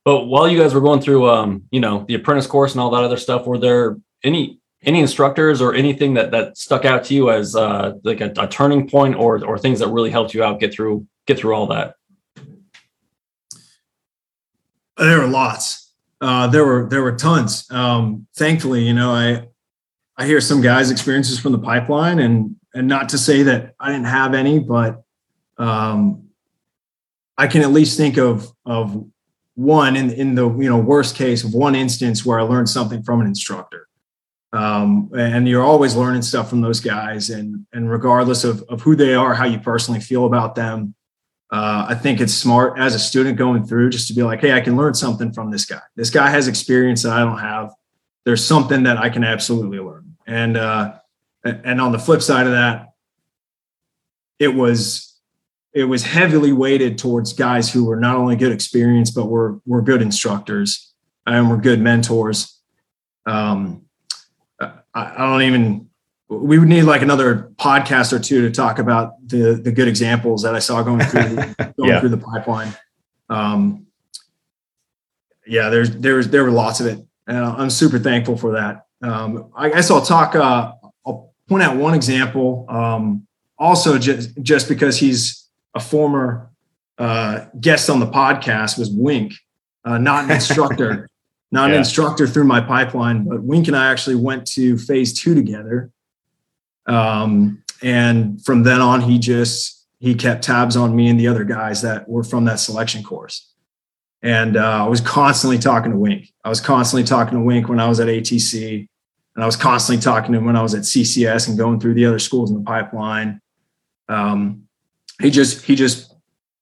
But 0.03 0.25
while 0.25 0.49
you 0.49 0.59
guys 0.59 0.73
were 0.73 0.81
going 0.81 0.99
through, 0.99 1.29
um, 1.29 1.63
you 1.71 1.79
know, 1.79 2.03
the 2.07 2.15
apprentice 2.15 2.47
course 2.47 2.73
and 2.73 2.81
all 2.81 2.89
that 2.91 3.03
other 3.03 3.17
stuff, 3.17 3.47
were 3.47 3.57
there 3.57 3.97
any 4.21 4.59
any 4.83 4.99
instructors 4.99 5.61
or 5.61 5.73
anything 5.73 6.15
that 6.15 6.31
that 6.31 6.57
stuck 6.57 6.83
out 6.83 7.05
to 7.05 7.13
you 7.13 7.31
as 7.31 7.55
uh, 7.55 7.93
like 8.03 8.19
a, 8.19 8.33
a 8.37 8.47
turning 8.47 8.89
point, 8.89 9.15
or 9.15 9.45
or 9.45 9.57
things 9.57 9.79
that 9.79 9.87
really 9.87 10.11
helped 10.11 10.33
you 10.33 10.43
out 10.43 10.59
get 10.59 10.73
through 10.73 11.07
get 11.25 11.39
through 11.39 11.53
all 11.53 11.67
that? 11.67 11.95
There 14.97 15.19
were 15.19 15.27
lots. 15.27 15.86
Uh, 16.19 16.47
there 16.47 16.65
were 16.65 16.87
there 16.89 17.03
were 17.03 17.15
tons. 17.15 17.69
Um, 17.71 18.27
thankfully, 18.35 18.83
you 18.83 18.93
know, 18.93 19.11
I 19.11 19.47
I 20.17 20.25
hear 20.25 20.41
some 20.41 20.61
guys' 20.61 20.89
experiences 20.89 21.39
from 21.39 21.51
the 21.51 21.59
pipeline, 21.59 22.19
and 22.19 22.55
and 22.73 22.87
not 22.87 23.09
to 23.09 23.17
say 23.17 23.43
that 23.43 23.75
I 23.79 23.91
didn't 23.91 24.07
have 24.07 24.33
any, 24.33 24.59
but 24.59 25.03
um, 25.57 26.29
I 27.37 27.47
can 27.47 27.61
at 27.61 27.71
least 27.71 27.97
think 27.97 28.17
of 28.17 28.51
of 28.65 29.05
one 29.55 29.95
in 29.95 30.11
in 30.11 30.35
the 30.35 30.49
you 30.49 30.69
know 30.69 30.77
worst 30.77 31.15
case 31.15 31.43
of 31.43 31.53
one 31.53 31.75
instance 31.75 32.25
where 32.25 32.39
I 32.39 32.43
learned 32.43 32.69
something 32.69 33.03
from 33.03 33.21
an 33.21 33.27
instructor. 33.27 33.87
Um, 34.53 35.11
and 35.15 35.47
you're 35.47 35.63
always 35.63 35.95
learning 35.95 36.21
stuff 36.21 36.49
from 36.49 36.61
those 36.61 36.79
guys, 36.79 37.29
and 37.29 37.65
and 37.73 37.91
regardless 37.91 38.43
of 38.43 38.63
of 38.69 38.81
who 38.81 38.95
they 38.95 39.13
are, 39.13 39.35
how 39.35 39.45
you 39.45 39.59
personally 39.59 39.99
feel 39.99 40.25
about 40.25 40.55
them, 40.55 40.95
uh, 41.49 41.85
I 41.89 41.95
think 41.95 42.19
it's 42.19 42.33
smart 42.33 42.77
as 42.77 42.93
a 42.93 42.99
student 42.99 43.37
going 43.37 43.65
through 43.65 43.89
just 43.91 44.07
to 44.09 44.13
be 44.13 44.21
like, 44.21 44.41
hey, 44.41 44.51
I 44.51 44.59
can 44.59 44.75
learn 44.75 44.93
something 44.93 45.31
from 45.31 45.49
this 45.49 45.65
guy. 45.65 45.79
This 45.95 46.09
guy 46.09 46.29
has 46.29 46.47
experience 46.47 47.03
that 47.03 47.13
I 47.13 47.19
don't 47.19 47.39
have. 47.39 47.73
There's 48.25 48.43
something 48.43 48.83
that 48.83 48.97
I 48.97 49.09
can 49.09 49.23
absolutely 49.23 49.79
learn. 49.79 50.17
And 50.27 50.57
uh, 50.57 50.95
and 51.45 51.79
on 51.79 51.93
the 51.93 51.99
flip 51.99 52.21
side 52.21 52.45
of 52.45 52.51
that, 52.51 52.89
it 54.39 54.49
was 54.49 55.17
it 55.73 55.85
was 55.85 56.03
heavily 56.03 56.51
weighted 56.51 56.97
towards 56.97 57.31
guys 57.31 57.71
who 57.71 57.85
were 57.85 57.95
not 57.95 58.17
only 58.17 58.35
good 58.35 58.51
experience, 58.51 59.11
but 59.11 59.27
were 59.27 59.61
were 59.65 59.81
good 59.81 60.01
instructors 60.01 60.93
and 61.25 61.49
were 61.49 61.57
good 61.57 61.79
mentors. 61.79 62.59
Um, 63.25 63.83
I, 64.59 64.71
I 64.93 65.17
don't 65.17 65.43
even 65.43 65.86
we 66.29 66.59
would 66.59 66.67
need 66.67 66.83
like 66.83 67.01
another 67.01 67.51
podcast 67.55 68.11
or 68.11 68.19
two 68.19 68.41
to 68.41 68.51
talk 68.51 68.79
about 68.79 69.13
the 69.27 69.53
the 69.63 69.71
good 69.71 69.87
examples 69.87 70.43
that 70.43 70.55
I 70.55 70.59
saw 70.59 70.83
going 70.83 70.99
through 71.01 71.21
the, 71.35 71.73
going 71.77 71.89
Yeah. 71.89 71.99
through 71.99 72.09
the 72.09 72.17
pipeline. 72.17 72.73
Um, 73.29 73.85
yeah, 75.45 75.69
there's 75.69 75.91
there's 75.97 76.27
there 76.29 76.43
were 76.43 76.51
lots 76.51 76.79
of 76.79 76.87
it, 76.87 76.99
and 77.27 77.37
I'm 77.37 77.69
super 77.69 77.99
thankful 77.99 78.37
for 78.37 78.51
that. 78.53 78.85
Um, 79.01 79.51
I 79.55 79.69
guess 79.69 79.89
I'll 79.89 80.01
talk. 80.01 80.35
Uh, 80.35 80.73
I'll 81.05 81.33
point 81.47 81.63
out 81.63 81.77
one 81.77 81.93
example. 81.93 82.65
Um, 82.67 83.25
also, 83.57 83.97
just 83.97 84.37
just 84.41 84.67
because 84.67 84.97
he's 84.99 85.47
a 85.73 85.79
former 85.79 86.49
uh, 86.97 87.45
guest 87.61 87.89
on 87.89 87.99
the 87.99 88.07
podcast 88.07 88.77
was 88.77 88.89
Wink, 88.91 89.33
uh, 89.85 89.97
not 89.97 90.25
an 90.25 90.31
instructor, 90.31 91.07
not 91.51 91.67
Yeah. 91.67 91.73
an 91.75 91.79
instructor 91.79 92.27
through 92.27 92.45
my 92.45 92.59
pipeline, 92.59 93.23
but 93.23 93.41
Wink 93.43 93.67
and 93.67 93.77
I 93.77 93.89
actually 93.91 94.15
went 94.15 94.45
to 94.47 94.77
phase 94.77 95.13
two 95.13 95.33
together. 95.35 95.91
Um, 96.87 97.63
and 97.81 98.43
from 98.43 98.63
then 98.63 98.81
on, 98.81 99.01
he 99.01 99.19
just 99.19 99.85
he 99.99 100.15
kept 100.15 100.43
tabs 100.43 100.75
on 100.75 100.95
me 100.95 101.09
and 101.09 101.19
the 101.19 101.27
other 101.27 101.43
guys 101.43 101.81
that 101.81 102.07
were 102.07 102.23
from 102.23 102.45
that 102.45 102.59
selection 102.59 103.03
course. 103.03 103.51
And 104.21 104.57
uh, 104.57 104.85
I 104.85 104.87
was 104.87 105.01
constantly 105.01 105.57
talking 105.57 105.91
to 105.91 105.97
Wink. 105.97 106.33
I 106.43 106.49
was 106.49 106.61
constantly 106.61 107.03
talking 107.03 107.37
to 107.37 107.43
Wink 107.43 107.69
when 107.69 107.79
I 107.79 107.87
was 107.87 107.99
at 107.99 108.07
ATC, 108.07 108.87
and 109.35 109.43
I 109.43 109.45
was 109.45 109.55
constantly 109.55 110.01
talking 110.01 110.31
to 110.31 110.39
him 110.39 110.45
when 110.45 110.55
I 110.55 110.63
was 110.63 110.73
at 110.73 110.81
CCS 110.81 111.47
and 111.47 111.57
going 111.57 111.79
through 111.79 111.93
the 111.93 112.05
other 112.05 112.19
schools 112.19 112.49
in 112.49 112.57
the 112.57 112.63
pipeline. 112.63 113.41
Um, 114.09 114.63
he 115.21 115.29
just 115.29 115.65
he 115.65 115.75
just 115.75 116.13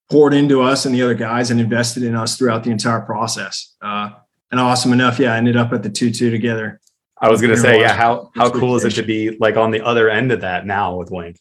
poured 0.09 0.33
into 0.33 0.61
us 0.61 0.85
and 0.85 0.93
the 0.93 1.01
other 1.01 1.13
guys 1.13 1.51
and 1.51 1.59
invested 1.59 2.03
in 2.03 2.15
us 2.15 2.37
throughout 2.37 2.63
the 2.63 2.71
entire 2.71 3.01
process. 3.01 3.75
Uh, 3.81 4.11
and 4.51 4.59
awesome 4.59 4.93
enough, 4.93 5.19
yeah, 5.19 5.33
I 5.33 5.37
ended 5.37 5.57
up 5.57 5.73
at 5.73 5.83
the 5.83 5.89
two 5.89 6.11
two 6.11 6.29
together. 6.29 6.79
I 7.21 7.29
was 7.29 7.41
gonna 7.41 7.57
say, 7.57 7.79
yeah. 7.79 7.93
How 7.93 8.31
how 8.35 8.49
cool 8.49 8.75
is 8.75 8.83
it 8.83 8.91
to 8.95 9.03
be 9.03 9.37
like 9.37 9.57
on 9.57 9.71
the 9.71 9.81
other 9.81 10.09
end 10.09 10.31
of 10.31 10.41
that 10.41 10.65
now 10.65 10.95
with 10.95 11.11
Wink? 11.11 11.39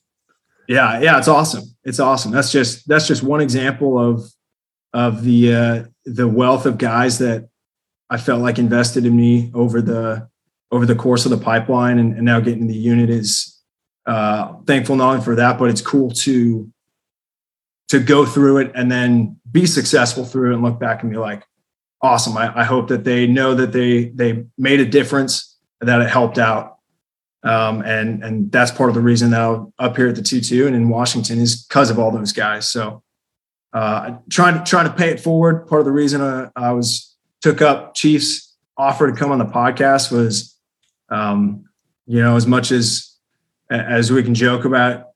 Yeah, 0.68 1.00
yeah, 1.00 1.18
it's 1.18 1.28
awesome. 1.28 1.64
It's 1.84 2.00
awesome. 2.00 2.32
That's 2.32 2.52
just 2.52 2.86
that's 2.88 3.06
just 3.06 3.22
one 3.22 3.40
example 3.40 3.98
of 3.98 4.24
of 4.92 5.24
the 5.24 5.54
uh, 5.54 5.84
the 6.04 6.28
wealth 6.28 6.66
of 6.66 6.78
guys 6.78 7.18
that 7.18 7.48
I 8.08 8.16
felt 8.16 8.40
like 8.40 8.58
invested 8.58 9.04
in 9.04 9.16
me 9.16 9.50
over 9.54 9.82
the 9.82 10.28
over 10.70 10.86
the 10.86 10.94
course 10.94 11.24
of 11.24 11.30
the 11.30 11.36
pipeline, 11.38 11.98
and, 11.98 12.14
and 12.14 12.24
now 12.24 12.40
getting 12.40 12.66
the 12.66 12.76
unit 12.76 13.10
is 13.10 13.60
uh, 14.06 14.54
thankful 14.66 14.96
not 14.96 15.10
only 15.10 15.24
for 15.24 15.34
that, 15.34 15.58
but 15.58 15.70
it's 15.70 15.80
cool 15.80 16.10
to 16.10 16.70
to 17.88 18.00
go 18.00 18.24
through 18.24 18.58
it 18.58 18.72
and 18.74 18.90
then 18.90 19.38
be 19.50 19.66
successful 19.66 20.24
through 20.24 20.50
it 20.50 20.54
and 20.54 20.62
look 20.62 20.80
back 20.80 21.02
and 21.02 21.12
be 21.12 21.18
like, 21.18 21.44
awesome. 22.00 22.36
I, 22.36 22.60
I 22.60 22.64
hope 22.64 22.88
that 22.88 23.04
they 23.04 23.26
know 23.26 23.54
that 23.54 23.72
they 23.72 24.06
they 24.06 24.44
made 24.56 24.80
a 24.80 24.86
difference, 24.86 25.53
that 25.86 26.00
it 26.00 26.10
helped 26.10 26.38
out, 26.38 26.78
Um, 27.42 27.82
and 27.82 28.24
and 28.24 28.50
that's 28.50 28.70
part 28.70 28.88
of 28.88 28.94
the 28.94 29.02
reason 29.02 29.30
that 29.30 29.40
I'm 29.40 29.72
up 29.78 29.96
here 29.96 30.08
at 30.08 30.16
the 30.16 30.22
two 30.22 30.40
two 30.40 30.66
and 30.66 30.74
in 30.74 30.88
Washington 30.88 31.38
is 31.38 31.64
because 31.64 31.90
of 31.90 31.98
all 31.98 32.10
those 32.10 32.32
guys. 32.32 32.70
So 32.70 33.02
uh, 33.72 34.16
trying 34.30 34.54
to 34.58 34.64
trying 34.64 34.86
to 34.86 34.92
pay 34.92 35.10
it 35.10 35.20
forward. 35.20 35.66
Part 35.66 35.80
of 35.80 35.84
the 35.84 35.92
reason 35.92 36.20
I, 36.20 36.48
I 36.56 36.72
was 36.72 37.14
took 37.42 37.60
up 37.60 37.94
Chiefs 37.94 38.56
offer 38.76 39.10
to 39.10 39.16
come 39.16 39.30
on 39.30 39.38
the 39.38 39.44
podcast 39.44 40.10
was, 40.10 40.56
um, 41.10 41.64
you 42.06 42.22
know, 42.22 42.36
as 42.36 42.46
much 42.46 42.72
as 42.72 43.14
as 43.70 44.10
we 44.10 44.22
can 44.22 44.34
joke 44.34 44.64
about 44.64 45.08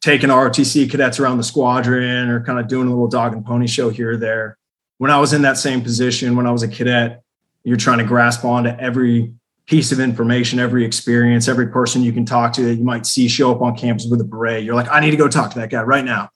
taking 0.00 0.30
ROTC 0.30 0.90
cadets 0.90 1.18
around 1.20 1.38
the 1.38 1.44
squadron 1.44 2.28
or 2.28 2.42
kind 2.44 2.58
of 2.58 2.68
doing 2.68 2.86
a 2.86 2.90
little 2.90 3.08
dog 3.08 3.32
and 3.32 3.44
pony 3.44 3.66
show 3.66 3.90
here 3.90 4.12
or 4.12 4.16
there. 4.16 4.56
When 4.98 5.10
I 5.10 5.18
was 5.20 5.32
in 5.32 5.42
that 5.42 5.58
same 5.58 5.82
position, 5.82 6.36
when 6.36 6.46
I 6.46 6.50
was 6.50 6.62
a 6.62 6.68
cadet, 6.68 7.22
you're 7.64 7.76
trying 7.76 7.98
to 7.98 8.04
grasp 8.04 8.44
onto 8.44 8.70
every 8.70 9.34
piece 9.68 9.92
of 9.92 10.00
information, 10.00 10.58
every 10.58 10.82
experience, 10.82 11.46
every 11.46 11.68
person 11.68 12.02
you 12.02 12.12
can 12.12 12.24
talk 12.24 12.54
to 12.54 12.62
that 12.62 12.74
you 12.76 12.84
might 12.84 13.04
see 13.04 13.28
show 13.28 13.52
up 13.52 13.60
on 13.60 13.76
campus 13.76 14.06
with 14.10 14.18
a 14.20 14.24
beret. 14.24 14.64
You're 14.64 14.74
like, 14.74 14.90
I 14.90 14.98
need 15.00 15.10
to 15.10 15.16
go 15.16 15.28
talk 15.28 15.52
to 15.52 15.58
that 15.60 15.68
guy 15.68 15.82
right 15.82 16.04
now. 16.04 16.30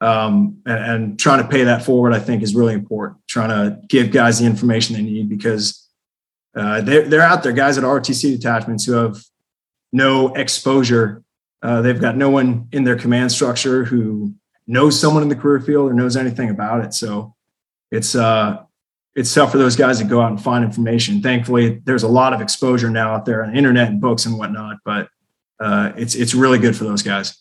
Um, 0.00 0.62
and, 0.64 0.78
and, 0.78 1.20
trying 1.20 1.42
to 1.42 1.48
pay 1.48 1.64
that 1.64 1.84
forward, 1.84 2.14
I 2.14 2.20
think, 2.20 2.42
is 2.42 2.54
really 2.54 2.72
important. 2.72 3.18
Trying 3.28 3.50
to 3.50 3.86
give 3.86 4.10
guys 4.10 4.38
the 4.38 4.46
information 4.46 4.96
they 4.96 5.02
need 5.02 5.28
because 5.28 5.86
uh, 6.56 6.80
they're, 6.80 7.06
they're 7.06 7.20
out 7.20 7.42
there, 7.42 7.52
guys 7.52 7.76
at 7.76 7.84
ROTC 7.84 8.34
detachments 8.34 8.86
who 8.86 8.92
have 8.92 9.22
no 9.92 10.32
exposure. 10.34 11.22
Uh, 11.60 11.82
they've 11.82 12.00
got 12.00 12.16
no 12.16 12.30
one 12.30 12.66
in 12.72 12.84
their 12.84 12.96
command 12.96 13.30
structure 13.30 13.84
who 13.84 14.32
knows 14.66 14.98
someone 14.98 15.22
in 15.22 15.28
the 15.28 15.36
career 15.36 15.60
field 15.60 15.90
or 15.90 15.92
knows 15.92 16.16
anything 16.16 16.48
about 16.48 16.82
it. 16.82 16.94
So 16.94 17.34
it's 17.90 18.14
uh, 18.14 18.64
it's 19.14 19.32
tough 19.34 19.52
for 19.52 19.58
those 19.58 19.76
guys 19.76 19.98
to 19.98 20.04
go 20.04 20.20
out 20.20 20.30
and 20.30 20.40
find 20.40 20.64
information. 20.64 21.20
Thankfully, 21.20 21.80
there's 21.84 22.04
a 22.04 22.08
lot 22.08 22.32
of 22.32 22.40
exposure 22.40 22.90
now 22.90 23.14
out 23.14 23.24
there 23.24 23.42
on 23.42 23.52
the 23.52 23.58
internet 23.58 23.88
and 23.88 24.00
books 24.00 24.26
and 24.26 24.38
whatnot, 24.38 24.78
but 24.84 25.08
uh, 25.58 25.92
it's 25.96 26.14
it's 26.14 26.34
really 26.34 26.58
good 26.58 26.76
for 26.76 26.84
those 26.84 27.02
guys. 27.02 27.36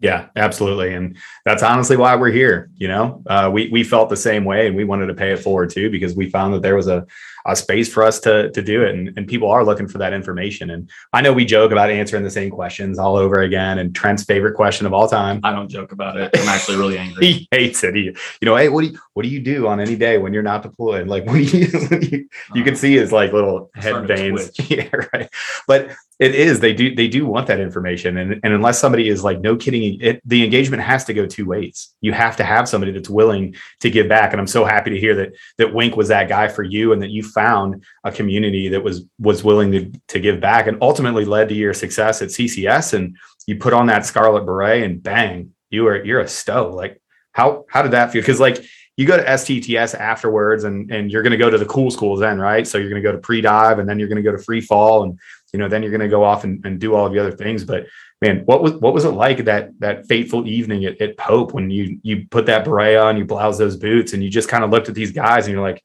Yeah, 0.00 0.26
absolutely, 0.36 0.94
and 0.94 1.16
that's 1.44 1.62
honestly 1.62 1.96
why 1.96 2.14
we're 2.14 2.30
here. 2.30 2.70
You 2.76 2.88
know, 2.88 3.22
uh, 3.26 3.50
we 3.52 3.68
we 3.70 3.82
felt 3.82 4.10
the 4.10 4.16
same 4.16 4.44
way, 4.44 4.66
and 4.66 4.76
we 4.76 4.84
wanted 4.84 5.06
to 5.06 5.14
pay 5.14 5.32
it 5.32 5.40
forward 5.40 5.70
too 5.70 5.90
because 5.90 6.14
we 6.14 6.30
found 6.30 6.54
that 6.54 6.62
there 6.62 6.76
was 6.76 6.86
a 6.86 7.06
a 7.48 7.56
space 7.56 7.92
for 7.92 8.04
us 8.04 8.20
to 8.20 8.50
to 8.50 8.62
do 8.62 8.82
it, 8.82 8.94
and, 8.94 9.12
and 9.16 9.26
people 9.26 9.50
are 9.50 9.64
looking 9.64 9.88
for 9.88 9.98
that 9.98 10.12
information. 10.12 10.70
And 10.70 10.88
I 11.12 11.22
know 11.22 11.32
we 11.32 11.44
joke 11.44 11.72
about 11.72 11.90
answering 11.90 12.22
the 12.22 12.30
same 12.30 12.50
questions 12.50 12.98
all 12.98 13.16
over 13.16 13.40
again. 13.40 13.78
And 13.78 13.94
Trent's 13.94 14.24
favorite 14.24 14.54
question 14.54 14.86
of 14.86 14.92
all 14.92 15.08
time. 15.08 15.40
I 15.42 15.52
don't 15.52 15.68
joke 15.68 15.92
about 15.92 16.16
it. 16.16 16.30
I'm 16.34 16.48
actually 16.48 16.76
really 16.76 16.98
angry. 16.98 17.26
he 17.32 17.48
hates 17.50 17.82
it. 17.82 17.94
He, 17.94 18.02
you 18.02 18.14
know, 18.42 18.56
hey, 18.56 18.68
what 18.68 18.82
do 18.82 18.88
you 18.88 18.98
what 19.14 19.22
do 19.22 19.28
you 19.28 19.40
do 19.40 19.66
on 19.66 19.80
any 19.80 19.96
day 19.96 20.18
when 20.18 20.32
you're 20.32 20.42
not 20.42 20.62
deployed? 20.62 21.08
Like, 21.08 21.26
what 21.26 21.34
do 21.34 21.40
you 21.40 21.66
you, 22.10 22.28
you 22.54 22.64
can 22.64 22.74
uh, 22.74 22.76
see 22.76 22.96
his 22.96 23.12
like 23.12 23.32
little 23.32 23.70
head 23.74 24.06
veins. 24.06 24.50
yeah, 24.70 24.88
right. 25.12 25.28
But 25.66 25.90
it 26.18 26.34
is. 26.34 26.58
They 26.58 26.74
do. 26.74 26.94
They 26.94 27.06
do 27.06 27.26
want 27.26 27.46
that 27.46 27.60
information, 27.60 28.16
and 28.16 28.40
and 28.42 28.52
unless 28.52 28.78
somebody 28.80 29.08
is 29.08 29.22
like, 29.22 29.40
no 29.40 29.56
kidding, 29.56 30.00
it, 30.00 30.20
the 30.24 30.44
engagement 30.44 30.82
has 30.82 31.04
to 31.04 31.14
go 31.14 31.26
two 31.26 31.46
ways. 31.46 31.94
You 32.00 32.12
have 32.12 32.36
to 32.38 32.44
have 32.44 32.68
somebody 32.68 32.90
that's 32.90 33.08
willing 33.08 33.54
to 33.80 33.90
give 33.90 34.08
back. 34.08 34.32
And 34.32 34.40
I'm 34.40 34.48
so 34.48 34.64
happy 34.64 34.90
to 34.90 34.98
hear 34.98 35.14
that 35.14 35.30
that 35.58 35.72
Wink 35.72 35.96
was 35.96 36.08
that 36.08 36.28
guy 36.28 36.48
for 36.48 36.64
you, 36.64 36.92
and 36.92 37.00
that 37.02 37.10
you 37.10 37.22
found 37.38 37.84
a 38.04 38.10
community 38.10 38.68
that 38.68 38.82
was 38.82 39.04
was 39.18 39.44
willing 39.44 39.70
to 39.72 39.92
to 40.08 40.18
give 40.20 40.40
back, 40.40 40.66
and 40.66 40.78
ultimately 40.80 41.24
led 41.24 41.48
to 41.50 41.54
your 41.54 41.74
success 41.74 42.22
at 42.22 42.28
CCS. 42.28 42.94
And 42.94 43.16
you 43.46 43.56
put 43.56 43.72
on 43.72 43.86
that 43.86 44.04
scarlet 44.04 44.44
beret, 44.44 44.82
and 44.82 45.02
bang, 45.02 45.52
you 45.70 45.86
are 45.88 46.04
you're 46.04 46.20
a 46.20 46.28
stow. 46.28 46.70
Like 46.74 47.00
how 47.32 47.64
how 47.68 47.82
did 47.82 47.92
that 47.92 48.10
feel? 48.10 48.22
Because 48.22 48.40
like 48.40 48.64
you 48.96 49.06
go 49.06 49.16
to 49.16 49.24
STTS 49.24 49.94
afterwards 49.94 50.64
and, 50.64 50.90
and 50.90 51.08
you're 51.12 51.22
going 51.22 51.38
to 51.38 51.44
go 51.44 51.48
to 51.48 51.56
the 51.56 51.64
cool 51.66 51.88
schools 51.88 52.18
then, 52.18 52.40
right? 52.40 52.66
So 52.66 52.78
you're 52.78 52.90
going 52.90 53.00
to 53.00 53.08
go 53.08 53.12
to 53.12 53.22
pre 53.22 53.40
dive 53.40 53.78
and 53.78 53.88
then 53.88 54.00
you're 54.00 54.08
going 54.08 54.22
to 54.22 54.28
go 54.28 54.36
to 54.36 54.42
free 54.42 54.60
fall 54.60 55.04
and 55.04 55.16
you 55.52 55.58
know 55.58 55.68
then 55.68 55.82
you're 55.82 55.90
going 55.90 56.00
to 56.00 56.08
go 56.08 56.24
off 56.24 56.44
and, 56.44 56.64
and 56.64 56.80
do 56.80 56.94
all 56.94 57.06
of 57.06 57.12
the 57.12 57.18
other 57.18 57.32
things 57.32 57.64
but 57.64 57.86
man 58.20 58.42
what 58.44 58.62
was 58.62 58.72
what 58.74 58.92
was 58.92 59.04
it 59.04 59.10
like 59.10 59.44
that 59.44 59.70
that 59.80 60.06
fateful 60.06 60.46
evening 60.46 60.84
at, 60.84 61.00
at 61.00 61.16
pope 61.16 61.54
when 61.54 61.70
you 61.70 61.98
you 62.02 62.26
put 62.30 62.46
that 62.46 62.64
beret 62.64 62.96
on 62.96 63.16
you 63.16 63.24
blouse 63.24 63.58
those 63.58 63.76
boots 63.76 64.12
and 64.12 64.22
you 64.22 64.30
just 64.30 64.48
kind 64.48 64.64
of 64.64 64.70
looked 64.70 64.88
at 64.88 64.94
these 64.94 65.12
guys 65.12 65.46
and 65.46 65.54
you're 65.54 65.62
like 65.62 65.82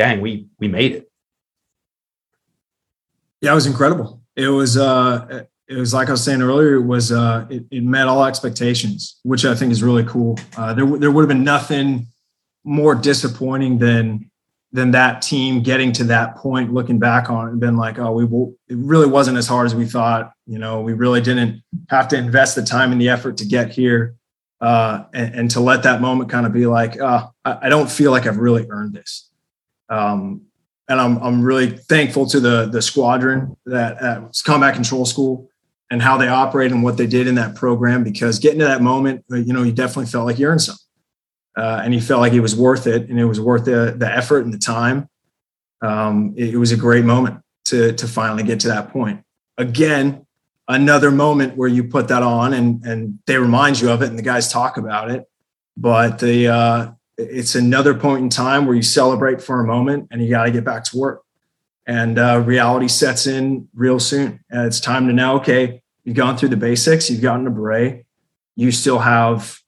dang 0.00 0.20
we 0.20 0.46
we 0.58 0.68
made 0.68 0.92
it 0.92 1.10
yeah 3.40 3.52
it 3.52 3.54
was 3.54 3.66
incredible 3.66 4.20
it 4.36 4.48
was 4.48 4.76
uh 4.76 5.44
it 5.70 5.76
was 5.76 5.94
like 5.94 6.08
I 6.08 6.12
was 6.12 6.24
saying 6.24 6.42
earlier, 6.42 6.74
it 6.74 6.82
was 6.82 7.12
uh, 7.12 7.46
it, 7.48 7.64
it, 7.70 7.84
met 7.84 8.08
all 8.08 8.24
expectations, 8.24 9.20
which 9.22 9.44
I 9.44 9.54
think 9.54 9.70
is 9.70 9.84
really 9.84 10.02
cool. 10.02 10.36
Uh, 10.56 10.74
there, 10.74 10.84
there 10.84 11.12
would 11.12 11.22
have 11.22 11.28
been 11.28 11.44
nothing 11.44 12.08
more 12.64 12.96
disappointing 12.96 13.78
than 13.78 14.30
than 14.72 14.90
that 14.92 15.22
team 15.22 15.62
getting 15.62 15.92
to 15.92 16.04
that 16.04 16.36
point, 16.36 16.72
looking 16.72 16.98
back 16.98 17.30
on 17.30 17.46
it 17.46 17.50
and 17.52 17.60
been 17.60 17.76
like, 17.76 17.98
oh, 17.98 18.12
we 18.12 18.24
will, 18.24 18.54
it 18.68 18.76
really 18.76 19.08
wasn't 19.08 19.36
as 19.36 19.46
hard 19.46 19.66
as 19.66 19.74
we 19.74 19.84
thought. 19.84 20.32
You 20.46 20.58
know, 20.58 20.80
we 20.80 20.92
really 20.92 21.20
didn't 21.20 21.62
have 21.88 22.06
to 22.08 22.16
invest 22.16 22.54
the 22.54 22.62
time 22.62 22.92
and 22.92 23.00
the 23.00 23.08
effort 23.08 23.36
to 23.38 23.44
get 23.44 23.70
here. 23.70 24.14
Uh, 24.60 25.04
and, 25.14 25.34
and, 25.34 25.50
to 25.50 25.58
let 25.58 25.84
that 25.84 26.02
moment 26.02 26.28
kind 26.30 26.44
of 26.44 26.52
be 26.52 26.66
like, 26.66 27.00
oh, 27.00 27.32
I, 27.46 27.58
I, 27.62 27.68
don't 27.70 27.90
feel 27.90 28.10
like 28.10 28.26
I've 28.26 28.36
really 28.36 28.66
earned 28.68 28.92
this. 28.92 29.29
Um, 29.90 30.42
and 30.88 31.00
I'm, 31.00 31.18
I'm 31.18 31.42
really 31.42 31.70
thankful 31.70 32.26
to 32.26 32.40
the, 32.40 32.66
the 32.66 32.80
squadron 32.80 33.56
that 33.66 34.00
at 34.02 34.40
combat 34.44 34.74
control 34.74 35.04
school 35.04 35.48
and 35.90 36.00
how 36.00 36.16
they 36.16 36.28
operate 36.28 36.72
and 36.72 36.82
what 36.82 36.96
they 36.96 37.06
did 37.06 37.26
in 37.26 37.34
that 37.34 37.54
program, 37.54 38.02
because 38.02 38.38
getting 38.38 38.60
to 38.60 38.64
that 38.64 38.80
moment, 38.80 39.24
you 39.28 39.52
know, 39.52 39.62
you 39.62 39.72
definitely 39.72 40.06
felt 40.06 40.26
like 40.26 40.38
you 40.38 40.46
earned 40.46 40.62
something 40.62 40.84
uh, 41.56 41.80
and 41.84 41.92
he 41.92 42.00
felt 42.00 42.20
like 42.20 42.32
it 42.32 42.40
was 42.40 42.54
worth 42.54 42.86
it, 42.86 43.08
and 43.08 43.18
it 43.18 43.24
was 43.24 43.40
worth 43.40 43.64
the 43.64 43.94
the 43.96 44.10
effort 44.10 44.44
and 44.44 44.54
the 44.54 44.58
time. 44.58 45.08
Um, 45.82 46.34
it, 46.36 46.54
it, 46.54 46.56
was 46.58 46.72
a 46.72 46.76
great 46.76 47.04
moment 47.04 47.40
to 47.66 47.92
to 47.92 48.06
finally 48.06 48.42
get 48.42 48.60
to 48.60 48.68
that 48.68 48.90
point. 48.90 49.22
Again, 49.58 50.26
another 50.68 51.10
moment 51.10 51.56
where 51.56 51.68
you 51.68 51.84
put 51.84 52.08
that 52.08 52.22
on, 52.22 52.52
and 52.52 52.84
and 52.84 53.18
they 53.26 53.36
remind 53.36 53.80
you 53.80 53.90
of 53.90 54.02
it, 54.02 54.08
and 54.08 54.18
the 54.18 54.22
guys 54.22 54.50
talk 54.50 54.76
about 54.76 55.10
it. 55.10 55.24
But 55.76 56.18
the 56.18 56.48
uh, 56.48 56.92
it's 57.20 57.54
another 57.54 57.94
point 57.94 58.22
in 58.22 58.28
time 58.28 58.66
where 58.66 58.74
you 58.74 58.82
celebrate 58.82 59.42
for 59.42 59.60
a 59.60 59.66
moment, 59.66 60.08
and 60.10 60.22
you 60.22 60.30
got 60.30 60.44
to 60.44 60.50
get 60.50 60.64
back 60.64 60.84
to 60.84 60.98
work. 60.98 61.22
And 61.86 62.18
uh, 62.18 62.42
reality 62.44 62.88
sets 62.88 63.26
in 63.26 63.68
real 63.74 63.98
soon. 63.98 64.44
And 64.50 64.66
it's 64.66 64.80
time 64.80 65.06
to 65.08 65.12
know, 65.12 65.36
okay, 65.36 65.82
you've 66.04 66.16
gone 66.16 66.36
through 66.36 66.50
the 66.50 66.56
basics, 66.56 67.10
you've 67.10 67.22
gotten 67.22 67.46
a 67.46 67.50
beret, 67.50 68.06
you 68.54 68.70
still 68.70 68.98
have 68.98 69.58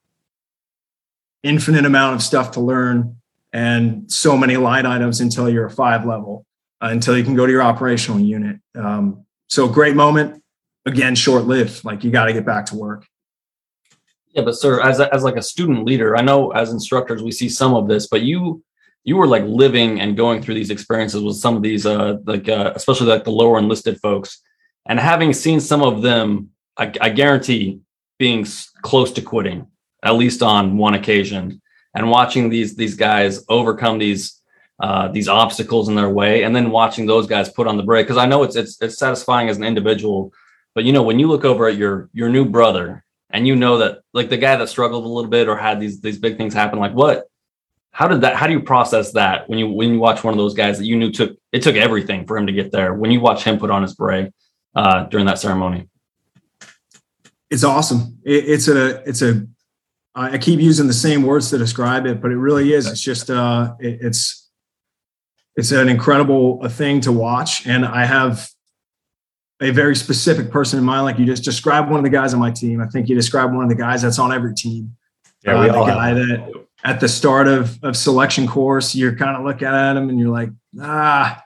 infinite 1.42 1.84
amount 1.84 2.14
of 2.14 2.22
stuff 2.22 2.52
to 2.52 2.60
learn 2.60 3.16
and 3.52 4.10
so 4.10 4.36
many 4.36 4.56
line 4.56 4.86
items 4.86 5.20
until 5.20 5.48
you're 5.48 5.66
a 5.66 5.70
five 5.70 6.06
level, 6.06 6.46
uh, 6.80 6.88
until 6.90 7.16
you 7.16 7.24
can 7.24 7.34
go 7.34 7.44
to 7.44 7.52
your 7.52 7.62
operational 7.62 8.20
unit. 8.20 8.60
Um, 8.74 9.26
so 9.48 9.68
great 9.68 9.96
moment. 9.96 10.42
Again, 10.86 11.14
short 11.14 11.44
lived. 11.44 11.84
Like 11.84 12.04
you 12.04 12.10
got 12.10 12.26
to 12.26 12.32
get 12.32 12.46
back 12.46 12.66
to 12.66 12.76
work. 12.76 13.06
Yeah, 14.32 14.42
but 14.42 14.54
sir, 14.54 14.80
as 14.80 14.98
a, 14.98 15.12
as 15.12 15.22
like 15.22 15.36
a 15.36 15.42
student 15.42 15.84
leader, 15.84 16.16
I 16.16 16.22
know 16.22 16.50
as 16.52 16.72
instructors 16.72 17.22
we 17.22 17.32
see 17.32 17.48
some 17.48 17.74
of 17.74 17.86
this, 17.86 18.06
but 18.06 18.22
you 18.22 18.62
you 19.04 19.16
were 19.16 19.26
like 19.26 19.44
living 19.44 20.00
and 20.00 20.16
going 20.16 20.40
through 20.40 20.54
these 20.54 20.70
experiences 20.70 21.22
with 21.22 21.36
some 21.36 21.56
of 21.56 21.62
these 21.62 21.84
uh 21.86 22.16
like 22.24 22.48
uh, 22.48 22.72
especially 22.74 23.08
like 23.08 23.24
the 23.24 23.30
lower 23.30 23.58
enlisted 23.58 24.00
folks, 24.00 24.40
and 24.86 24.98
having 24.98 25.32
seen 25.32 25.60
some 25.60 25.82
of 25.82 26.02
them, 26.02 26.50
I, 26.76 26.92
I 27.00 27.08
guarantee 27.10 27.80
being 28.18 28.46
close 28.82 29.12
to 29.12 29.22
quitting 29.22 29.66
at 30.02 30.14
least 30.14 30.42
on 30.42 30.78
one 30.78 30.94
occasion, 30.94 31.60
and 31.94 32.10
watching 32.10 32.48
these 32.48 32.74
these 32.74 32.94
guys 32.94 33.44
overcome 33.50 33.98
these 33.98 34.40
uh, 34.82 35.08
these 35.08 35.28
obstacles 35.28 35.88
in 35.90 35.94
their 35.94 36.10
way, 36.10 36.44
and 36.44 36.56
then 36.56 36.70
watching 36.70 37.04
those 37.04 37.26
guys 37.26 37.50
put 37.50 37.66
on 37.66 37.76
the 37.76 37.82
brake. 37.82 38.06
Because 38.06 38.16
I 38.16 38.26
know 38.26 38.44
it's 38.44 38.56
it's 38.56 38.80
it's 38.80 38.98
satisfying 38.98 39.50
as 39.50 39.58
an 39.58 39.64
individual, 39.64 40.32
but 40.74 40.84
you 40.84 40.92
know 40.94 41.02
when 41.02 41.18
you 41.18 41.28
look 41.28 41.44
over 41.44 41.68
at 41.68 41.76
your 41.76 42.08
your 42.14 42.30
new 42.30 42.46
brother 42.46 43.04
and 43.32 43.46
you 43.46 43.56
know 43.56 43.78
that 43.78 44.00
like 44.12 44.28
the 44.28 44.36
guy 44.36 44.56
that 44.56 44.68
struggled 44.68 45.04
a 45.04 45.08
little 45.08 45.30
bit 45.30 45.48
or 45.48 45.56
had 45.56 45.80
these 45.80 46.00
these 46.00 46.18
big 46.18 46.36
things 46.36 46.54
happen, 46.54 46.78
like 46.78 46.92
what 46.92 47.26
how 47.90 48.08
did 48.08 48.22
that 48.22 48.36
how 48.36 48.46
do 48.46 48.52
you 48.52 48.60
process 48.60 49.12
that 49.12 49.48
when 49.48 49.58
you 49.58 49.68
when 49.68 49.92
you 49.92 49.98
watch 49.98 50.24
one 50.24 50.32
of 50.32 50.38
those 50.38 50.54
guys 50.54 50.78
that 50.78 50.86
you 50.86 50.96
knew 50.96 51.10
took 51.10 51.36
it 51.52 51.62
took 51.62 51.76
everything 51.76 52.26
for 52.26 52.36
him 52.36 52.46
to 52.46 52.52
get 52.52 52.72
there 52.72 52.94
when 52.94 53.10
you 53.10 53.20
watch 53.20 53.44
him 53.44 53.58
put 53.58 53.70
on 53.70 53.82
his 53.82 53.94
beret 53.94 54.32
uh, 54.74 55.04
during 55.04 55.26
that 55.26 55.38
ceremony? 55.38 55.88
It's 57.50 57.64
awesome. 57.64 58.18
It, 58.24 58.48
it's 58.48 58.68
a 58.68 59.02
it's 59.08 59.22
a 59.22 59.46
I 60.14 60.36
keep 60.36 60.60
using 60.60 60.86
the 60.86 60.92
same 60.92 61.22
words 61.22 61.48
to 61.50 61.58
describe 61.58 62.04
it, 62.04 62.20
but 62.20 62.30
it 62.30 62.36
really 62.36 62.74
is. 62.74 62.86
It's 62.86 63.00
just 63.00 63.30
uh, 63.30 63.74
it, 63.80 63.98
it's 64.02 64.50
it's 65.56 65.70
an 65.72 65.88
incredible 65.88 66.66
thing 66.68 67.00
to 67.02 67.12
watch, 67.12 67.66
and 67.66 67.84
I 67.84 68.04
have 68.04 68.48
a 69.62 69.70
very 69.70 69.94
specific 69.94 70.50
person 70.50 70.78
in 70.78 70.84
mind. 70.84 71.04
Like 71.04 71.18
you 71.18 71.24
just 71.24 71.44
described 71.44 71.88
one 71.88 71.98
of 71.98 72.04
the 72.04 72.10
guys 72.10 72.34
on 72.34 72.40
my 72.40 72.50
team. 72.50 72.80
I 72.80 72.86
think 72.86 73.08
you 73.08 73.14
described 73.14 73.54
one 73.54 73.62
of 73.62 73.70
the 73.70 73.76
guys 73.76 74.02
that's 74.02 74.18
on 74.18 74.32
every 74.32 74.54
team. 74.54 74.96
Yeah, 75.44 75.60
we 75.60 75.70
uh, 75.70 75.74
all 75.74 75.86
the 75.86 75.92
guy 75.92 76.14
that 76.14 76.66
at 76.84 77.00
the 77.00 77.08
start 77.08 77.46
of 77.46 77.82
of 77.82 77.96
selection 77.96 78.46
course, 78.46 78.94
you're 78.94 79.16
kind 79.16 79.36
of 79.36 79.44
looking 79.44 79.68
at 79.68 79.96
him 79.96 80.08
and 80.08 80.18
you're 80.18 80.30
like, 80.30 80.50
ah, 80.80 81.42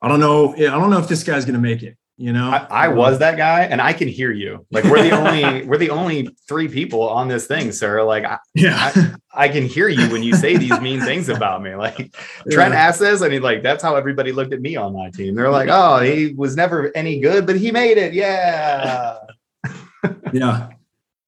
I 0.00 0.08
don't 0.08 0.20
know, 0.20 0.54
I 0.54 0.60
don't 0.60 0.90
know 0.90 0.98
if 0.98 1.08
this 1.08 1.22
guy's 1.22 1.44
going 1.44 1.54
to 1.54 1.60
make 1.60 1.82
it. 1.82 1.96
You 2.16 2.32
know, 2.32 2.48
I, 2.48 2.84
I 2.84 2.88
was 2.88 3.18
that 3.18 3.36
guy, 3.36 3.62
and 3.64 3.80
I 3.80 3.92
can 3.92 4.06
hear 4.06 4.30
you. 4.30 4.64
Like 4.70 4.84
we're 4.84 5.02
the 5.02 5.10
only 5.10 5.62
we're 5.66 5.78
the 5.78 5.90
only 5.90 6.28
three 6.46 6.68
people 6.68 7.08
on 7.08 7.26
this 7.26 7.48
thing, 7.48 7.72
sir. 7.72 8.04
Like 8.04 8.24
I, 8.24 8.38
yeah, 8.54 9.14
I 9.32 9.48
can 9.48 9.64
hear 9.66 9.88
you 9.88 10.08
when 10.12 10.22
you 10.22 10.32
say 10.36 10.56
these 10.56 10.80
mean 10.80 11.00
things 11.00 11.28
about 11.28 11.60
me. 11.60 11.74
Like 11.74 11.96
Trent 12.52 12.72
Yeah. 12.72 12.80
asked 12.80 13.00
this, 13.00 13.20
and 13.20 13.32
he 13.32 13.40
like 13.40 13.64
that's 13.64 13.82
how 13.82 13.96
everybody 13.96 14.30
looked 14.30 14.52
at 14.52 14.60
me 14.60 14.76
on 14.76 14.92
my 14.92 15.10
team. 15.10 15.34
They're 15.34 15.50
like, 15.50 15.68
oh, 15.72 15.98
he 16.02 16.32
was 16.36 16.54
never 16.54 16.92
any 16.96 17.18
good, 17.18 17.46
but 17.46 17.56
he 17.56 17.72
made 17.72 17.98
it. 17.98 18.12
Yeah. 18.14 19.18
yeah, 20.32 20.68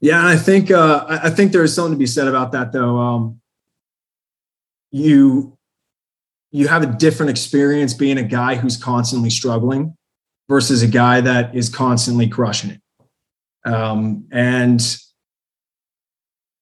yeah. 0.01 0.19
And 0.21 0.29
I 0.29 0.37
think 0.37 0.71
uh, 0.71 1.05
I 1.09 1.27
I 1.27 1.31
think 1.31 1.51
there 1.51 1.65
is 1.65 1.75
something 1.75 1.95
to 1.95 1.99
be 1.99 2.07
said 2.07 2.29
about 2.29 2.53
that, 2.53 2.71
though. 2.73 2.97
Um, 2.97 3.41
you 4.93 5.59
you 6.53 6.69
have 6.69 6.85
a 6.85 6.87
different 6.87 7.31
experience 7.31 7.93
being 7.93 8.19
a 8.19 8.23
guy 8.23 8.55
who's 8.55 8.77
constantly 8.77 9.31
struggling 9.31 9.96
versus 10.49 10.83
a 10.83 10.87
guy 10.87 11.21
that 11.21 11.55
is 11.55 11.69
constantly 11.69 12.29
crushing 12.29 12.71
it. 12.71 12.81
Um, 13.69 14.27
and 14.31 14.81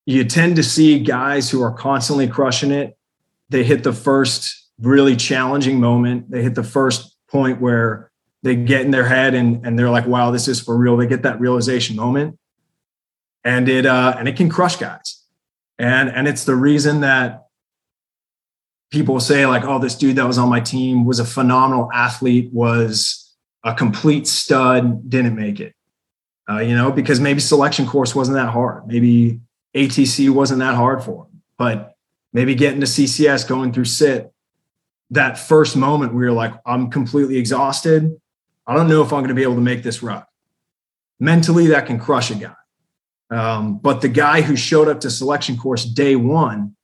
you 0.07 0.24
tend 0.24 0.57
to 0.57 0.62
see 0.62 0.99
guys 1.01 1.51
who 1.51 1.62
are 1.62 1.72
constantly 1.72 2.28
crushing 2.28 2.70
it. 2.70 2.97
They 3.51 3.64
hit 3.64 3.85
the 3.85 3.93
first 3.93 4.68
really 4.80 5.16
challenging 5.16 5.80
moment. 5.80 6.30
They 6.30 6.43
hit 6.43 6.55
the 6.55 6.64
first 6.64 7.16
point 7.28 7.61
where 7.61 8.11
they 8.43 8.57
get 8.57 8.82
in 8.82 8.91
their 8.91 9.07
head 9.07 9.35
and, 9.35 9.64
and 9.66 9.78
they're 9.78 9.91
like, 9.91 10.07
wow, 10.07 10.30
this 10.30 10.49
is 10.49 10.61
for 10.61 10.76
real. 10.76 10.97
They 10.97 11.07
get 11.07 11.22
that 11.22 11.41
realization 11.41 11.97
moment. 11.97 12.39
And 13.45 13.68
it 13.68 13.85
uh, 13.85 14.14
and 14.18 14.26
it 14.26 14.37
can 14.37 14.49
crush 14.49 14.76
guys. 14.76 15.22
And 15.78 16.09
and 16.09 16.26
it's 16.26 16.45
the 16.45 16.57
reason 16.57 17.01
that 17.01 17.47
people 18.91 19.20
say, 19.20 19.45
like, 19.45 19.64
oh, 19.64 19.78
this 19.78 19.95
dude 19.95 20.16
that 20.16 20.26
was 20.26 20.39
on 20.39 20.49
my 20.49 20.61
team 20.61 21.05
was 21.05 21.18
a 21.18 21.24
phenomenal 21.24 21.91
athlete, 21.93 22.51
was 22.53 23.24
a 23.65 23.75
complete 23.75 24.27
stud, 24.27 25.09
didn't 25.09 25.35
make 25.35 25.59
it. 25.59 25.75
Uh, 26.49 26.59
you 26.59 26.77
know, 26.77 26.93
because 26.93 27.21
maybe 27.21 27.41
selection 27.41 27.87
course 27.87 28.15
wasn't 28.15 28.37
that 28.37 28.51
hard. 28.51 28.87
Maybe 28.87 29.41
ATC 29.75 30.31
wasn't 30.31 30.61
that 30.61 30.75
hard 30.75 31.03
for 31.03 31.25
him. 31.25 31.43
But 31.57 31.97
maybe 32.33 32.55
getting 32.55 32.81
to 32.81 32.87
CCS, 32.87 33.49
going 33.49 33.73
through 33.73 33.87
sit, 33.87 34.31
that 35.11 35.39
first 35.39 35.77
moment 35.77 36.12
where 36.12 36.25
you're 36.25 36.33
like, 36.33 36.55
I'm 36.67 36.91
completely 36.91 37.39
exhausted. 37.39 38.15
I 38.67 38.75
don't 38.75 38.89
know 38.89 39.03
if 39.03 39.12
I'm 39.12 39.21
going 39.21 39.29
to 39.29 39.35
be 39.35 39.43
able 39.43 39.55
to 39.55 39.61
make 39.61 39.83
this 39.83 40.03
run. 40.03 40.25
Mentally, 41.19 41.69
that 41.69 41.87
can 41.87 41.99
crush 41.99 42.31
a 42.31 42.35
guy. 42.35 42.55
Um, 43.31 43.79
but 43.79 44.01
the 44.01 44.09
guy 44.09 44.43
who 44.43 44.57
showed 44.57 44.89
up 44.89 45.01
to 45.01 45.11
selection 45.11 45.57
course 45.57 45.85
day 45.85 46.17
one, 46.17 46.77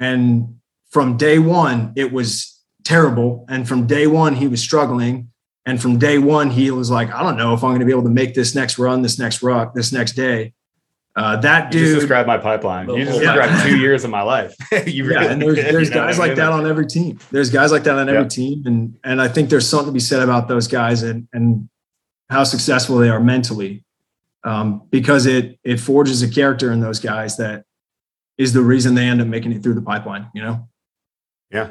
and 0.00 0.58
from 0.90 1.16
day 1.16 1.38
one, 1.38 1.92
it 1.96 2.12
was 2.12 2.60
terrible. 2.82 3.44
And 3.48 3.68
from 3.68 3.86
day 3.86 4.06
one, 4.06 4.34
he 4.34 4.48
was 4.48 4.60
struggling. 4.60 5.30
And 5.66 5.80
from 5.80 5.98
day 5.98 6.18
one, 6.18 6.50
he 6.50 6.70
was 6.70 6.90
like, 6.90 7.10
I 7.10 7.22
don't 7.22 7.36
know 7.38 7.54
if 7.54 7.64
I'm 7.64 7.70
going 7.70 7.80
to 7.80 7.86
be 7.86 7.92
able 7.92 8.02
to 8.04 8.10
make 8.10 8.34
this 8.34 8.54
next 8.54 8.78
run, 8.78 9.00
this 9.02 9.18
next 9.18 9.42
rock, 9.42 9.74
this 9.74 9.92
next 9.92 10.12
day. 10.12 10.52
Uh, 11.16 11.36
that 11.36 11.72
You 11.72 11.78
just 11.80 11.92
dude, 11.92 12.00
described 12.00 12.26
my 12.26 12.38
pipeline. 12.38 12.88
You 12.90 13.04
just 13.04 13.22
Yeah. 13.22 13.34
described 13.36 13.62
two 13.68 13.78
years 13.84 14.04
of 14.04 14.10
my 14.10 14.22
life. 14.22 14.54
you 14.86 15.10
yeah, 15.10 15.24
and 15.30 15.40
there's 15.40 15.56
there's 15.72 15.90
guys 15.90 16.18
like 16.18 16.34
that 16.34 16.50
on 16.52 16.66
every 16.66 16.86
team. 16.86 17.18
There's 17.30 17.50
guys 17.50 17.70
like 17.72 17.84
that 17.84 17.96
on 17.96 18.08
every 18.08 18.22
Yeah. 18.22 18.28
team, 18.28 18.62
and 18.66 18.98
and 19.04 19.22
I 19.22 19.28
think 19.28 19.48
there's 19.48 19.68
something 19.68 19.86
to 19.88 19.92
be 19.92 20.00
said 20.00 20.22
about 20.22 20.48
those 20.48 20.66
guys 20.66 21.02
and 21.04 21.28
and 21.32 21.68
how 22.30 22.42
successful 22.44 22.98
they 22.98 23.08
are 23.10 23.20
mentally, 23.20 23.84
um, 24.42 24.82
because 24.90 25.26
it 25.26 25.58
it 25.62 25.78
forges 25.78 26.20
a 26.22 26.28
character 26.28 26.72
in 26.72 26.80
those 26.80 26.98
guys 26.98 27.36
that 27.36 27.64
is 28.36 28.52
the 28.52 28.60
reason 28.62 28.96
they 28.96 29.06
end 29.06 29.20
up 29.20 29.28
making 29.28 29.52
it 29.52 29.62
through 29.62 29.74
the 29.74 29.82
pipeline. 29.82 30.28
You 30.34 30.42
know. 30.42 30.68
Yeah. 31.52 31.68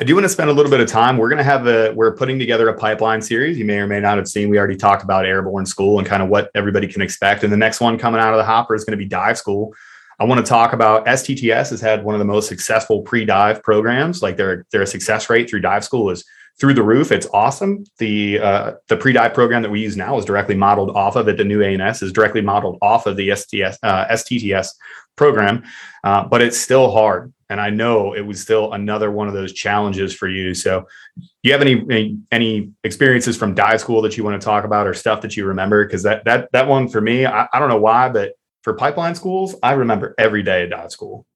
I 0.00 0.02
do 0.02 0.14
want 0.14 0.24
to 0.24 0.30
spend 0.30 0.48
a 0.48 0.52
little 0.54 0.70
bit 0.70 0.80
of 0.80 0.88
time. 0.88 1.18
We're 1.18 1.28
going 1.28 1.36
to 1.36 1.44
have 1.44 1.66
a, 1.66 1.92
we're 1.92 2.16
putting 2.16 2.38
together 2.38 2.70
a 2.70 2.74
pipeline 2.74 3.20
series. 3.20 3.58
You 3.58 3.66
may 3.66 3.76
or 3.76 3.86
may 3.86 4.00
not 4.00 4.16
have 4.16 4.26
seen, 4.26 4.48
we 4.48 4.56
already 4.56 4.76
talked 4.76 5.02
about 5.02 5.26
airborne 5.26 5.66
school 5.66 5.98
and 5.98 6.08
kind 6.08 6.22
of 6.22 6.30
what 6.30 6.50
everybody 6.54 6.86
can 6.86 7.02
expect. 7.02 7.44
And 7.44 7.52
the 7.52 7.58
next 7.58 7.82
one 7.82 7.98
coming 7.98 8.18
out 8.18 8.32
of 8.32 8.38
the 8.38 8.44
hopper 8.44 8.74
is 8.74 8.82
going 8.82 8.92
to 8.92 8.96
be 8.96 9.04
dive 9.04 9.36
school. 9.36 9.74
I 10.18 10.24
want 10.24 10.42
to 10.42 10.48
talk 10.48 10.72
about 10.72 11.04
STTS 11.04 11.68
has 11.68 11.82
had 11.82 12.02
one 12.02 12.14
of 12.14 12.18
the 12.18 12.24
most 12.24 12.48
successful 12.48 13.02
pre-dive 13.02 13.62
programs. 13.62 14.22
Like 14.22 14.38
their, 14.38 14.64
their 14.72 14.86
success 14.86 15.28
rate 15.28 15.50
through 15.50 15.60
dive 15.60 15.84
school 15.84 16.08
is 16.08 16.24
through 16.58 16.74
the 16.74 16.82
roof. 16.82 17.12
It's 17.12 17.26
awesome. 17.34 17.84
The, 17.98 18.38
uh, 18.38 18.72
the 18.88 18.96
pre-dive 18.96 19.34
program 19.34 19.60
that 19.60 19.70
we 19.70 19.80
use 19.80 19.98
now 19.98 20.16
is 20.16 20.24
directly 20.24 20.54
modeled 20.54 20.96
off 20.96 21.16
of 21.16 21.28
it. 21.28 21.36
The 21.36 21.44
new 21.44 21.62
ANS 21.62 22.00
is 22.00 22.10
directly 22.10 22.40
modeled 22.40 22.78
off 22.80 23.04
of 23.04 23.16
the 23.16 23.36
STS, 23.36 23.78
uh, 23.82 24.06
STTS 24.06 24.68
program, 25.16 25.64
uh, 26.04 26.24
but 26.24 26.42
it's 26.42 26.58
still 26.58 26.90
hard. 26.90 27.32
And 27.48 27.60
I 27.60 27.70
know 27.70 28.14
it 28.14 28.20
was 28.20 28.40
still 28.40 28.72
another 28.72 29.10
one 29.10 29.26
of 29.26 29.34
those 29.34 29.52
challenges 29.52 30.14
for 30.14 30.28
you. 30.28 30.54
So, 30.54 30.86
do 31.18 31.26
you 31.42 31.52
have 31.52 31.60
any 31.60 31.84
any, 31.90 32.18
any 32.30 32.70
experiences 32.84 33.36
from 33.36 33.54
dive 33.54 33.80
school 33.80 34.02
that 34.02 34.16
you 34.16 34.22
want 34.22 34.40
to 34.40 34.44
talk 34.44 34.64
about, 34.64 34.86
or 34.86 34.94
stuff 34.94 35.20
that 35.22 35.36
you 35.36 35.46
remember? 35.46 35.84
Because 35.84 36.04
that 36.04 36.24
that 36.26 36.48
that 36.52 36.68
one 36.68 36.88
for 36.88 37.00
me, 37.00 37.26
I, 37.26 37.48
I 37.52 37.58
don't 37.58 37.68
know 37.68 37.80
why, 37.80 38.08
but 38.08 38.34
for 38.62 38.74
pipeline 38.74 39.14
schools, 39.16 39.56
I 39.62 39.72
remember 39.72 40.14
every 40.16 40.44
day 40.44 40.62
at 40.62 40.70
dive 40.70 40.92
school, 40.92 41.26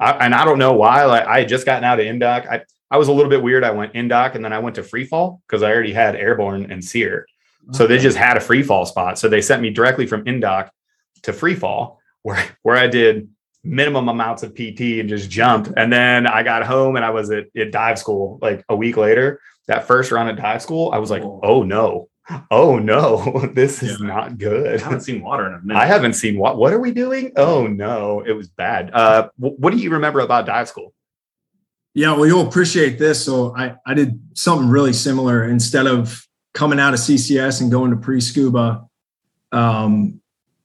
I, 0.00 0.12
and 0.12 0.34
I 0.34 0.44
don't 0.44 0.58
know 0.58 0.72
why. 0.72 1.04
Like 1.04 1.26
I 1.26 1.40
had 1.40 1.48
just 1.48 1.66
gotten 1.66 1.84
out 1.84 2.00
of 2.00 2.06
INDOC. 2.06 2.50
I 2.50 2.62
I 2.90 2.98
was 2.98 3.08
a 3.08 3.12
little 3.12 3.30
bit 3.30 3.42
weird. 3.42 3.62
I 3.62 3.70
went 3.70 3.94
INDOC 3.94 4.34
and 4.34 4.44
then 4.44 4.52
I 4.52 4.58
went 4.58 4.74
to 4.76 4.82
free 4.82 5.04
fall 5.04 5.40
because 5.46 5.62
I 5.62 5.72
already 5.72 5.92
had 5.92 6.16
airborne 6.16 6.72
and 6.72 6.84
SERE. 6.84 7.26
So 7.72 7.86
they 7.86 7.98
just 7.98 8.16
had 8.16 8.36
a 8.36 8.40
free 8.40 8.62
fall 8.62 8.84
spot. 8.84 9.18
So 9.18 9.28
they 9.28 9.40
sent 9.40 9.62
me 9.62 9.70
directly 9.70 10.06
from 10.06 10.24
INDOC 10.24 10.70
to 11.22 11.32
free 11.32 11.54
fall, 11.54 11.99
where 12.22 12.44
where 12.62 12.76
I 12.76 12.86
did 12.86 13.28
minimum 13.62 14.08
amounts 14.08 14.42
of 14.42 14.54
PT 14.54 14.80
and 15.00 15.08
just 15.08 15.28
jumped. 15.30 15.70
And 15.76 15.92
then 15.92 16.26
I 16.26 16.42
got 16.42 16.64
home 16.64 16.96
and 16.96 17.04
I 17.04 17.10
was 17.10 17.30
at, 17.30 17.46
at 17.56 17.72
dive 17.72 17.98
school 17.98 18.38
like 18.40 18.64
a 18.70 18.76
week 18.76 18.96
later. 18.96 19.40
That 19.68 19.86
first 19.86 20.10
run 20.10 20.28
at 20.28 20.36
dive 20.36 20.62
school, 20.62 20.90
I 20.92 20.98
was 20.98 21.10
like, 21.10 21.22
Whoa. 21.22 21.40
oh 21.42 21.62
no, 21.62 22.08
oh 22.50 22.78
no, 22.78 23.46
this 23.54 23.82
is 23.82 24.00
Yeah. 24.00 24.06
not 24.06 24.38
good. 24.38 24.80
I 24.80 24.82
haven't 24.82 25.02
seen 25.02 25.22
water 25.22 25.46
in 25.46 25.54
a 25.54 25.60
minute. 25.62 25.78
I 25.78 25.86
haven't 25.86 26.14
seen 26.14 26.38
what 26.38 26.56
what 26.56 26.72
are 26.72 26.80
we 26.80 26.90
doing? 26.92 27.32
Oh 27.36 27.66
no, 27.66 28.20
it 28.26 28.32
was 28.32 28.48
bad. 28.48 28.90
Uh 28.94 29.28
wh- 29.36 29.58
what 29.60 29.72
do 29.72 29.78
you 29.78 29.90
remember 29.90 30.20
about 30.20 30.46
dive 30.46 30.68
school? 30.68 30.94
Yeah, 31.92 32.12
well, 32.12 32.26
you'll 32.26 32.46
appreciate 32.46 33.00
this. 33.00 33.24
So 33.24 33.54
I, 33.56 33.74
I 33.84 33.94
did 33.94 34.20
something 34.34 34.68
really 34.68 34.92
similar. 34.92 35.42
Instead 35.44 35.88
of 35.88 36.24
coming 36.54 36.78
out 36.78 36.94
of 36.94 37.00
CCS 37.00 37.60
and 37.60 37.70
going 37.70 37.90
to 37.90 37.96
pre 37.96 38.20
scuba, 38.20 38.84
um, 39.50 40.19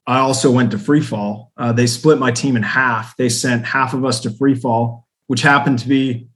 I 0.06 0.18
also 0.18 0.50
went 0.50 0.70
to 0.70 0.78
free 0.78 1.00
fall. 1.00 1.52
Uh, 1.56 1.72
they 1.72 1.86
split 1.86 2.18
my 2.18 2.30
team 2.30 2.56
in 2.56 2.62
half. 2.62 3.16
They 3.16 3.28
sent 3.28 3.66
half 3.66 3.92
of 3.92 4.04
us 4.04 4.20
to 4.20 4.30
free 4.30 4.54
fall, 4.54 5.06
which 5.26 5.42
happened 5.42 5.80
to 5.80 5.88
be 5.88 6.28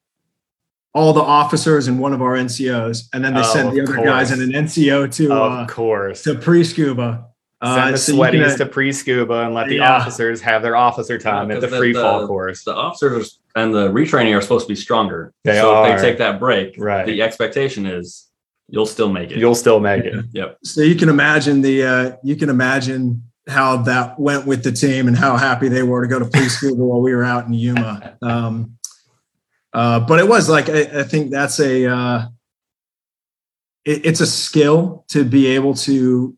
all 0.93 1.13
the 1.13 1.21
officers 1.21 1.87
and 1.87 2.01
one 2.01 2.13
of 2.13 2.21
our 2.21 2.35
NCOs, 2.37 3.05
and 3.13 3.25
then 3.25 3.35
they 3.35 3.41
Oh, 3.41 3.53
sent 3.53 3.73
the 3.73 3.81
of 3.83 3.89
other 3.91 4.05
guys 4.05 4.33
and 4.33 4.43
an 4.43 4.51
NCO 4.67 5.07
to 5.17 5.33
of 5.33 5.53
uh, 5.53 5.67
course. 5.67 6.23
to 6.25 6.35
pre 6.35 6.65
scuba. 6.65 7.27
Send 7.63 7.93
the 7.95 7.99
so 7.99 8.13
you 8.13 8.19
sweaties 8.19 8.55
uh, 8.55 8.57
to 8.57 8.67
pre-scuba 8.67 9.43
and 9.45 9.53
let 9.55 9.69
the 9.69 9.75
Yeah. 9.77 9.97
officers 9.97 10.41
have 10.41 10.63
their 10.63 10.77
officer 10.77 11.19
time 11.19 11.51
Yeah, 11.51 11.57
at 11.57 11.61
the- 11.61 11.69
free 11.69 11.93
fall 11.93 12.27
course. 12.27 12.65
the 12.65 12.75
officers 12.75 13.39
and 13.55 13.75
the 13.75 13.91
retraining 13.91 14.35
are 14.35 14.41
supposed 14.41 14.65
to 14.67 14.73
be 14.73 14.75
stronger. 14.75 15.35
They 15.45 15.57
so 15.57 15.75
are. 15.75 15.91
if 15.91 16.01
they 16.01 16.09
take 16.09 16.19
that 16.19 16.41
break, 16.41 16.77
Right. 16.79 17.05
the 17.05 17.21
expectation 17.21 17.85
is 17.85 18.29
you'll 18.71 18.87
still 18.87 19.11
make 19.13 19.31
it. 19.31 19.37
You'll 19.37 19.55
still 19.55 19.79
make 19.79 20.05
it. 20.07 20.25
yep. 20.33 20.57
so 20.65 20.81
you 20.81 20.95
can 20.95 21.11
imagine 21.11 21.61
the 21.61 21.83
uh, 21.85 22.13
you 22.25 22.35
can 22.35 22.49
imagine 22.49 23.25
how 23.49 23.79
that 23.79 24.19
went 24.19 24.47
with 24.47 24.63
the 24.63 24.73
team 24.73 25.09
and 25.09 25.17
how 25.17 25.37
happy 25.37 25.69
they 25.69 25.83
were 25.83 26.03
to 26.03 26.09
go 26.09 26.19
to 26.19 26.25
pre 26.25 26.49
scuba 26.49 26.75
while 26.85 27.01
we 27.01 27.15
were 27.15 27.25
out 27.25 27.47
in 27.47 27.55
Yuma. 27.55 28.17
Um, 28.23 28.79
uh, 29.73 30.01
but 30.01 30.19
it 30.19 30.29
was 30.29 30.49
like 30.49 30.69
I, 30.69 31.01
I 31.01 31.03
think 31.05 31.31
that's 31.31 31.61
a 31.61 31.87
uh, 31.87 32.27
it, 33.85 34.07
it's 34.07 34.21
a 34.21 34.27
skill 34.27 35.05
to 35.09 35.25
be 35.25 35.47
able 35.47 35.75
to 35.75 36.37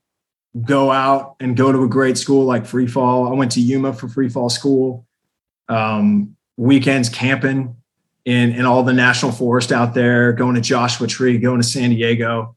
go 0.65 0.91
out 0.91 1.37
and 1.41 1.57
go 1.57 1.73
to 1.73 1.83
a 1.83 1.89
great 1.89 2.19
school 2.19 2.45
like 2.45 2.67
Free 2.67 2.87
Fall. 2.87 3.29
I 3.29 3.33
went 3.33 3.53
to 3.53 3.61
Yuma 3.61 3.93
for 3.93 4.09
Free 4.09 4.29
Fall 4.29 4.51
school. 4.51 5.07
Um, 5.69 6.37
weekends 6.59 7.09
camping 7.09 7.77
in 8.25 8.53
in 8.53 8.67
all 8.67 8.83
the 8.83 8.93
national 8.93 9.33
forest 9.33 9.73
out 9.73 9.95
there, 9.95 10.33
going 10.33 10.55
to 10.55 10.61
Joshua 10.61 11.07
Tree, 11.07 11.39
going 11.39 11.61
to 11.61 11.67
San 11.67 11.91
Diego 11.91 12.55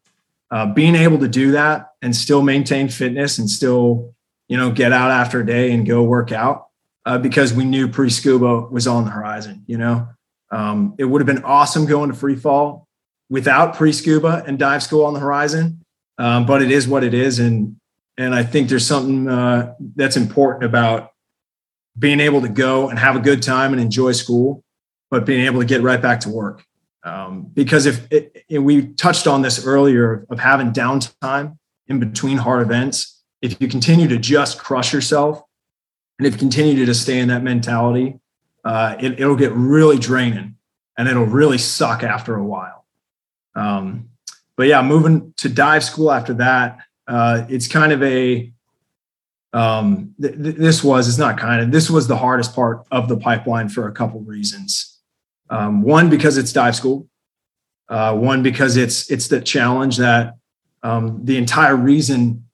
uh, 0.52 0.66
being 0.66 0.96
able 0.96 1.20
to 1.20 1.28
do 1.28 1.52
that 1.52 1.89
and 2.02 2.16
still 2.16 2.41
maintain 2.41 2.88
fitness 2.88 3.38
and 3.38 3.50
still 3.50 4.14
you 4.48 4.58
know 4.58 4.72
get 4.72 4.91
out 4.91 5.12
after 5.12 5.41
a 5.41 5.46
day 5.46 5.72
and 5.72 5.86
go 5.86 6.04
work 6.04 6.32
out 6.32 6.68
uh, 7.06 7.18
because 7.18 7.54
we 7.54 7.66
knew 7.66 7.88
pre 7.88 8.10
scuba 8.10 8.62
was 8.62 8.88
on 8.88 9.06
the 9.06 9.12
horizon 9.12 9.64
you 9.68 9.78
know? 9.78 10.08
Um, 10.52 10.96
it 10.98 11.06
would 11.06 11.22
have 11.22 11.28
been 11.28 11.43
awesome 11.43 11.86
going 11.86 12.12
to 12.12 12.16
free 12.16 12.36
fall 12.36 12.88
without 13.30 13.76
pre 13.76 13.91
scuba 13.91 14.43
and 14.46 14.60
dive 14.60 14.84
school 14.84 15.06
on 15.06 15.14
the 15.14 15.20
horizon 15.20 15.84
um, 16.18 16.46
but 16.46 16.62
it 16.62 16.72
is 16.72 16.88
what 16.88 17.04
it 17.04 17.14
is 17.14 17.39
and 17.39 17.78
and 18.18 18.34
i 18.34 18.43
think 18.43 18.70
there's 18.70 18.86
something 18.86 19.28
uh, 19.28 19.74
that's 19.96 20.18
important 20.18 20.64
about 20.64 21.12
being 21.98 22.20
able 22.20 22.41
to 22.41 22.50
go 22.50 22.89
and 22.89 23.00
have 23.00 23.16
a 23.16 23.20
good 23.20 23.41
time 23.41 23.72
and 23.72 23.82
enjoy 23.82 24.12
school 24.12 24.64
but 25.10 25.26
being 25.26 25.46
able 25.46 25.60
to 25.60 25.66
get 25.66 25.82
right 25.82 26.02
back 26.02 26.20
to 26.22 26.30
work. 26.30 26.66
Um, 27.04 27.43
because 27.54 27.86
if 27.86 28.08
it, 28.12 28.46
we 28.50 28.88
touched 28.93 29.28
on 29.28 29.41
this 29.43 29.66
earlier 29.66 30.26
of 30.30 30.39
having 30.39 30.72
downtime 30.72 31.58
in 31.88 32.00
between 32.00 32.38
hard 32.38 32.64
events, 32.64 33.14
if 33.46 33.62
you 33.62 33.68
continue 33.68 34.08
to 34.08 34.18
just 34.18 34.58
crush 34.60 34.91
yourself 34.91 35.43
and 36.18 36.28
if 36.28 36.34
you 36.34 36.39
continue 36.39 36.76
to 36.78 36.86
just 36.86 37.04
stay 37.04 37.20
in 37.20 37.28
that 37.28 37.43
mentality, 37.43 38.20
uh, 38.64 38.96
it, 39.00 39.20
it'll 39.20 39.36
get 39.36 39.52
really 39.54 40.00
draining 40.00 40.56
and 40.98 41.08
it'll 41.08 41.26
really 41.26 41.58
suck 41.58 42.04
after 42.04 42.36
a 42.36 42.43
while. 42.43 42.86
Um, 43.54 44.10
but 44.58 44.68
yeah, 44.68 44.82
moving 44.82 45.34
to 45.38 45.50
dive 45.50 45.84
school 45.84 46.12
after 46.12 46.34
that, 46.36 46.80
uh, 47.08 47.46
it's 47.50 47.68
kind 47.68 47.91
of 47.91 48.02
a 48.02 48.52
um, 49.54 50.14
th- 50.22 50.36
this 50.36 50.84
was 50.84 51.08
it's 51.08 51.18
not 51.18 51.38
kind 51.38 51.62
of 51.62 51.72
this 51.72 51.89
was 51.89 52.08
the 52.08 52.18
hardest 52.18 52.56
part 52.56 52.86
of 52.91 53.08
the 53.08 53.18
pipeline 53.18 53.70
for 53.70 53.88
a 53.88 53.91
couple 53.91 54.22
reasons. 54.22 55.00
Um, 55.50 55.82
one 55.84 56.10
because 56.10 56.38
it's 56.38 56.52
dive 56.52 56.76
school. 56.76 57.08
Uh, 57.88 58.18
one 58.18 58.41
because 58.41 58.76
it's 58.76 59.10
it's 59.12 59.28
the 59.28 59.39
challenge 59.39 59.98
that 59.98 60.36
um, 60.84 61.20
the 61.24 61.38
entire 61.38 61.76
reason 61.76 62.45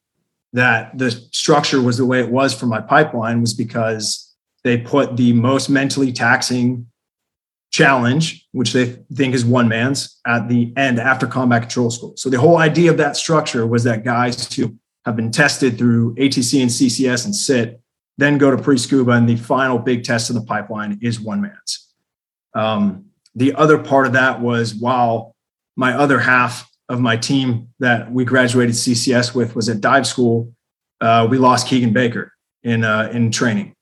that 0.53 0.97
the 0.97 1.11
structure 1.31 1.81
was 1.81 1.97
the 1.97 2.05
way 2.05 2.19
it 2.19 2.29
was 2.29 2.53
for 2.53 2.65
my 2.65 2.81
pipeline 2.81 3.41
was 3.41 3.53
because 3.53 4.33
they 4.63 4.77
put 4.77 5.17
the 5.17 5.33
most 5.33 5.69
mentally 5.69 6.11
taxing 6.11 6.87
challenge, 7.71 8.45
which 8.51 8.73
they 8.73 8.97
think 9.13 9.33
is 9.33 9.45
one 9.45 9.67
man's, 9.67 10.19
at 10.27 10.49
the 10.49 10.73
end 10.75 10.99
after 10.99 11.25
combat 11.25 11.63
control 11.63 11.89
school. 11.89 12.13
So 12.17 12.29
the 12.29 12.39
whole 12.39 12.57
idea 12.57 12.91
of 12.91 12.97
that 12.97 13.15
structure 13.15 13.65
was 13.65 13.85
that 13.85 14.03
guys 14.03 14.53
who 14.53 14.75
have 15.05 15.15
been 15.15 15.31
tested 15.31 15.77
through 15.77 16.15
ATC 16.15 16.61
and 16.61 16.69
CCS 16.69 17.25
and 17.25 17.35
SIT 17.35 17.81
then 18.17 18.37
go 18.37 18.51
to 18.51 18.61
pre 18.61 18.77
scuba, 18.77 19.11
and 19.11 19.27
the 19.27 19.35
final 19.35 19.79
big 19.79 20.03
test 20.03 20.29
of 20.29 20.35
the 20.35 20.43
pipeline 20.43 20.99
is 21.01 21.19
one 21.19 21.41
man's. 21.41 21.93
Um, 22.53 23.05
the 23.33 23.55
other 23.55 23.77
part 23.77 24.05
of 24.05 24.13
that 24.13 24.41
was 24.41 24.75
while 24.75 25.35
my 25.75 25.93
other 25.93 26.19
half 26.19 26.69
of 26.91 26.99
my 26.99 27.15
team 27.15 27.69
that 27.79 28.11
we 28.11 28.25
graduated 28.25 28.75
CCS 28.75 29.33
with 29.33 29.55
was 29.55 29.69
at 29.69 29.79
dive 29.79 30.05
school, 30.05 30.53
uh, 30.99 31.25
we 31.29 31.37
lost 31.37 31.67
Keegan 31.67 31.93
Baker 31.93 32.33
in 32.63 32.83
uh, 32.83 33.09
in 33.13 33.31
training, 33.31 33.73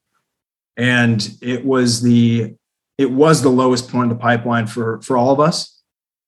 and 0.77 1.27
it 1.41 1.65
was 1.65 2.01
the 2.01 2.53
it 2.99 3.09
was 3.09 3.41
the 3.41 3.49
lowest 3.49 3.89
point 3.89 4.11
of 4.11 4.17
the 4.17 4.21
pipeline 4.21 4.67
for 4.67 5.01
for 5.01 5.17
all 5.17 5.31
of 5.31 5.39
us. 5.39 5.81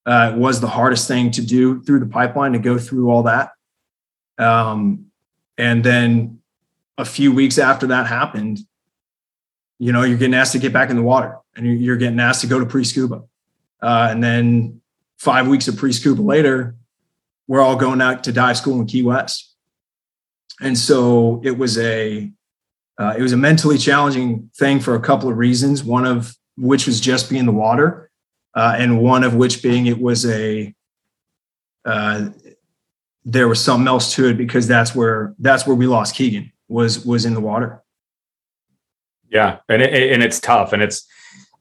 Uh, 0.08 0.32
it 0.34 0.40
was 0.40 0.60
the 0.60 0.68
hardest 0.68 1.08
thing 1.08 1.30
to 1.30 1.46
do 1.46 1.84
through 1.84 2.00
the 2.00 2.08
pipeline 2.08 2.54
to 2.54 2.60
go 2.60 2.80
through 2.80 3.12
all 3.12 3.22
that. 3.24 3.52
Um, 4.40 5.12
and 5.60 5.84
then 5.84 6.40
a 6.98 7.06
few 7.06 7.32
weeks 7.32 7.60
after 7.60 7.86
that 7.88 8.08
happened, 8.08 8.60
you 9.78 9.92
know, 9.92 10.02
you're 10.02 10.18
getting 10.18 10.34
asked 10.34 10.54
to 10.54 10.60
get 10.60 10.74
back 10.74 10.90
in 10.90 10.96
the 10.96 11.04
water 11.04 11.38
and 11.56 11.80
you're 11.80 11.98
getting 11.98 12.20
asked 12.20 12.42
to 12.42 12.48
go 12.48 12.60
to 12.60 12.66
pre 12.66 12.84
scuba. 12.84 13.22
Uh, 13.80 14.08
and 14.10 14.24
then 14.24 14.81
five 15.22 15.48
weeks 15.48 15.68
of 15.68 15.78
pre 15.78 15.94
scuba 15.94 16.22
later, 16.22 16.76
we're 17.48 17.62
all 17.62 17.76
going 17.76 18.02
out 18.02 18.24
to 18.24 18.32
dive 18.32 18.58
school 18.58 18.80
in 18.80 18.88
Key 18.88 19.04
West. 19.04 19.54
And 20.60 20.76
so 20.76 21.42
it 21.44 21.58
was 21.58 21.78
a 21.78 22.32
uh, 23.00 23.14
it 23.18 23.22
was 23.22 23.32
a 23.32 23.38
mentally 23.38 23.78
challenging 23.78 24.50
thing 24.58 24.80
for 24.80 24.96
a 24.96 25.00
couple 25.00 25.30
of 25.30 25.38
reasons. 25.38 25.84
One 25.84 26.06
of 26.06 26.36
which 26.58 26.88
was 26.88 27.00
just 27.00 27.30
being 27.30 27.42
in 27.42 27.46
the 27.46 27.52
water, 27.52 28.10
uh, 28.56 28.76
and 28.78 29.00
one 29.00 29.24
of 29.24 29.36
which 29.36 29.62
being 29.62 29.86
it 29.86 30.00
was 30.00 30.26
a 30.26 30.74
uh, 31.86 32.30
there 33.24 33.48
was 33.48 33.64
something 33.64 33.88
else 33.88 34.16
to 34.16 34.28
it 34.28 34.38
because 34.38 34.68
that's 34.68 34.96
where 34.96 35.36
that's 35.38 35.68
where 35.68 35.76
we 35.76 35.86
lost 35.86 36.16
Keegan 36.16 36.52
was 36.68 37.06
was 37.06 37.26
in 37.26 37.36
the 37.36 37.42
water. 37.42 37.84
Yeah, 39.30 39.60
and 39.70 39.82
it, 39.82 40.12
and 40.14 40.24
it's 40.24 40.40
tough, 40.40 40.74
and 40.74 40.82
it's 40.82 41.08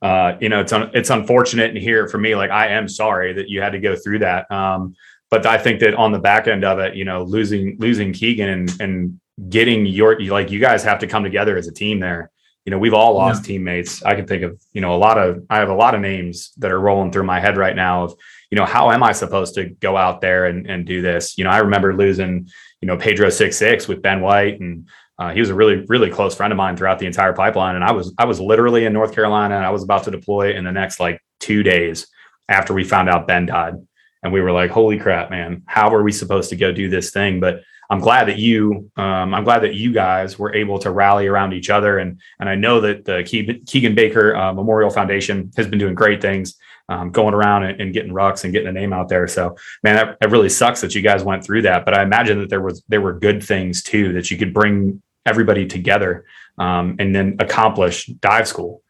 uh, 0.03 0.33
you 0.41 0.49
know 0.49 0.61
it's 0.61 0.73
un, 0.73 0.91
it's 0.95 1.11
unfortunate 1.11 1.73
to 1.73 1.81
hear 1.81 2.09
for 2.09 2.19
me. 2.19 2.35
Like 2.35 2.51
I 2.51 2.69
am 2.69 2.89
sorry 2.89 3.33
that 3.35 3.49
you 3.49 3.61
had 3.61 3.73
to 3.73 3.81
go 3.81 3.97
through 3.97 4.21
that. 4.21 4.51
Um, 4.51 4.95
but 5.31 5.47
I 5.47 5.59
think 5.59 5.81
that 5.81 5.95
on 5.95 6.13
the 6.13 6.19
back 6.19 6.49
end 6.49 6.65
of 6.65 6.79
it, 6.81 6.95
you 6.97 7.05
know, 7.05 7.23
losing 7.23 7.77
losing 7.79 8.13
Keegan 8.13 8.49
and, 8.49 8.81
and 8.81 9.21
getting 9.49 9.87
your 9.87 10.21
like 10.21 10.51
you 10.51 10.61
guys 10.61 10.83
have 10.85 10.99
to 11.01 11.07
come 11.07 11.23
together 11.23 11.57
as 11.57 11.69
a 11.69 11.73
team 11.73 12.01
there. 12.01 12.31
You 12.67 12.71
know, 12.71 12.79
we've 12.79 12.95
all 12.95 13.15
lost 13.15 13.43
yeah. 13.45 13.55
teammates. 13.55 14.03
I 14.05 14.15
can 14.15 14.27
think 14.27 14.43
of, 14.43 14.61
you 14.73 14.83
know, 14.83 14.95
a 14.95 14.99
lot 14.99 15.17
of 15.19 15.45
I 15.49 15.59
have 15.59 15.71
a 15.71 15.75
lot 15.75 15.95
of 15.95 16.01
names 16.01 16.53
that 16.59 16.71
are 16.71 16.81
rolling 16.81 17.11
through 17.11 17.25
my 17.25 17.41
head 17.41 17.57
right 17.57 17.75
now 17.75 18.05
of, 18.05 18.15
you 18.51 18.57
know, 18.59 18.67
how 18.67 18.91
am 18.91 19.03
I 19.03 19.13
supposed 19.13 19.55
to 19.55 19.65
go 19.65 19.97
out 19.97 20.21
there 20.21 20.45
and, 20.45 20.69
and 20.69 20.85
do 20.85 21.01
this? 21.01 21.39
You 21.39 21.45
know, 21.45 21.51
I 21.51 21.59
remember 21.59 21.97
losing, 21.97 22.49
you 22.81 22.87
know, 22.87 22.99
Pedro 22.99 23.31
six 23.31 23.57
six 23.57 23.89
with 23.89 24.03
Ben 24.03 24.21
White 24.21 24.61
and 24.61 24.89
uh, 25.21 25.33
he 25.33 25.41
was 25.41 25.51
a 25.51 25.55
really, 25.55 25.85
really 25.87 26.11
close 26.11 26.35
friend 26.35 26.51
of 26.51 26.57
mine 26.57 26.79
throughout 26.79 26.99
the 26.99 27.05
entire 27.05 27.35
pipeline. 27.35 27.75
And 27.77 27.85
I 27.85 27.93
was, 27.93 28.15
I 28.19 28.25
was 28.25 28.41
literally 28.41 28.87
in 28.87 28.95
North 28.95 29.15
Carolina 29.15 29.55
and 29.55 29.67
I 29.67 29.71
was 29.71 29.83
about 29.83 30.05
to 30.05 30.11
deploy 30.11 30.57
in 30.57 30.65
the 30.65 30.73
next 30.73 30.99
like 30.99 31.23
two 31.41 31.63
days 31.63 32.07
after 32.49 32.73
we 32.73 32.85
found 32.85 33.11
out 33.11 33.29
Ben 33.29 33.45
died. 33.45 33.75
And 34.23 34.33
we 34.33 34.41
were 34.41 34.51
like, 34.51 34.71
holy 34.71 34.99
crap, 34.99 35.31
man, 35.31 35.63
how 35.67 35.95
are 35.95 36.03
we 36.03 36.11
supposed 36.11 36.49
to 36.51 36.57
go 36.57 36.73
do 36.73 36.89
this 36.89 37.11
thing? 37.11 37.39
But 37.39 37.61
I'm 37.91 38.01
glad 38.01 38.29
that 38.29 38.39
you, 38.39 38.91
um, 38.97 39.35
I'm 39.35 39.45
glad 39.45 39.61
that 39.61 39.75
you 39.75 39.93
guys 39.93 40.39
were 40.39 40.55
able 40.55 40.79
to 40.79 40.91
rally 40.91 41.27
around 41.27 41.53
each 41.53 41.69
other. 41.69 41.99
And, 41.99 42.19
and 42.39 42.49
I 42.49 42.55
know 42.55 42.81
that 42.81 43.05
the 43.05 43.23
Keegan 43.67 43.95
Baker 43.95 44.35
uh, 44.35 44.55
Memorial 44.55 44.91
Foundation 44.91 45.51
has 45.57 45.67
been 45.67 45.79
doing 45.79 45.95
great 45.95 46.23
things. 46.23 46.57
Um, 46.89 47.13
going 47.13 47.35
around 47.35 47.63
and, 47.63 47.81
and, 47.81 47.95
getting 47.95 48.11
rucks 48.11 48.43
and 48.43 48.53
getting 48.53 48.67
the 48.67 48.73
name 48.73 48.93
out 48.93 49.09
there. 49.09 49.29
So, 49.29 49.57
man, 49.85 49.95
that, 49.95 50.19
that, 50.19 50.31
really 50.33 50.49
sucks 50.49 50.81
that 50.81 50.93
you 50.93 51.03
guys 51.03 51.23
went 51.23 51.45
through 51.45 51.63
that. 51.63 51.85
But 51.85 51.97
I 51.97 52.03
imagine 52.03 52.41
that 52.41 52.49
there 52.49 52.61
was 52.61 52.83
there 52.89 53.01
were 53.01 53.13
good 53.13 53.45
things 53.45 53.85
too 53.85 54.13
that 54.15 54.29
you 54.29 54.37
could 54.37 54.53
bring 54.53 55.01
everybody 55.27 55.67
together 55.67 56.25
um, 56.59 56.97
and 56.99 57.15
then 57.15 57.37
accomplish 57.39 58.07
dive 58.07 58.49
school. 58.49 58.83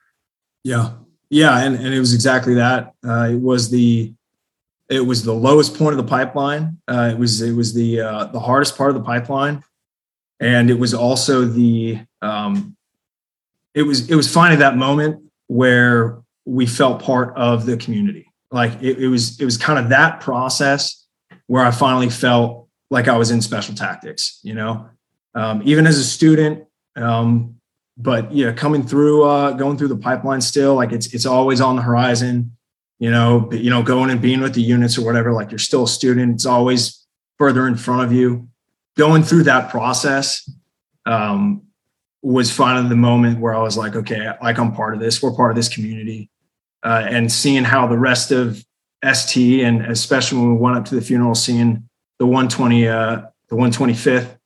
Yeah, 0.65 0.93
yeah, 1.31 1.65
and, 1.65 1.77
and 1.77 1.95
it 1.95 1.99
was 1.99 2.15
exactly 2.15 2.55
that. 2.55 2.93
Uh, 3.07 3.29
it 3.31 3.41
was 3.41 3.71
the 3.71 4.13
it 4.89 5.07
was 5.07 5.23
the 5.23 5.33
lowest 5.33 5.79
point 5.79 5.93
of 5.93 5.97
the 5.99 6.09
pipeline. 6.09 6.79
Uh, 6.89 7.11
it 7.13 7.19
was 7.19 7.41
it 7.41 7.53
was 7.53 7.73
the 7.73 8.01
uh, 8.01 8.25
the 8.27 8.41
hardest 8.41 8.77
part 8.77 8.91
of 8.91 8.97
the 8.97 9.03
pipeline, 9.03 9.63
and 10.41 10.69
it 10.69 10.79
was 10.79 10.93
also 10.93 11.45
the 11.45 12.01
um, 12.21 12.77
it 13.75 13.83
was 13.83 14.11
it 14.11 14.17
was 14.17 14.33
finally 14.33 14.57
that 14.57 14.77
moment 14.77 15.23
where 15.47 16.19
we 16.45 16.67
felt 16.67 17.03
part 17.03 17.37
of 17.37 17.67
the 17.67 17.77
community. 17.77 18.27
Like 18.51 18.73
it, 18.83 18.99
it 18.99 19.09
was 19.09 19.41
it 19.41 19.45
was 19.45 19.57
kind 19.57 19.79
of 19.79 19.91
that 19.91 20.21
process 20.21 21.07
where 21.47 21.65
I 21.65 21.71
finally 21.71 22.11
felt 22.11 22.69
like 22.91 23.07
I 23.07 23.17
was 23.17 23.31
in 23.31 23.41
special 23.41 23.77
tactics. 23.77 24.41
You 24.43 24.55
know, 24.55 24.89
um, 25.35 25.63
even 25.65 25.87
as 25.87 25.99
a 25.99 26.05
student. 26.05 26.65
Um, 26.97 27.57
but 27.97 28.33
yeah, 28.33 28.53
coming 28.53 28.83
through, 28.83 29.25
uh, 29.25 29.53
going 29.53 29.77
through 29.77 29.89
the 29.89 29.97
pipeline 29.97 30.41
still, 30.41 30.75
like 30.75 30.93
it's 30.93 31.13
it's 31.13 31.27
always 31.27 31.61
on 31.61 31.77
the 31.77 31.83
horizon. 31.83 32.57
You 32.99 33.11
know, 33.11 33.51
you 33.53 33.71
know, 33.71 33.83
going 33.83 34.11
and 34.11 34.21
being 34.21 34.41
with 34.41 34.55
the 34.55 34.63
units 34.63 34.99
or 34.99 35.05
whatever. 35.05 35.33
Like 35.33 35.51
you're 35.51 35.59
still 35.59 35.85
a 35.85 35.89
student. 35.89 36.35
It's 36.35 36.47
always 36.47 37.07
further 37.39 37.67
in 37.67 37.77
front 37.77 38.03
of 38.03 38.13
you. 38.13 38.49
Going 38.97 39.23
through 39.23 39.45
that 39.45 39.71
process 39.71 40.51
um, 41.07 41.63
was 42.23 42.51
finally 42.51 42.89
the 42.89 42.97
moment 42.97 43.41
where 43.41 43.55
I 43.55 43.63
was 43.63 43.77
like, 43.77 43.97
okay, 43.97 44.31
like 44.43 44.59
I'm 44.59 44.73
part 44.73 44.95
of 44.95 45.01
this. 45.01 45.23
We're 45.23 45.35
part 45.35 45.51
of 45.51 45.57
this 45.57 45.69
community, 45.69 46.31
uh, 46.83 47.07
and 47.09 47.31
seeing 47.31 47.65
how 47.65 47.87
the 47.87 47.99
rest 47.99 48.33
of 48.33 48.65
ST 49.03 49.63
and 49.63 49.83
especially 49.87 50.39
when 50.39 50.55
we 50.55 50.59
went 50.59 50.77
up 50.77 50.85
to 50.87 50.95
the 50.95 51.01
funeral, 51.01 51.35
seeing 51.35 51.89
the 52.19 52.27
120, 52.27 52.87
uh, 52.87 53.23
the 53.49 53.57
125th 53.57 54.37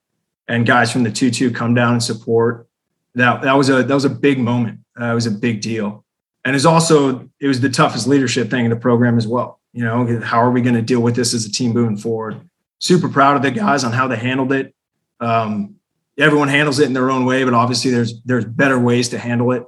and 0.49 0.67
guys 0.67 0.93
from 0.93 1.03
the 1.03 1.11
two 1.11 1.31
two 1.31 1.51
come 1.51 1.75
down 1.75 1.93
and 1.93 2.03
support. 2.03 2.67
That 3.15 3.43
that 3.43 3.55
was 3.55 3.69
a 3.71 3.83
that 3.83 3.95
was 3.95 4.05
a 4.05 4.11
big 4.11 4.39
moment. 4.39 4.81
Uh, 5.01 5.07
it 5.07 5.15
was 5.15 5.27
a 5.27 5.31
big 5.31 5.61
deal, 5.61 6.05
and 6.45 6.57
it's 6.57 6.65
also 6.65 7.29
it 7.41 7.47
was 7.47 7.61
the 7.61 7.69
toughest 7.69 8.07
leadership 8.07 8.51
thing 8.51 8.65
in 8.65 8.71
the 8.71 8.77
program 8.77 9.17
as 9.17 9.27
well. 9.27 9.61
You 9.73 9.85
know, 9.85 10.21
how 10.21 10.41
are 10.41 10.51
we 10.51 10.61
going 10.61 10.75
to 10.75 10.83
deal 10.83 11.01
with 11.01 11.17
this 11.17 11.35
as 11.35 11.45
a 11.45 11.53
team 11.53 11.73
moving 11.73 11.97
forward? 11.97 12.41
Super 12.79 13.09
proud 13.09 13.37
of 13.37 13.43
the 13.43 13.51
guys 13.51 13.85
on 13.85 13.93
how 13.93 14.09
they 14.09 14.17
handled 14.17 14.53
it. 14.53 14.75
Um, 15.21 15.77
everyone 16.19 16.49
handles 16.49 16.79
it 16.79 16.87
in 16.87 16.93
their 16.93 17.11
own 17.11 17.25
way, 17.25 17.45
but 17.45 17.55
obviously 17.55 17.91
there's 17.91 18.21
there's 18.23 18.45
better 18.45 18.79
ways 18.79 19.09
to 19.11 19.19
handle 19.19 19.53
it 19.53 19.65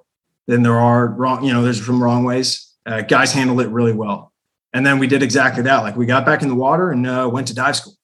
than 0.47 0.62
there 0.62 0.79
are 0.79 1.07
wrong. 1.07 1.45
You 1.45 1.53
know, 1.53 1.62
there's 1.62 1.85
some 1.85 2.03
wrong 2.03 2.24
ways. 2.24 2.74
Uh, 2.85 3.01
guys 3.01 3.33
handled 3.33 3.61
it 3.61 3.68
really 3.68 3.93
well, 3.93 4.33
and 4.72 4.85
then 4.85 4.99
we 4.99 5.07
did 5.07 5.22
exactly 5.22 5.62
that. 5.62 5.79
Like 5.79 5.97
we 5.97 6.07
got 6.07 6.27
back 6.27 6.43
in 6.43 6.49
the 6.49 6.55
water 6.55 6.91
and 6.91 7.07
uh, 7.07 7.31
went 7.33 7.47
to 7.49 7.55
dive 7.55 7.77
school. 7.77 7.95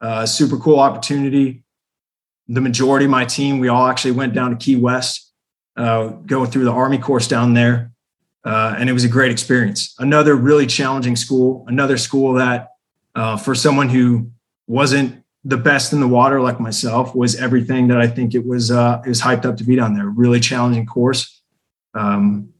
Uh, 0.00 0.26
super 0.26 0.56
cool 0.58 0.78
opportunity 0.78 1.63
the 2.48 2.60
majority 2.60 3.06
of 3.06 3.10
my 3.10 3.24
team, 3.24 3.58
we 3.58 3.68
all 3.68 3.86
actually 3.86 4.12
went 4.12 4.34
down 4.34 4.50
to 4.50 4.56
Key 4.56 4.76
West, 4.76 5.32
uh, 5.76 6.08
going 6.08 6.50
through 6.50 6.64
the 6.64 6.72
Army 6.72 6.98
course 6.98 7.26
down 7.26 7.54
there. 7.54 7.92
Uh, 8.44 8.76
and 8.78 8.90
it 8.90 8.92
was 8.92 9.04
a 9.04 9.08
great 9.08 9.30
experience. 9.30 9.94
Another 9.98 10.36
really 10.36 10.66
challenging 10.66 11.16
school, 11.16 11.64
another 11.66 11.96
school 11.96 12.34
that 12.34 12.68
uh, 13.14 13.36
for 13.36 13.54
someone 13.54 13.88
who 13.88 14.30
wasn't 14.66 15.24
the 15.44 15.56
best 15.56 15.92
in 15.92 16.00
the 16.00 16.08
water 16.08 16.40
like 16.40 16.60
myself 16.60 17.14
was 17.14 17.36
everything 17.36 17.88
that 17.88 17.98
I 17.98 18.06
think 18.06 18.34
it 18.34 18.46
was, 18.46 18.70
uh, 18.70 19.00
it 19.04 19.08
was 19.08 19.22
hyped 19.22 19.46
up 19.46 19.56
to 19.58 19.64
be 19.64 19.76
down 19.76 19.94
there. 19.94 20.06
Really 20.06 20.40
challenging 20.40 20.84
course. 20.84 21.42
Um, 21.94 22.50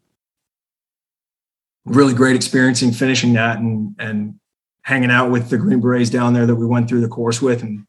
really 1.85 2.15
great 2.15 2.37
experiencing 2.37 2.93
finishing 2.93 3.35
that 3.35 3.59
and, 3.59 3.95
and 3.99 4.41
hanging 4.83 5.11
out 5.11 5.31
with 5.31 5.51
the 5.51 5.59
Green 5.59 5.81
Berets 5.81 6.11
down 6.11 6.33
there 6.33 6.47
that 6.47 6.55
we 6.55 6.67
went 6.67 6.89
through 6.89 7.01
the 7.01 7.09
course 7.09 7.43
with 7.43 7.63
and 7.63 7.87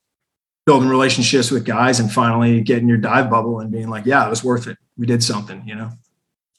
building 0.66 0.89
relationships 0.89 1.51
with 1.51 1.63
guys 1.63 1.99
and 1.99 2.11
finally 2.11 2.61
getting 2.61 2.88
your 2.88 2.97
dive 2.97 3.30
bubble 3.30 3.59
and 3.59 3.72
being 3.72 3.89
like, 3.89 4.05
yeah, 4.05 4.26
it 4.26 4.30
was 4.30 4.43
worth 4.43 4.68
it. 4.68 4.78
We 4.97 5.05
did 5.05 5.24
something, 5.24 5.63
you 5.68 5.76
know? 5.76 5.91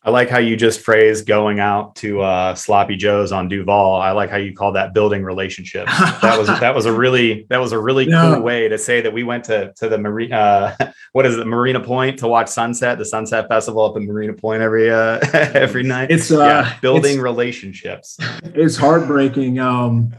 I 0.06 0.10
like 0.10 0.30
how 0.30 0.38
you 0.38 0.56
just 0.56 0.82
phrased 0.82 1.26
going 1.26 1.58
out 1.58 1.96
to 1.96 2.20
uh, 2.20 2.54
Sloppy 2.54 2.94
Joe's 2.94 3.32
on 3.32 3.48
Duval. 3.48 3.96
I 3.96 4.12
like 4.12 4.30
how 4.30 4.36
you 4.36 4.54
call 4.54 4.70
that 4.72 4.94
building 4.94 5.24
relationships. 5.24 5.90
That 6.22 6.38
was 6.38 6.46
that 6.46 6.76
was 6.76 6.86
a 6.86 6.92
really 6.92 7.44
that 7.50 7.58
was 7.58 7.72
a 7.72 7.78
really 7.78 8.04
yeah. 8.08 8.34
cool 8.34 8.42
way 8.44 8.68
to 8.68 8.78
say 8.78 9.00
that 9.00 9.12
we 9.12 9.24
went 9.24 9.42
to 9.46 9.72
to 9.72 9.88
the 9.88 9.98
marina. 9.98 10.36
Uh, 10.36 10.92
what 11.12 11.26
is 11.26 11.36
it, 11.36 11.44
Marina 11.44 11.80
Point, 11.80 12.20
to 12.20 12.28
watch 12.28 12.46
sunset, 12.46 12.98
the 12.98 13.04
Sunset 13.04 13.48
Festival 13.48 13.84
up 13.84 13.96
in 13.96 14.06
Marina 14.06 14.32
Point 14.32 14.62
every 14.62 14.88
uh, 14.92 15.18
every 15.32 15.82
night. 15.82 16.12
It's 16.12 16.30
uh, 16.30 16.38
yeah, 16.38 16.78
building 16.80 17.14
it's, 17.14 17.22
relationships. 17.22 18.16
It's 18.44 18.76
heartbreaking. 18.76 19.58
Um, 19.58 20.14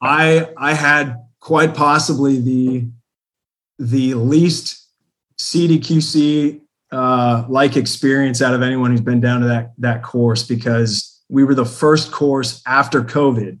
I 0.00 0.48
I 0.56 0.72
had 0.72 1.22
quite 1.38 1.74
possibly 1.74 2.40
the 2.40 2.88
the 3.82 4.14
least 4.14 4.86
CDQC 5.38 6.60
uh, 6.92 7.44
like 7.48 7.76
experience 7.76 8.42
out 8.42 8.54
of 8.54 8.62
anyone 8.62 8.90
who's 8.90 9.00
been 9.00 9.20
down 9.20 9.40
to 9.40 9.46
that 9.48 9.72
that 9.78 10.02
course 10.02 10.42
because 10.44 11.20
we 11.28 11.42
were 11.44 11.54
the 11.54 11.64
first 11.64 12.12
course 12.12 12.62
after 12.66 13.02
COVID. 13.02 13.58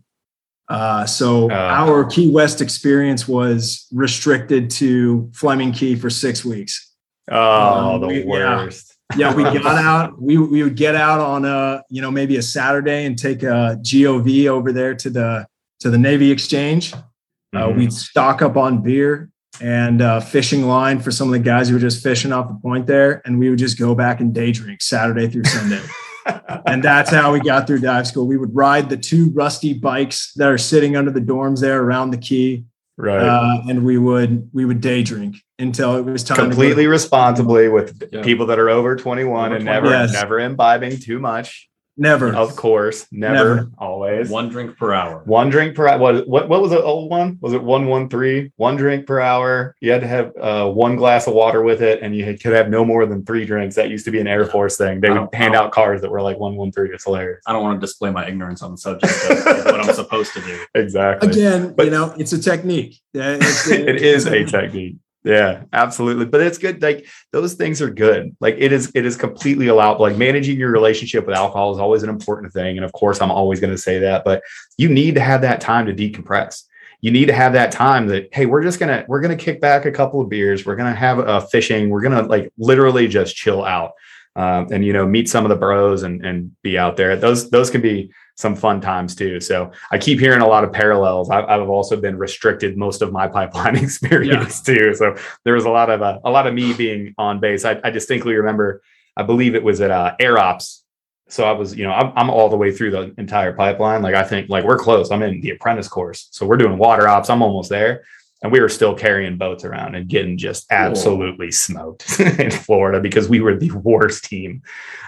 Uh, 0.68 1.04
so 1.06 1.50
Uh. 1.50 1.54
our 1.54 2.04
Key 2.04 2.30
West 2.30 2.60
experience 2.60 3.26
was 3.26 3.86
restricted 3.92 4.70
to 4.70 5.30
Fleming 5.34 5.72
Key 5.72 5.96
for 5.96 6.08
six 6.10 6.44
weeks. 6.44 6.90
Oh, 7.30 7.94
Um, 7.94 8.00
the 8.02 8.06
we- 8.08 8.18
yeah. 8.24 8.56
worst. 8.64 8.94
Yeah, 9.16 9.34
we 9.34 9.42
got 9.62 9.76
out. 9.76 10.20
We 10.22 10.38
we 10.38 10.62
would 10.62 10.76
get 10.76 10.94
out 10.94 11.20
on 11.20 11.44
a 11.44 11.82
you 11.90 12.00
know 12.00 12.10
maybe 12.10 12.36
a 12.36 12.42
Saturday 12.42 13.06
and 13.06 13.18
take 13.18 13.42
a 13.42 13.78
GOV 13.82 14.46
over 14.48 14.72
there 14.72 14.94
to 14.94 15.10
the 15.10 15.46
to 15.80 15.90
the 15.90 15.98
Navy 15.98 16.30
Exchange. 16.30 16.94
Uh, 16.94 17.66
Mhm. 17.68 17.76
we'd 17.76 17.92
stock 17.92 18.40
up 18.40 18.56
on 18.56 18.82
beer 18.82 19.28
and 19.60 20.00
uh, 20.02 20.20
fishing 20.20 20.66
line 20.66 21.00
for 21.00 21.10
some 21.10 21.28
of 21.28 21.32
the 21.32 21.38
guys 21.38 21.68
who 21.68 21.74
were 21.74 21.80
just 21.80 22.02
fishing 22.02 22.32
off 22.32 22.48
the 22.48 22.54
point 22.54 22.86
there, 22.86 23.20
and 23.24 23.38
we 23.38 23.50
would 23.50 23.58
just 23.58 23.78
go 23.78 23.94
back 23.94 24.20
and 24.20 24.34
day 24.34 24.52
drink 24.52 24.80
Saturday 24.82 25.28
through 25.28 25.44
Sunday. 25.44 25.82
and 26.66 26.82
that's 26.82 27.10
how 27.10 27.32
we 27.32 27.40
got 27.40 27.66
through 27.66 27.80
dive 27.80 28.06
school. 28.06 28.26
We 28.26 28.36
would 28.36 28.54
ride 28.54 28.88
the 28.88 28.96
two 28.96 29.30
rusty 29.32 29.74
bikes 29.74 30.32
that 30.34 30.48
are 30.48 30.58
sitting 30.58 30.96
under 30.96 31.10
the 31.10 31.20
dorms 31.20 31.60
there 31.60 31.82
around 31.82 32.10
the 32.12 32.18
key, 32.18 32.64
right. 32.96 33.20
uh, 33.22 33.62
and 33.68 33.84
we 33.84 33.98
would 33.98 34.48
we 34.52 34.64
would 34.64 34.80
day 34.80 35.02
drink 35.02 35.36
until 35.58 35.96
it 35.96 36.02
was 36.04 36.24
time. 36.24 36.36
to 36.36 36.42
to- 36.42 36.48
Completely 36.48 36.86
responsibly 36.86 37.68
with 37.68 38.08
Yeah. 38.12 38.22
people 38.22 38.46
that 38.46 38.58
are 38.58 38.70
over 38.70 38.96
21 38.96 39.46
Over 39.46 39.54
and 39.56 39.64
21. 39.64 39.64
never 39.64 39.90
Yes. 39.94 40.12
never 40.12 40.38
imbibing 40.40 40.98
too 40.98 41.18
much. 41.18 41.68
Never. 41.96 42.34
Of 42.34 42.56
course, 42.56 43.06
never, 43.12 43.54
Never. 43.56 43.70
always. 43.78 44.28
One 44.30 44.48
drink 44.48 44.76
per 44.76 44.92
hour. 44.92 45.22
One 45.24 45.50
drink 45.50 45.74
per 45.76 45.88
hour. 45.88 45.98
What, 45.98 46.28
what 46.28 46.48
what 46.48 46.62
was 46.62 46.70
the 46.70 46.82
old 46.82 47.10
one? 47.10 47.38
Was 47.40 47.52
it 47.52 47.62
one 47.62 47.86
one 47.86 48.08
three? 48.08 48.52
One 48.56 48.76
drink 48.76 49.06
per 49.06 49.20
hour. 49.20 49.74
You 49.80 49.92
had 49.92 50.00
to 50.00 50.06
have 50.08 50.32
uh, 50.40 50.70
one 50.70 50.96
glass 50.96 51.26
of 51.26 51.34
water 51.34 51.62
with 51.62 51.82
it, 51.82 52.02
and 52.02 52.14
you 52.16 52.24
had- 52.24 52.40
could 52.42 52.52
have 52.54 52.68
no 52.70 52.84
more 52.84 53.06
than 53.06 53.24
three 53.24 53.44
drinks. 53.44 53.74
That 53.76 53.90
used 53.90 54.04
to 54.06 54.10
be 54.10 54.20
an 54.20 54.26
Air 54.26 54.46
Force 54.46 54.76
thing. 54.76 55.00
They 55.00 55.10
would 55.10 55.28
hand 55.34 55.54
out 55.54 55.72
cards 55.72 56.00
that 56.02 56.10
were 56.10 56.22
like 56.22 56.38
one 56.38 56.56
one 56.56 56.72
three. 56.72 56.90
It's 56.92 57.04
hilarious. 57.04 57.42
I 57.46 57.52
don't 57.52 57.62
want 57.62 57.80
to 57.80 57.86
display 57.86 58.10
my 58.10 58.26
ignorance 58.26 58.62
on 58.62 58.70
the 58.72 58.78
subject 58.78 59.12
of 59.30 59.64
what 59.64 59.80
I'm 59.88 59.94
supposed 59.94 60.32
to 60.34 60.40
do. 60.40 60.58
Exactly. 60.74 61.28
Again, 61.30 61.74
But- 61.74 61.84
you 61.86 61.90
know, 61.92 62.14
it's 62.18 62.32
a 62.32 62.40
technique. 62.40 63.00
Yeah, 63.12 63.34
it's- 63.34 63.68
it 63.70 63.96
is 64.02 64.26
a 64.26 64.44
technique. 64.44 64.96
Yeah, 65.24 65.64
absolutely. 65.72 66.24
But 66.26 66.40
it's 66.40 66.58
good. 66.58 66.82
Like 66.82 67.06
those 67.30 67.54
things 67.54 67.80
are 67.80 67.90
good. 67.90 68.36
Like 68.40 68.56
it 68.58 68.72
is, 68.72 68.90
it 68.94 69.06
is 69.06 69.16
completely 69.16 69.68
allowed. 69.68 70.00
Like 70.00 70.16
managing 70.16 70.58
your 70.58 70.72
relationship 70.72 71.26
with 71.26 71.36
alcohol 71.36 71.72
is 71.72 71.78
always 71.78 72.02
an 72.02 72.08
important 72.08 72.52
thing. 72.52 72.76
And 72.76 72.84
of 72.84 72.92
course, 72.92 73.20
I'm 73.20 73.30
always 73.30 73.60
going 73.60 73.72
to 73.72 73.78
say 73.78 73.98
that, 74.00 74.24
but 74.24 74.42
you 74.78 74.88
need 74.88 75.14
to 75.14 75.20
have 75.20 75.42
that 75.42 75.60
time 75.60 75.86
to 75.86 75.94
decompress. 75.94 76.64
You 77.02 77.10
need 77.10 77.26
to 77.26 77.32
have 77.32 77.52
that 77.52 77.72
time 77.72 78.06
that, 78.08 78.28
hey, 78.32 78.46
we're 78.46 78.62
just 78.62 78.78
gonna, 78.78 79.04
we're 79.08 79.20
gonna 79.20 79.34
kick 79.36 79.60
back 79.60 79.86
a 79.86 79.90
couple 79.90 80.20
of 80.20 80.28
beers. 80.28 80.64
We're 80.64 80.76
gonna 80.76 80.94
have 80.94 81.18
a 81.18 81.40
fishing. 81.40 81.90
We're 81.90 82.00
gonna 82.00 82.22
like 82.22 82.52
literally 82.58 83.08
just 83.08 83.34
chill 83.34 83.64
out. 83.64 83.92
Um, 84.34 84.68
and 84.70 84.84
you 84.84 84.92
know, 84.92 85.04
meet 85.04 85.28
some 85.28 85.44
of 85.44 85.50
the 85.50 85.56
bros 85.56 86.04
and 86.04 86.24
and 86.24 86.52
be 86.62 86.78
out 86.78 86.96
there. 86.96 87.16
Those 87.16 87.50
those 87.50 87.70
can 87.70 87.80
be 87.80 88.12
some 88.34 88.56
fun 88.56 88.80
times 88.80 89.14
too. 89.14 89.40
So 89.40 89.72
I 89.90 89.98
keep 89.98 90.18
hearing 90.18 90.40
a 90.40 90.46
lot 90.46 90.64
of 90.64 90.72
parallels. 90.72 91.30
I've, 91.30 91.44
I've 91.44 91.68
also 91.68 91.96
been 92.00 92.16
restricted 92.16 92.76
most 92.76 93.02
of 93.02 93.12
my 93.12 93.26
pipeline 93.38 93.76
experience 93.76 94.62
too. 94.62 94.94
So 94.94 95.16
there 95.44 95.54
was 95.54 95.64
a 95.64 95.70
lot 95.70 95.90
of 95.90 96.02
uh, 96.02 96.18
a 96.24 96.30
lot 96.30 96.46
of 96.46 96.54
me 96.54 96.72
being 96.72 97.14
on 97.18 97.40
base. 97.40 97.64
I, 97.64 97.80
I 97.84 97.90
distinctly 97.90 98.34
remember. 98.34 98.82
I 99.16 99.22
believe 99.22 99.54
it 99.54 99.62
was 99.62 99.80
at 99.80 99.90
uh, 99.90 100.14
Air 100.18 100.38
Ops. 100.38 100.84
So 101.28 101.44
I 101.44 101.52
was, 101.52 101.74
you 101.74 101.84
know, 101.84 101.92
I'm, 101.92 102.12
I'm 102.16 102.30
all 102.30 102.50
the 102.50 102.58
way 102.58 102.72
through 102.72 102.90
the 102.90 103.14
entire 103.16 103.54
pipeline. 103.54 104.02
Like 104.02 104.14
I 104.14 104.22
think, 104.22 104.50
like 104.50 104.64
we're 104.64 104.76
close. 104.76 105.10
I'm 105.10 105.22
in 105.22 105.40
the 105.40 105.50
apprentice 105.50 105.88
course, 105.88 106.28
so 106.30 106.44
we're 106.44 106.58
doing 106.58 106.76
water 106.76 107.08
ops. 107.08 107.30
I'm 107.30 107.40
almost 107.42 107.70
there, 107.70 108.04
and 108.42 108.50
we 108.50 108.60
were 108.60 108.68
still 108.68 108.94
carrying 108.94 109.38
boats 109.38 109.64
around 109.64 109.94
and 109.94 110.08
getting 110.08 110.36
just 110.36 110.66
absolutely 110.70 111.50
smoked 111.50 112.20
in 112.38 112.50
Florida 112.50 113.00
because 113.00 113.28
we 113.28 113.40
were 113.40 113.56
the 113.56 113.70
worst 113.70 114.24
team 114.24 114.62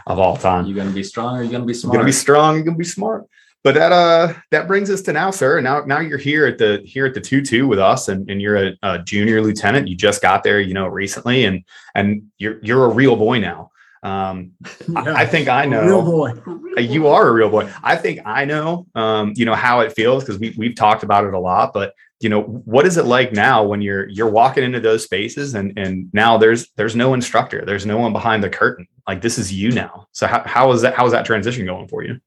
of 0.07 0.18
all 0.18 0.37
time. 0.37 0.66
You're 0.66 0.76
gonna 0.76 0.91
be 0.91 1.03
strong 1.03 1.39
or 1.39 1.43
you 1.43 1.51
gonna 1.51 1.64
be 1.64 1.74
smart. 1.74 1.93
You're 1.93 2.01
gonna 2.01 2.09
be 2.09 2.12
strong. 2.12 2.55
You're 2.55 2.64
gonna 2.64 2.76
be 2.76 2.85
smart. 2.85 3.26
But 3.64 3.74
that 3.74 3.93
uh 3.93 4.35
that 4.51 4.68
brings 4.68 4.91
us 4.91 5.01
to 5.03 5.12
now, 5.12 5.30
sir. 5.30 5.61
Now 5.61 5.85
now 5.85 5.99
you're 6.01 6.18
here 6.18 6.47
at 6.47 6.59
the 6.59 6.82
here 6.85 7.07
at 7.07 7.14
the 7.14 7.20
two 7.20 7.43
two 7.43 7.66
with 7.66 7.78
us, 7.78 8.09
and, 8.09 8.28
and 8.30 8.41
you're 8.41 8.57
a, 8.57 8.72
a 8.82 8.99
junior 9.01 9.41
lieutenant. 9.43 9.89
You 9.89 9.97
just 9.97 10.20
got 10.22 10.45
there, 10.45 10.61
you 10.61 10.74
know, 10.74 10.87
recently, 10.87 11.45
and 11.45 11.64
and 11.95 12.24
you're 12.39 12.59
you're 12.62 12.85
a 12.85 12.91
real 12.91 13.16
boy 13.16 13.41
now. 13.41 13.70
Um, 14.03 14.53
I, 14.95 15.22
I 15.22 15.26
think 15.26 15.49
I 15.49 15.64
know 15.64 15.82
Real 15.82 16.03
boy. 16.03 16.32
uh, 16.76 16.80
you 16.82 17.07
are 17.07 17.26
a 17.26 17.32
real 17.32 17.49
boy. 17.49 17.72
I 17.82 17.97
think 17.97 18.20
I 18.26 18.45
know, 18.45 18.87
um, 18.95 19.32
you 19.35 19.47
know, 19.47 19.55
how 19.55 19.80
it 19.80 19.95
feels 19.95 20.22
because 20.22 20.39
we 20.39 20.55
we've 20.59 20.76
talked 20.76 21.03
about 21.03 21.24
it 21.24 21.32
a 21.32 21.39
lot. 21.39 21.72
But 21.72 21.95
you 22.25 22.31
know, 22.31 22.41
what 22.41 22.87
is 22.87 22.97
it 22.97 23.05
like 23.05 23.33
now 23.33 23.62
when 23.62 23.83
you're 23.83 24.09
you're 24.09 24.31
walking 24.31 24.64
into 24.64 24.81
those 24.81 25.05
spaces 25.05 25.55
and 25.55 25.79
and 25.79 26.09
now 26.14 26.39
there's 26.39 26.70
there's 26.77 26.97
no 26.97 27.12
instructor, 27.12 27.62
there's 27.66 27.85
no 27.85 27.99
one 27.99 28.14
behind 28.14 28.43
the 28.43 28.49
curtain. 28.49 28.89
Like 29.07 29.20
this 29.20 29.37
is 29.37 29.53
you 29.53 29.70
now. 29.70 30.09
So 30.12 30.27
how 30.27 30.43
how 30.47 30.72
is 30.72 30.81
that 30.81 30.95
how 30.95 31.05
is 31.05 31.12
that 31.12 31.27
transition 31.27 31.66
going 31.66 31.87
for 31.87 32.03
you? 32.03 32.18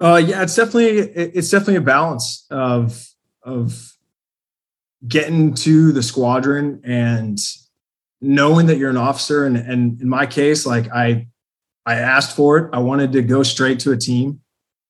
Uh, 0.00 0.20
yeah, 0.24 0.42
it's 0.42 0.56
definitely 0.56 0.98
it's 0.98 1.48
definitely 1.48 1.76
a 1.76 1.80
balance 1.80 2.44
of 2.50 3.06
of 3.44 3.92
getting 5.06 5.54
to 5.54 5.92
the 5.92 6.02
squadron 6.02 6.80
and 6.82 7.38
knowing 8.20 8.66
that 8.66 8.78
you're 8.78 8.90
an 8.90 8.96
officer. 8.96 9.46
And 9.46 9.56
and 9.56 10.00
in 10.00 10.08
my 10.08 10.26
case, 10.26 10.66
like 10.66 10.90
I 10.92 11.28
I 11.86 11.94
asked 11.94 12.34
for 12.34 12.58
it. 12.58 12.70
I 12.72 12.80
wanted 12.80 13.12
to 13.12 13.22
go 13.22 13.44
straight 13.44 13.78
to 13.80 13.92
a 13.92 13.96
team. 13.96 14.40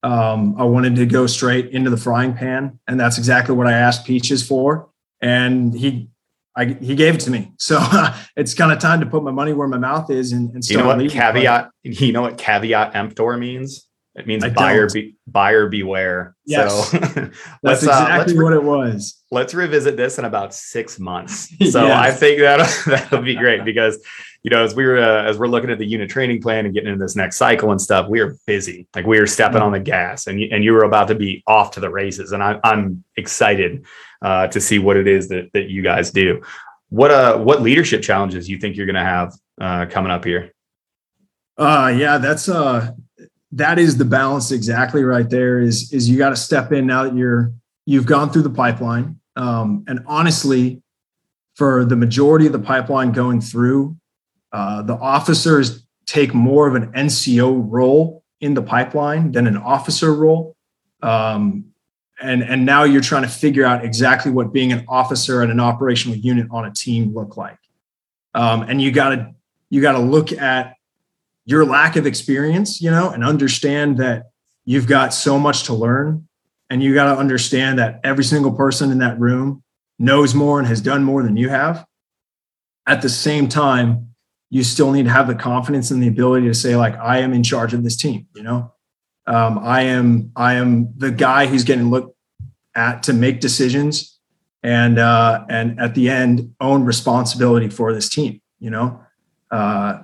Um, 0.09 0.55
I 0.59 0.65
wanted 0.65 0.97
to 0.97 1.07
go 1.07 1.27
straight 1.27 1.71
into 1.71 1.91
the 1.91 1.97
frying 1.97 2.33
pan, 2.35 2.79
and 2.89 2.99
that's 2.99 3.19
exactly 3.19 3.55
what 3.55 3.67
I 3.67 3.73
asked 3.73 4.07
Peaches 4.07 4.47
for. 4.47 4.89
And 5.21 5.75
he 5.75 6.09
I, 6.57 6.77
he 6.81 6.97
gave 6.97 7.15
it 7.15 7.21
to 7.21 7.31
me. 7.31 7.53
So 7.59 7.79
it's 8.37 8.53
kind 8.55 8.73
of 8.73 8.81
time 8.81 9.01
to 9.01 9.07
put 9.07 9.23
my 9.23 9.31
money 9.31 9.53
where 9.53 9.69
my 9.69 9.79
mouth 9.79 10.11
is 10.11 10.33
and, 10.33 10.53
and 10.55 10.69
You 10.69 10.79
know 10.79 10.83
start 10.85 10.99
what 10.99 11.11
caveat? 11.11 11.71
You 11.85 12.13
know 12.13 12.23
what 12.23 12.37
caveat 12.37 12.97
emptor 12.97 13.37
means? 13.37 13.87
It 14.17 14.27
means 14.27 14.43
I 14.43 14.49
buyer 14.49 14.89
be, 14.91 15.15
buyer 15.29 15.69
beware. 15.69 16.35
Yes. 16.45 16.91
So 16.93 16.99
That's 17.63 17.87
uh, 17.87 17.91
exactly 17.91 18.37
re- 18.37 18.45
what 18.45 18.53
it 18.55 18.65
was. 18.65 19.23
let's 19.31 19.55
revisit 19.55 19.97
this 19.97 20.19
in 20.19 20.25
about 20.25 20.53
six 20.53 20.99
months. 20.99 21.49
So 21.71 21.87
Yes. 21.87 21.93
I 21.93 22.11
think 22.11 22.41
that 22.41 22.83
that'll 22.87 23.23
be 23.23 23.37
great 23.37 23.65
because 23.65 24.03
you 24.43 24.51
know 24.51 24.63
as 24.63 24.75
we 24.75 24.87
were 24.87 24.99
uh, 24.99 25.25
as 25.25 25.39
we're 25.39 25.49
looking 25.49 25.71
at 25.71 25.79
the 25.79 25.87
unit 25.87 26.09
training 26.09 26.41
plan 26.41 26.65
and 26.65 26.75
getting 26.75 26.91
into 26.91 27.05
this 27.05 27.17
next 27.17 27.37
cycle 27.37 27.71
and 27.71 27.81
stuff, 27.81 28.09
we 28.09 28.21
are 28.21 28.37
busy. 28.47 28.87
Like 28.95 29.07
we 29.07 29.19
are 29.19 29.27
stepping 29.27 29.63
on 29.63 29.73
the 29.73 29.81
gas, 29.81 30.27
and 30.27 30.41
you, 30.41 30.49
and 30.53 30.63
you 30.63 30.73
were 30.73 30.85
about 30.85 31.09
to 31.09 31.15
be 31.15 31.43
off 31.47 31.73
to 31.73 31.81
the 31.81 31.91
races, 31.91 32.33
and 32.33 32.43
I, 32.43 32.61
I'm 32.65 33.05
excited 33.17 33.85
uh, 34.23 34.47
to 34.49 34.61
see 34.61 34.79
what 34.79 34.97
it 34.97 35.07
is 35.09 35.29
that 35.29 35.51
that 35.55 35.69
you 35.69 35.83
guys 35.83 36.11
do. 36.11 36.43
What 36.91 37.11
uh 37.11 37.39
what 37.39 37.63
leadership 37.63 38.03
challenges 38.03 38.49
you 38.49 38.59
think 38.59 38.77
you're 38.77 38.87
going 38.87 38.97
to 38.97 39.01
have 39.01 39.35
uh, 39.61 39.87
coming 39.91 40.11
up 40.11 40.25
here? 40.25 40.55
Uh 41.57 41.93
yeah, 41.97 42.19
that's 42.19 42.49
uh 42.49 42.93
that 43.53 43.79
is 43.79 43.97
the 43.97 44.05
balance 44.05 44.53
exactly 44.53 45.05
right 45.05 45.29
there 45.29 45.61
is 45.61 45.93
is 45.93 46.09
you 46.09 46.17
got 46.17 46.31
to 46.31 46.37
step 46.37 46.73
in 46.73 46.87
now 46.87 47.05
that 47.05 47.17
you're 47.17 47.53
you've 47.85 48.07
gone 48.07 48.31
through 48.31 48.43
the 48.43 48.51
pipeline. 48.51 49.19
Um 49.37 49.85
and 49.87 50.01
honestly 50.07 50.83
for 51.57 51.85
the 51.85 51.97
majority 51.97 52.47
of 52.47 52.53
the 52.53 52.59
pipeline 52.59 53.11
going 53.11 53.41
through 53.41 53.97
uh 54.53 54.83
the 54.83 54.95
officers 54.95 55.87
take 56.07 56.35
more 56.35 56.67
of 56.67 56.75
an 56.75 56.93
NCO 56.93 57.65
role 57.69 58.23
in 58.41 58.55
the 58.55 58.63
pipeline 58.63 59.33
than 59.33 59.47
an 59.47 59.57
officer 59.57 60.15
role. 60.15 60.57
Um 61.03 61.67
and 62.21 62.43
and 62.43 62.67
now 62.67 62.85
you're 62.85 63.01
trying 63.01 63.23
to 63.23 63.29
figure 63.29 63.65
out 63.65 63.85
exactly 63.85 64.31
what 64.31 64.53
being 64.53 64.73
an 64.73 64.85
officer 64.89 65.43
and 65.43 65.53
an 65.53 65.61
operational 65.61 66.17
unit 66.17 66.47
on 66.51 66.65
a 66.65 66.73
team 66.73 67.15
look 67.15 67.37
like. 67.37 67.59
Um 68.35 68.63
and 68.63 68.81
you 68.81 68.91
got 68.91 69.11
to 69.11 69.35
you 69.71 69.83
got 69.83 69.93
to 69.93 69.99
look 69.99 70.33
at 70.33 70.77
your 71.45 71.65
lack 71.65 71.97
of 71.97 72.07
experience, 72.07 72.81
you 72.81 72.91
know, 72.91 73.11
and 73.11 73.25
understand 73.25 73.99
that 73.99 74.25
you've 74.65 74.87
got 74.87 75.15
so 75.15 75.39
much 75.39 75.65
to 75.65 75.75
learn. 75.75 76.29
And 76.71 76.83
you 76.83 76.93
got 76.93 77.13
to 77.13 77.19
understand 77.19 77.79
that 77.79 78.01
every 78.05 78.25
single 78.25 78.53
person 78.53 78.91
in 78.91 78.99
that 78.99 79.19
room 79.19 79.63
knows 79.99 80.35
more 80.35 80.59
and 80.59 80.69
has 80.69 80.83
done 80.83 81.03
more 81.03 81.23
than 81.23 81.39
you 81.39 81.49
have. 81.49 81.87
At 82.87 83.01
the 83.01 83.09
same 83.09 83.49
time, 83.49 84.08
you 84.51 84.65
still 84.65 84.93
need 84.93 85.05
to 85.05 85.11
have 85.11 85.27
the 85.27 85.35
confidence 85.35 85.91
and 85.91 86.03
the 86.03 86.09
ability 86.09 86.47
to 86.47 86.55
say, 86.55 86.77
like, 86.77 86.97
I 86.97 87.19
am 87.19 87.33
in 87.33 87.43
charge 87.43 87.75
of 87.75 87.85
this 87.85 87.97
team, 87.97 88.27
you 88.35 88.43
know. 88.43 88.73
Um, 89.27 89.59
I 89.59 89.83
am 89.83 90.33
I 90.37 90.55
am 90.55 90.95
the 90.97 91.11
guy 91.11 91.47
who's 91.47 91.65
getting 91.65 91.91
looked 91.91 92.17
at 92.75 93.03
to 93.05 93.13
make 93.13 93.41
decisions 93.41 94.19
and 94.63 94.99
uh, 94.99 95.45
and 95.51 95.79
at 95.79 95.95
the 95.95 96.09
end 96.09 96.55
own 96.61 96.85
responsibility 96.85 97.69
for 97.69 97.93
this 97.93 98.09
team, 98.09 98.41
you 98.59 98.71
know. 98.71 99.03
Uh, 99.51 100.03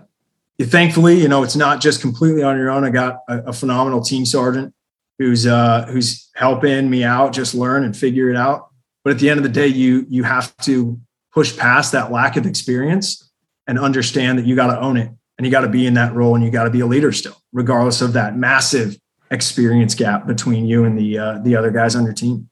thankfully, 0.61 1.21
you 1.21 1.29
know, 1.29 1.43
it's 1.43 1.57
not 1.57 1.81
just 1.81 2.03
completely 2.03 2.43
on 2.43 2.59
your 2.59 2.71
own. 2.71 2.85
I 2.85 2.91
got 2.91 3.21
a, 3.29 3.39
a 3.45 3.53
phenomenal 3.55 4.03
team 4.03 4.27
sergeant 4.27 4.75
who's 5.19 5.47
uh, 5.47 5.87
who's 5.87 6.31
helping 6.35 6.91
me 6.91 7.03
out, 7.03 7.33
just 7.33 7.55
learn 7.55 7.85
and 7.85 7.97
figure 7.97 8.29
it 8.29 8.37
out. 8.37 8.69
But 9.05 9.15
at 9.15 9.19
the 9.21 9.31
end 9.31 9.39
of 9.39 9.45
the 9.45 9.51
day, 9.51 9.69
you 9.69 10.05
you 10.11 10.23
have 10.25 10.55
to 10.59 11.01
push 11.33 11.57
past 11.57 11.93
that 11.93 12.13
lack 12.13 12.37
of 12.37 12.45
experience 12.45 13.31
and 13.67 13.79
understand 13.79 14.39
that 14.39 14.47
you 14.47 14.57
got 14.57 14.69
to 14.69 14.81
own 14.81 14.97
it 14.97 15.11
and 15.39 15.47
you 15.47 15.51
got 15.51 15.63
to 15.63 15.69
be 15.69 15.87
in 15.87 15.95
that 15.95 16.15
role 16.15 16.35
and 16.35 16.45
you 16.45 16.51
got 16.51 16.65
to 16.65 16.71
be 16.71 16.81
a 16.81 16.87
leader 16.87 17.13
still, 17.13 17.37
regardless 17.53 18.01
of 18.01 18.13
that 18.13 18.37
massive 18.37 18.97
experience 19.31 19.95
gap 19.95 20.27
between 20.27 20.67
you 20.67 20.85
and 20.85 20.99
the 20.99 21.19
uh, 21.19 21.39
the 21.41 21.57
other 21.57 21.71
guys 21.71 21.97
on 21.97 22.05
your 22.05 22.13
team? 22.13 22.49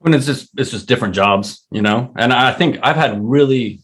I 0.00 0.08
mean, 0.08 0.14
it's 0.14 0.26
just 0.26 0.50
it's 0.56 0.70
just 0.70 0.88
different 0.88 1.14
jobs, 1.14 1.64
you 1.70 1.82
know. 1.82 2.12
And 2.16 2.32
I 2.32 2.52
think 2.52 2.78
I've 2.82 2.96
had 2.96 3.22
really, 3.22 3.80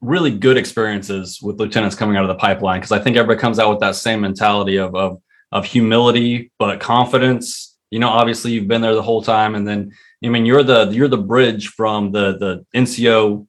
really 0.00 0.30
good 0.30 0.56
experiences 0.56 1.40
with 1.42 1.58
lieutenants 1.58 1.96
coming 1.96 2.16
out 2.16 2.24
of 2.24 2.28
the 2.28 2.34
pipeline 2.34 2.80
because 2.80 2.92
I 2.92 2.98
think 2.98 3.16
everybody 3.16 3.40
comes 3.40 3.58
out 3.58 3.70
with 3.70 3.80
that 3.80 3.96
same 3.96 4.20
mentality 4.20 4.76
of 4.76 4.94
of 4.94 5.20
of 5.50 5.64
humility 5.64 6.52
but 6.58 6.80
confidence. 6.80 7.76
You 7.90 7.98
know, 7.98 8.08
obviously 8.08 8.52
you've 8.52 8.68
been 8.68 8.80
there 8.80 8.94
the 8.94 9.02
whole 9.02 9.22
time, 9.22 9.54
and 9.54 9.66
then 9.66 9.92
I 10.24 10.28
mean 10.28 10.46
you're 10.46 10.62
the 10.62 10.90
you're 10.92 11.08
the 11.08 11.18
bridge 11.18 11.68
from 11.68 12.12
the 12.12 12.36
the 12.38 12.66
NCO 12.78 13.46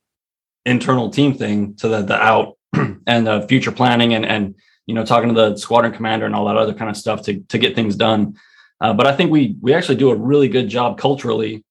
internal 0.65 1.09
team 1.09 1.33
thing 1.33 1.75
to 1.75 1.87
the 1.87 2.01
the 2.01 2.15
out 2.15 2.57
and 3.07 3.27
the 3.27 3.45
future 3.47 3.71
planning 3.71 4.13
and 4.13 4.25
and 4.25 4.55
you 4.85 4.95
know 4.95 5.05
talking 5.05 5.29
to 5.29 5.35
the 5.35 5.57
squadron 5.57 5.93
commander 5.93 6.25
and 6.25 6.35
all 6.35 6.45
that 6.45 6.57
other 6.57 6.73
kind 6.73 6.89
of 6.89 6.97
stuff 6.97 7.21
to 7.23 7.39
to 7.41 7.57
get 7.57 7.75
things 7.75 7.95
done. 7.95 8.35
Uh, 8.81 8.93
but 8.93 9.07
I 9.07 9.15
think 9.15 9.31
we 9.31 9.55
we 9.61 9.73
actually 9.73 9.95
do 9.95 10.11
a 10.11 10.15
really 10.15 10.47
good 10.47 10.69
job 10.69 10.97
culturally 10.97 11.63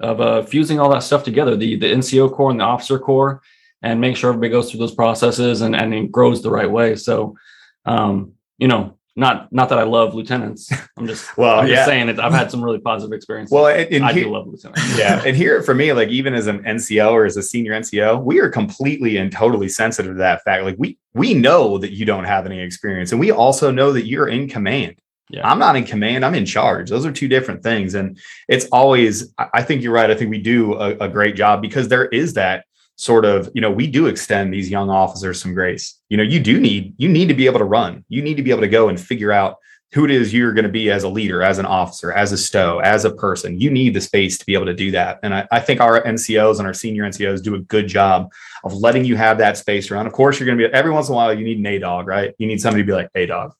of 0.00 0.20
uh, 0.20 0.42
fusing 0.42 0.80
all 0.80 0.90
that 0.90 1.02
stuff 1.02 1.24
together 1.24 1.56
the 1.56 1.76
the 1.76 1.92
NCO 1.92 2.32
corps 2.32 2.50
and 2.50 2.60
the 2.60 2.64
officer 2.64 2.98
corps 2.98 3.42
and 3.82 4.00
make 4.00 4.16
sure 4.16 4.30
everybody 4.30 4.50
goes 4.50 4.70
through 4.70 4.80
those 4.80 4.94
processes 4.94 5.60
and 5.60 5.74
and 5.74 6.12
grows 6.12 6.42
the 6.42 6.50
right 6.50 6.70
way. 6.70 6.96
So 6.96 7.36
um, 7.84 8.32
you 8.58 8.68
know 8.68 8.96
not 9.14 9.52
not 9.52 9.68
that 9.68 9.78
I 9.78 9.82
love 9.82 10.14
lieutenants. 10.14 10.70
I'm 10.96 11.06
just 11.06 11.36
well, 11.36 11.60
I'm 11.60 11.66
just 11.66 11.84
saying 11.84 12.08
it. 12.08 12.18
I've 12.18 12.32
had 12.32 12.50
some 12.50 12.62
really 12.62 12.78
positive 12.78 13.12
experiences. 13.12 13.52
Well, 13.52 13.66
and, 13.66 13.92
and 13.92 14.04
I 14.04 14.12
he, 14.12 14.22
do 14.22 14.30
love 14.30 14.46
lieutenants. 14.46 14.98
yeah, 14.98 15.22
and 15.26 15.36
here 15.36 15.62
for 15.62 15.74
me, 15.74 15.92
like 15.92 16.08
even 16.08 16.34
as 16.34 16.46
an 16.46 16.62
NCO 16.62 17.12
or 17.12 17.24
as 17.24 17.36
a 17.36 17.42
senior 17.42 17.72
NCO, 17.72 18.22
we 18.22 18.40
are 18.40 18.48
completely 18.48 19.18
and 19.18 19.30
totally 19.30 19.68
sensitive 19.68 20.12
to 20.12 20.18
that 20.18 20.42
fact. 20.44 20.64
Like 20.64 20.76
we 20.78 20.98
we 21.14 21.34
know 21.34 21.78
that 21.78 21.92
you 21.92 22.04
don't 22.04 22.24
have 22.24 22.46
any 22.46 22.60
experience, 22.60 23.12
and 23.12 23.20
we 23.20 23.30
also 23.30 23.70
know 23.70 23.92
that 23.92 24.06
you're 24.06 24.28
in 24.28 24.48
command. 24.48 24.96
Yeah. 25.28 25.48
I'm 25.48 25.58
not 25.58 25.76
in 25.76 25.84
command. 25.84 26.26
I'm 26.26 26.34
in 26.34 26.44
charge. 26.44 26.90
Those 26.90 27.06
are 27.06 27.12
two 27.12 27.28
different 27.28 27.62
things, 27.62 27.94
and 27.94 28.18
it's 28.48 28.66
always. 28.66 29.32
I 29.38 29.62
think 29.62 29.82
you're 29.82 29.92
right. 29.92 30.10
I 30.10 30.14
think 30.14 30.30
we 30.30 30.38
do 30.38 30.74
a, 30.74 30.96
a 30.98 31.08
great 31.08 31.36
job 31.36 31.62
because 31.62 31.88
there 31.88 32.06
is 32.06 32.34
that 32.34 32.64
sort 32.96 33.24
of 33.24 33.50
you 33.54 33.60
know 33.60 33.70
we 33.70 33.86
do 33.86 34.06
extend 34.06 34.52
these 34.52 34.70
young 34.70 34.90
officers 34.90 35.40
some 35.40 35.54
grace. 35.54 36.00
You 36.08 36.16
know 36.16 36.22
you 36.22 36.40
do 36.40 36.60
need 36.60 36.94
you 36.98 37.08
need 37.08 37.28
to 37.28 37.34
be 37.34 37.46
able 37.46 37.58
to 37.58 37.64
run. 37.64 38.04
You 38.08 38.22
need 38.22 38.36
to 38.36 38.42
be 38.42 38.50
able 38.50 38.62
to 38.62 38.68
go 38.68 38.88
and 38.88 39.00
figure 39.00 39.32
out 39.32 39.56
who 39.92 40.06
it 40.06 40.10
is 40.10 40.32
you're 40.32 40.54
going 40.54 40.64
to 40.64 40.70
be 40.70 40.90
as 40.90 41.04
a 41.04 41.08
leader 41.08 41.42
as 41.42 41.58
an 41.58 41.66
officer 41.66 42.12
as 42.12 42.32
a 42.32 42.38
stow 42.38 42.78
as 42.78 43.04
a 43.04 43.14
person. 43.14 43.60
You 43.60 43.70
need 43.70 43.94
the 43.94 44.00
space 44.00 44.38
to 44.38 44.46
be 44.46 44.54
able 44.54 44.66
to 44.66 44.74
do 44.74 44.90
that. 44.92 45.18
And 45.22 45.34
I, 45.34 45.46
I 45.52 45.60
think 45.60 45.80
our 45.80 46.02
ncos 46.02 46.58
and 46.58 46.66
our 46.66 46.74
senior 46.74 47.04
ncos 47.04 47.42
do 47.42 47.54
a 47.54 47.60
good 47.60 47.88
job 47.88 48.30
of 48.64 48.74
letting 48.74 49.04
you 49.04 49.16
have 49.16 49.38
that 49.38 49.58
space 49.58 49.90
around. 49.90 50.06
Of 50.06 50.12
course 50.12 50.38
you're 50.38 50.46
going 50.46 50.58
to 50.58 50.68
be 50.68 50.74
every 50.74 50.90
once 50.90 51.08
in 51.08 51.12
a 51.12 51.16
while 51.16 51.34
you 51.34 51.44
need 51.44 51.58
an 51.58 51.66
a 51.66 51.78
dog 51.78 52.06
right? 52.06 52.34
You 52.38 52.46
need 52.46 52.60
somebody 52.60 52.82
to 52.82 52.86
be 52.86 52.92
like 52.92 53.10
hey 53.14 53.26
dog 53.26 53.52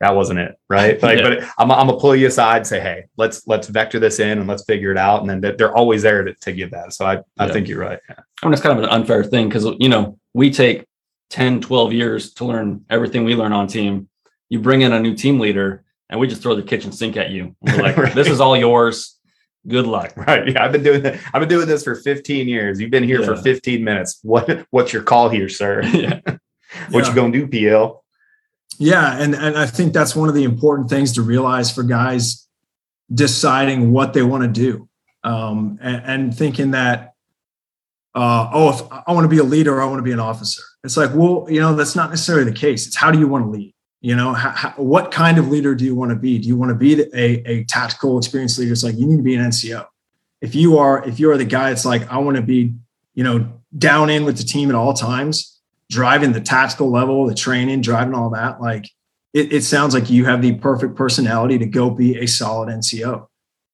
that 0.00 0.14
wasn't 0.14 0.38
it 0.38 0.56
right 0.68 1.02
like 1.02 1.18
yeah. 1.18 1.28
but 1.28 1.42
I'm, 1.58 1.70
I'm 1.70 1.86
gonna 1.86 1.98
pull 1.98 2.14
you 2.16 2.26
aside 2.26 2.58
and 2.58 2.66
say 2.66 2.80
hey 2.80 3.04
let's 3.16 3.46
let's 3.46 3.68
vector 3.68 3.98
this 3.98 4.20
in 4.20 4.38
and 4.38 4.46
let's 4.46 4.64
figure 4.64 4.90
it 4.90 4.98
out 4.98 5.20
and 5.20 5.30
then 5.30 5.56
they're 5.56 5.74
always 5.74 6.02
there 6.02 6.24
to, 6.24 6.34
to 6.34 6.52
give 6.52 6.70
that 6.72 6.92
so 6.92 7.06
i 7.06 7.16
i 7.38 7.46
yeah. 7.46 7.52
think 7.52 7.68
you're 7.68 7.80
right 7.80 8.00
yeah. 8.08 8.16
I 8.42 8.46
mean, 8.46 8.52
it's 8.52 8.62
kind 8.62 8.76
of 8.78 8.84
an 8.84 8.90
unfair 8.90 9.24
thing 9.24 9.48
because 9.48 9.66
you 9.78 9.88
know 9.88 10.18
we 10.34 10.50
take 10.50 10.84
10 11.30 11.60
12 11.60 11.92
years 11.92 12.34
to 12.34 12.44
learn 12.44 12.84
everything 12.90 13.24
we 13.24 13.34
learn 13.34 13.52
on 13.52 13.66
team 13.66 14.08
you 14.48 14.60
bring 14.60 14.82
in 14.82 14.92
a 14.92 15.00
new 15.00 15.14
team 15.14 15.38
leader 15.40 15.84
and 16.10 16.20
we 16.20 16.26
just 16.26 16.42
throw 16.42 16.54
the 16.54 16.62
kitchen 16.62 16.92
sink 16.92 17.16
at 17.16 17.30
you 17.30 17.56
we're 17.60 17.82
like 17.82 17.96
right. 17.96 18.14
this 18.14 18.28
is 18.28 18.40
all 18.40 18.56
yours 18.56 19.18
good 19.66 19.86
luck 19.86 20.12
right 20.16 20.48
yeah 20.48 20.64
i've 20.64 20.72
been 20.72 20.82
doing 20.82 21.02
that 21.02 21.18
i've 21.32 21.40
been 21.40 21.48
doing 21.48 21.66
this 21.66 21.84
for 21.84 21.94
15 21.94 22.46
years 22.46 22.80
you've 22.80 22.90
been 22.90 23.02
here 23.02 23.20
yeah. 23.20 23.26
for 23.26 23.36
15 23.36 23.82
minutes 23.82 24.18
what 24.22 24.66
what's 24.70 24.92
your 24.92 25.02
call 25.02 25.28
here 25.28 25.48
sir 25.48 25.82
yeah. 25.94 26.20
what 26.90 27.06
you 27.06 27.14
gonna 27.14 27.32
do 27.32 27.46
pl 27.46 28.03
yeah, 28.78 29.18
and 29.18 29.34
and 29.34 29.56
I 29.56 29.66
think 29.66 29.92
that's 29.92 30.16
one 30.16 30.28
of 30.28 30.34
the 30.34 30.44
important 30.44 30.88
things 30.88 31.12
to 31.12 31.22
realize 31.22 31.70
for 31.70 31.82
guys 31.82 32.46
deciding 33.12 33.92
what 33.92 34.12
they 34.12 34.22
want 34.22 34.42
to 34.42 34.48
do, 34.48 34.88
um, 35.22 35.78
and, 35.80 36.02
and, 36.04 36.36
thinking 36.36 36.70
that, 36.72 37.14
uh, 38.14 38.50
oh, 38.52 38.70
if 38.70 38.82
I 39.06 39.12
want 39.12 39.24
to 39.24 39.28
be 39.28 39.38
a 39.38 39.44
leader, 39.44 39.80
I 39.80 39.86
want 39.86 39.98
to 39.98 40.02
be 40.02 40.12
an 40.12 40.20
officer. 40.20 40.62
It's 40.82 40.96
like, 40.96 41.10
well, 41.14 41.46
you 41.48 41.60
know, 41.60 41.74
that's 41.74 41.94
not 41.94 42.10
necessarily 42.10 42.44
the 42.44 42.56
case. 42.56 42.86
It's 42.86 42.96
how 42.96 43.10
do 43.10 43.18
you 43.18 43.28
want 43.28 43.44
to 43.44 43.50
lead? 43.50 43.74
You 44.00 44.16
know, 44.16 44.32
how, 44.32 44.50
how, 44.50 44.70
what 44.70 45.10
kind 45.10 45.38
of 45.38 45.48
leader 45.48 45.74
do 45.74 45.84
you 45.84 45.94
want 45.94 46.10
to 46.10 46.16
be? 46.16 46.38
Do 46.38 46.48
you 46.48 46.56
want 46.56 46.70
to 46.70 46.74
be 46.74 47.00
a, 47.14 47.50
a 47.50 47.64
tactical, 47.64 48.18
experienced 48.18 48.58
leader? 48.58 48.72
It's 48.72 48.84
like 48.84 48.96
you 48.96 49.06
need 49.06 49.16
to 49.16 49.22
be 49.22 49.34
an 49.34 49.42
NCO. 49.42 49.86
If 50.40 50.54
you 50.54 50.78
are, 50.78 51.06
if 51.06 51.18
you 51.18 51.30
are 51.30 51.38
the 51.38 51.44
guy, 51.44 51.70
it's 51.70 51.84
like 51.84 52.10
I 52.10 52.18
want 52.18 52.36
to 52.36 52.42
be, 52.42 52.74
you 53.14 53.24
know, 53.24 53.50
down 53.76 54.10
in 54.10 54.24
with 54.24 54.36
the 54.36 54.44
team 54.44 54.68
at 54.68 54.74
all 54.74 54.92
times 54.92 55.53
driving 55.94 56.32
the 56.32 56.40
tactical 56.40 56.90
level, 56.90 57.26
the 57.26 57.34
training, 57.34 57.80
driving 57.80 58.14
all 58.14 58.30
that, 58.30 58.60
like 58.60 58.90
it, 59.32 59.52
it 59.52 59.62
sounds 59.62 59.94
like 59.94 60.10
you 60.10 60.24
have 60.24 60.42
the 60.42 60.54
perfect 60.56 60.96
personality 60.96 61.56
to 61.58 61.66
go 61.66 61.88
be 61.88 62.18
a 62.18 62.26
solid 62.26 62.68
NCO. 62.68 63.26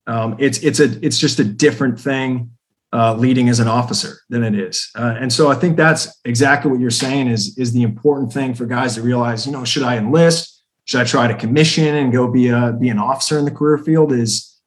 Um, 0.06 0.36
it's 0.38 0.58
it's 0.58 0.80
a 0.80 1.04
it's 1.04 1.18
just 1.18 1.38
a 1.38 1.44
different 1.44 1.98
thing 1.98 2.50
uh, 2.92 3.14
leading 3.14 3.48
as 3.48 3.58
an 3.58 3.68
officer 3.68 4.18
than 4.28 4.42
it 4.42 4.54
is, 4.54 4.90
uh, 4.98 5.16
and 5.18 5.32
so 5.32 5.50
I 5.50 5.54
think 5.54 5.76
that's 5.76 6.20
exactly 6.24 6.70
what 6.70 6.80
you're 6.80 6.90
saying 6.90 7.28
is 7.28 7.56
is 7.56 7.72
the 7.72 7.82
important 7.82 8.32
thing 8.32 8.54
for 8.54 8.66
guys 8.66 8.94
to 8.96 9.02
realize. 9.02 9.46
You 9.46 9.52
know, 9.52 9.64
should 9.64 9.82
I 9.82 9.96
enlist? 9.96 10.62
Should 10.84 11.00
I 11.00 11.04
try 11.04 11.26
to 11.26 11.34
commission 11.34 11.94
and 11.94 12.12
go 12.12 12.30
be 12.30 12.48
a 12.48 12.72
be 12.72 12.88
an 12.90 12.98
officer 12.98 13.38
in 13.38 13.44
the 13.44 13.50
career 13.50 13.78
field? 13.78 14.12
Is 14.12 14.60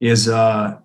is 0.00 0.28
uh, 0.28 0.76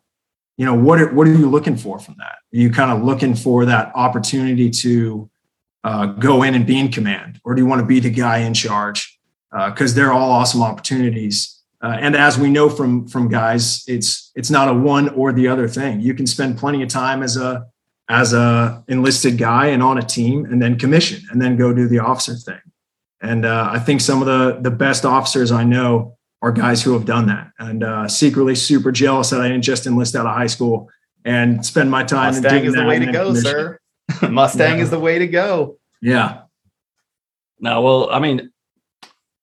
you 0.57 0.65
know 0.65 0.75
what 0.75 1.01
are, 1.01 1.13
what 1.13 1.27
are 1.27 1.33
you 1.33 1.49
looking 1.49 1.75
for 1.75 1.99
from 1.99 2.15
that? 2.19 2.37
Are 2.53 2.61
you 2.61 2.69
kind 2.71 2.91
of 2.91 3.03
looking 3.03 3.35
for 3.35 3.65
that 3.65 3.91
opportunity 3.95 4.69
to 4.69 5.29
uh, 5.85 6.07
go 6.07 6.41
in 6.41 6.55
and 6.55 6.65
be 6.65 6.79
in 6.79 6.91
command, 6.91 7.39
or 7.45 7.53
do 7.53 7.61
you 7.61 7.67
want 7.67 7.79
to 7.79 7.85
be 7.85 7.99
the 7.99 8.09
guy 8.09 8.39
in 8.39 8.55
charge? 8.55 9.19
Because 9.51 9.93
uh, 9.93 9.95
they're 9.95 10.11
all 10.11 10.31
awesome 10.31 10.63
opportunities. 10.63 11.61
Uh, 11.81 11.97
and 12.01 12.15
as 12.15 12.39
we 12.39 12.49
know 12.49 12.67
from 12.69 13.07
from 13.07 13.29
guys, 13.29 13.83
it's 13.87 14.31
it's 14.35 14.49
not 14.49 14.67
a 14.67 14.73
one 14.73 15.09
or 15.09 15.31
the 15.31 15.47
other 15.47 15.67
thing. 15.67 16.01
You 16.01 16.15
can 16.15 16.25
spend 16.25 16.57
plenty 16.57 16.81
of 16.81 16.89
time 16.89 17.21
as 17.21 17.37
a 17.37 17.67
as 18.09 18.33
a 18.33 18.83
enlisted 18.87 19.37
guy 19.37 19.67
and 19.67 19.83
on 19.83 19.99
a 19.99 20.01
team, 20.01 20.45
and 20.45 20.59
then 20.59 20.79
commission, 20.79 21.21
and 21.29 21.39
then 21.39 21.55
go 21.55 21.71
do 21.71 21.87
the 21.87 21.99
officer 21.99 22.33
thing. 22.33 22.61
And 23.21 23.45
uh, 23.45 23.69
I 23.71 23.77
think 23.77 24.01
some 24.01 24.21
of 24.21 24.27
the 24.27 24.57
the 24.59 24.71
best 24.71 25.05
officers 25.05 25.51
I 25.51 25.63
know 25.63 26.17
are 26.41 26.51
guys 26.51 26.81
who 26.81 26.93
have 26.93 27.05
done 27.05 27.27
that, 27.27 27.51
and 27.59 27.83
uh, 27.83 28.07
secretly 28.07 28.55
super 28.55 28.91
jealous 28.91 29.29
that 29.29 29.39
I 29.39 29.49
didn't 29.49 29.63
just 29.63 29.85
enlist 29.85 30.15
out 30.15 30.25
of 30.25 30.33
high 30.33 30.47
school 30.47 30.89
and 31.23 31.63
spend 31.63 31.91
my 31.91 32.03
time. 32.03 32.33
Mustang 32.33 32.65
is 32.65 32.73
the 32.73 32.85
way 32.85 32.97
to 32.97 33.11
go, 33.11 33.27
commission. 33.27 33.51
sir. 33.51 33.79
Mustang 34.29 34.77
yeah. 34.77 34.83
is 34.83 34.89
the 34.89 34.99
way 34.99 35.19
to 35.19 35.27
go. 35.27 35.77
Yeah. 36.01 36.41
No, 37.59 37.81
well, 37.81 38.09
I 38.11 38.19
mean, 38.19 38.51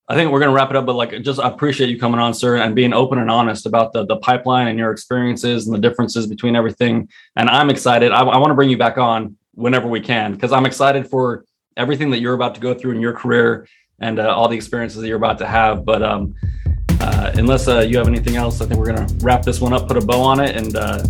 I 0.08 0.14
think 0.14 0.30
we're 0.30 0.40
going 0.40 0.50
to 0.50 0.54
wrap 0.54 0.70
it 0.70 0.76
up, 0.76 0.84
but 0.84 0.94
like, 0.94 1.22
just 1.22 1.40
I 1.40 1.48
appreciate 1.48 1.88
you 1.88 1.98
coming 1.98 2.20
on, 2.20 2.34
sir, 2.34 2.56
and 2.56 2.74
being 2.74 2.92
open 2.92 3.18
and 3.18 3.30
honest 3.30 3.66
about 3.66 3.92
the 3.92 4.04
the 4.04 4.16
pipeline 4.16 4.68
and 4.68 4.78
your 4.78 4.90
experiences 4.90 5.66
and 5.66 5.74
the 5.74 5.80
differences 5.80 6.26
between 6.26 6.54
everything. 6.54 7.08
And 7.36 7.48
I'm 7.48 7.70
excited. 7.70 8.12
I, 8.12 8.20
I 8.20 8.36
want 8.36 8.50
to 8.50 8.54
bring 8.54 8.68
you 8.68 8.76
back 8.76 8.98
on 8.98 9.36
whenever 9.54 9.88
we 9.88 10.00
can 10.00 10.32
because 10.32 10.52
I'm 10.52 10.66
excited 10.66 11.08
for 11.08 11.44
everything 11.76 12.10
that 12.10 12.20
you're 12.20 12.34
about 12.34 12.54
to 12.56 12.60
go 12.60 12.74
through 12.74 12.92
in 12.92 13.00
your 13.00 13.12
career 13.12 13.66
and 14.00 14.18
uh, 14.18 14.34
all 14.34 14.48
the 14.48 14.56
experiences 14.56 15.00
that 15.00 15.08
you're 15.08 15.16
about 15.16 15.38
to 15.38 15.46
have. 15.46 15.84
But 15.84 16.02
um, 16.02 16.34
uh, 17.03 17.32
unless 17.34 17.68
uh, 17.68 17.80
you 17.80 17.98
have 17.98 18.09
anything 18.09 18.36
else, 18.36 18.61
I 18.61 18.66
think 18.66 18.80
we're 18.80 18.94
going 18.94 19.07
to 19.07 19.14
wrap 19.24 19.42
this 19.42 19.61
one 19.61 19.72
up, 19.72 19.88
put 19.88 19.96
a 19.96 20.00
bow 20.00 20.20
on 20.20 20.40
it, 20.40 20.57
and 20.57 20.76
uh, 20.76 21.03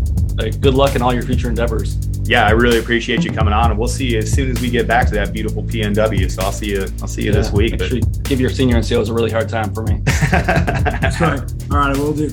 good 0.60 0.74
luck 0.74 0.96
in 0.96 1.02
all 1.02 1.12
your 1.12 1.22
future 1.22 1.48
endeavors 1.48 1.96
yeah, 2.24 2.46
I 2.46 2.50
really 2.50 2.78
appreciate 2.78 3.24
you 3.24 3.32
coming 3.32 3.52
on, 3.52 3.70
and 3.70 3.78
we'll 3.78 3.88
see 3.88 4.12
you 4.12 4.18
as 4.18 4.32
soon 4.32 4.50
as 4.50 4.60
we 4.60 4.70
get 4.70 4.86
back 4.86 5.06
to 5.08 5.14
that 5.14 5.32
beautiful 5.32 5.62
PNW. 5.62 6.30
So 6.30 6.42
I'll 6.42 6.52
see 6.52 6.70
you. 6.70 6.86
I'll 7.00 7.08
see 7.08 7.22
you 7.22 7.32
yeah, 7.32 7.36
this 7.36 7.52
week. 7.52 7.74
Actually, 7.74 8.00
but... 8.00 8.22
give 8.22 8.40
your 8.40 8.50
senior 8.50 8.76
NCOs 8.76 9.10
a 9.10 9.12
really 9.12 9.30
hard 9.30 9.48
time 9.48 9.74
for 9.74 9.82
me. 9.82 10.00
That's 10.30 11.20
right. 11.20 11.40
All 11.70 11.78
right, 11.78 11.96
I 11.96 11.98
will 11.98 12.12
do. 12.12 12.30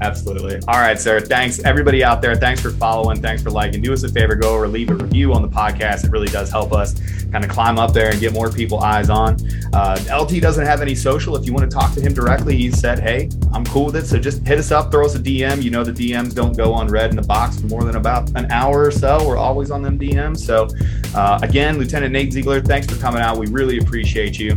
Absolutely. 0.00 0.60
All 0.68 0.78
right, 0.78 0.98
sir. 0.98 1.20
Thanks, 1.20 1.58
everybody 1.60 2.04
out 2.04 2.20
there. 2.20 2.34
Thanks 2.34 2.60
for 2.60 2.70
following. 2.70 3.20
Thanks 3.22 3.42
for 3.42 3.50
liking. 3.50 3.80
Do 3.80 3.92
us 3.92 4.02
a 4.02 4.08
favor, 4.08 4.34
go 4.34 4.54
over, 4.54 4.68
leave 4.68 4.90
a 4.90 4.94
review 4.94 5.32
on 5.32 5.42
the 5.42 5.48
podcast. 5.48 6.04
It 6.04 6.10
really 6.10 6.28
does 6.28 6.50
help 6.50 6.72
us 6.72 6.94
kind 7.32 7.44
of 7.44 7.50
climb 7.50 7.78
up 7.78 7.92
there 7.92 8.10
and 8.10 8.20
get 8.20 8.32
more 8.32 8.50
people 8.50 8.80
eyes 8.80 9.10
on. 9.10 9.36
Uh, 9.72 9.98
LT 10.12 10.40
doesn't 10.40 10.66
have 10.66 10.82
any 10.82 10.94
social. 10.94 11.36
If 11.36 11.46
you 11.46 11.52
want 11.52 11.70
to 11.70 11.74
talk 11.74 11.94
to 11.94 12.00
him 12.00 12.12
directly, 12.12 12.56
he 12.56 12.70
said, 12.70 12.98
"Hey, 12.98 13.30
I'm 13.52 13.64
cool 13.64 13.86
with 13.86 13.96
it." 13.96 14.06
So 14.06 14.18
just 14.18 14.46
hit 14.46 14.58
us 14.58 14.70
up, 14.70 14.90
throw 14.90 15.06
us 15.06 15.14
a 15.14 15.18
DM. 15.18 15.62
You 15.62 15.70
know 15.70 15.82
the 15.82 15.92
DMs 15.92 16.34
don't 16.34 16.56
go 16.56 16.78
unread 16.78 17.10
in 17.10 17.16
the 17.16 17.22
box 17.22 17.60
for 17.60 17.66
more 17.66 17.84
than 17.84 17.96
about 17.96 18.30
an 18.36 18.50
hour 18.50 18.84
or 18.84 18.90
so. 18.90 19.26
We're 19.26 19.38
always 19.38 19.70
on 19.70 19.82
them 19.82 19.98
DMs. 19.98 20.38
So 20.38 20.68
uh, 21.14 21.38
again, 21.42 21.78
Lieutenant 21.78 22.12
Nate 22.12 22.32
Ziegler, 22.32 22.60
thanks 22.60 22.86
for 22.86 23.00
coming 23.00 23.22
out. 23.22 23.38
We 23.38 23.46
really 23.46 23.78
appreciate 23.78 24.38
you. 24.38 24.56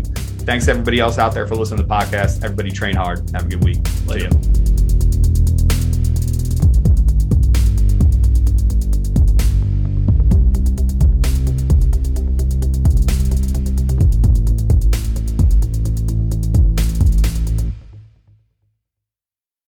Thanks 0.49 0.67
everybody 0.67 0.99
else 0.99 1.17
out 1.17 1.33
there 1.33 1.47
for 1.47 1.55
listening 1.55 1.77
to 1.77 1.83
the 1.83 1.93
podcast. 1.93 2.43
Everybody 2.43 2.71
train 2.71 2.95
hard. 2.95 3.29
Have 3.33 3.45
a 3.45 3.49
good 3.49 3.63
week. 3.63 3.77
You. 4.17 4.78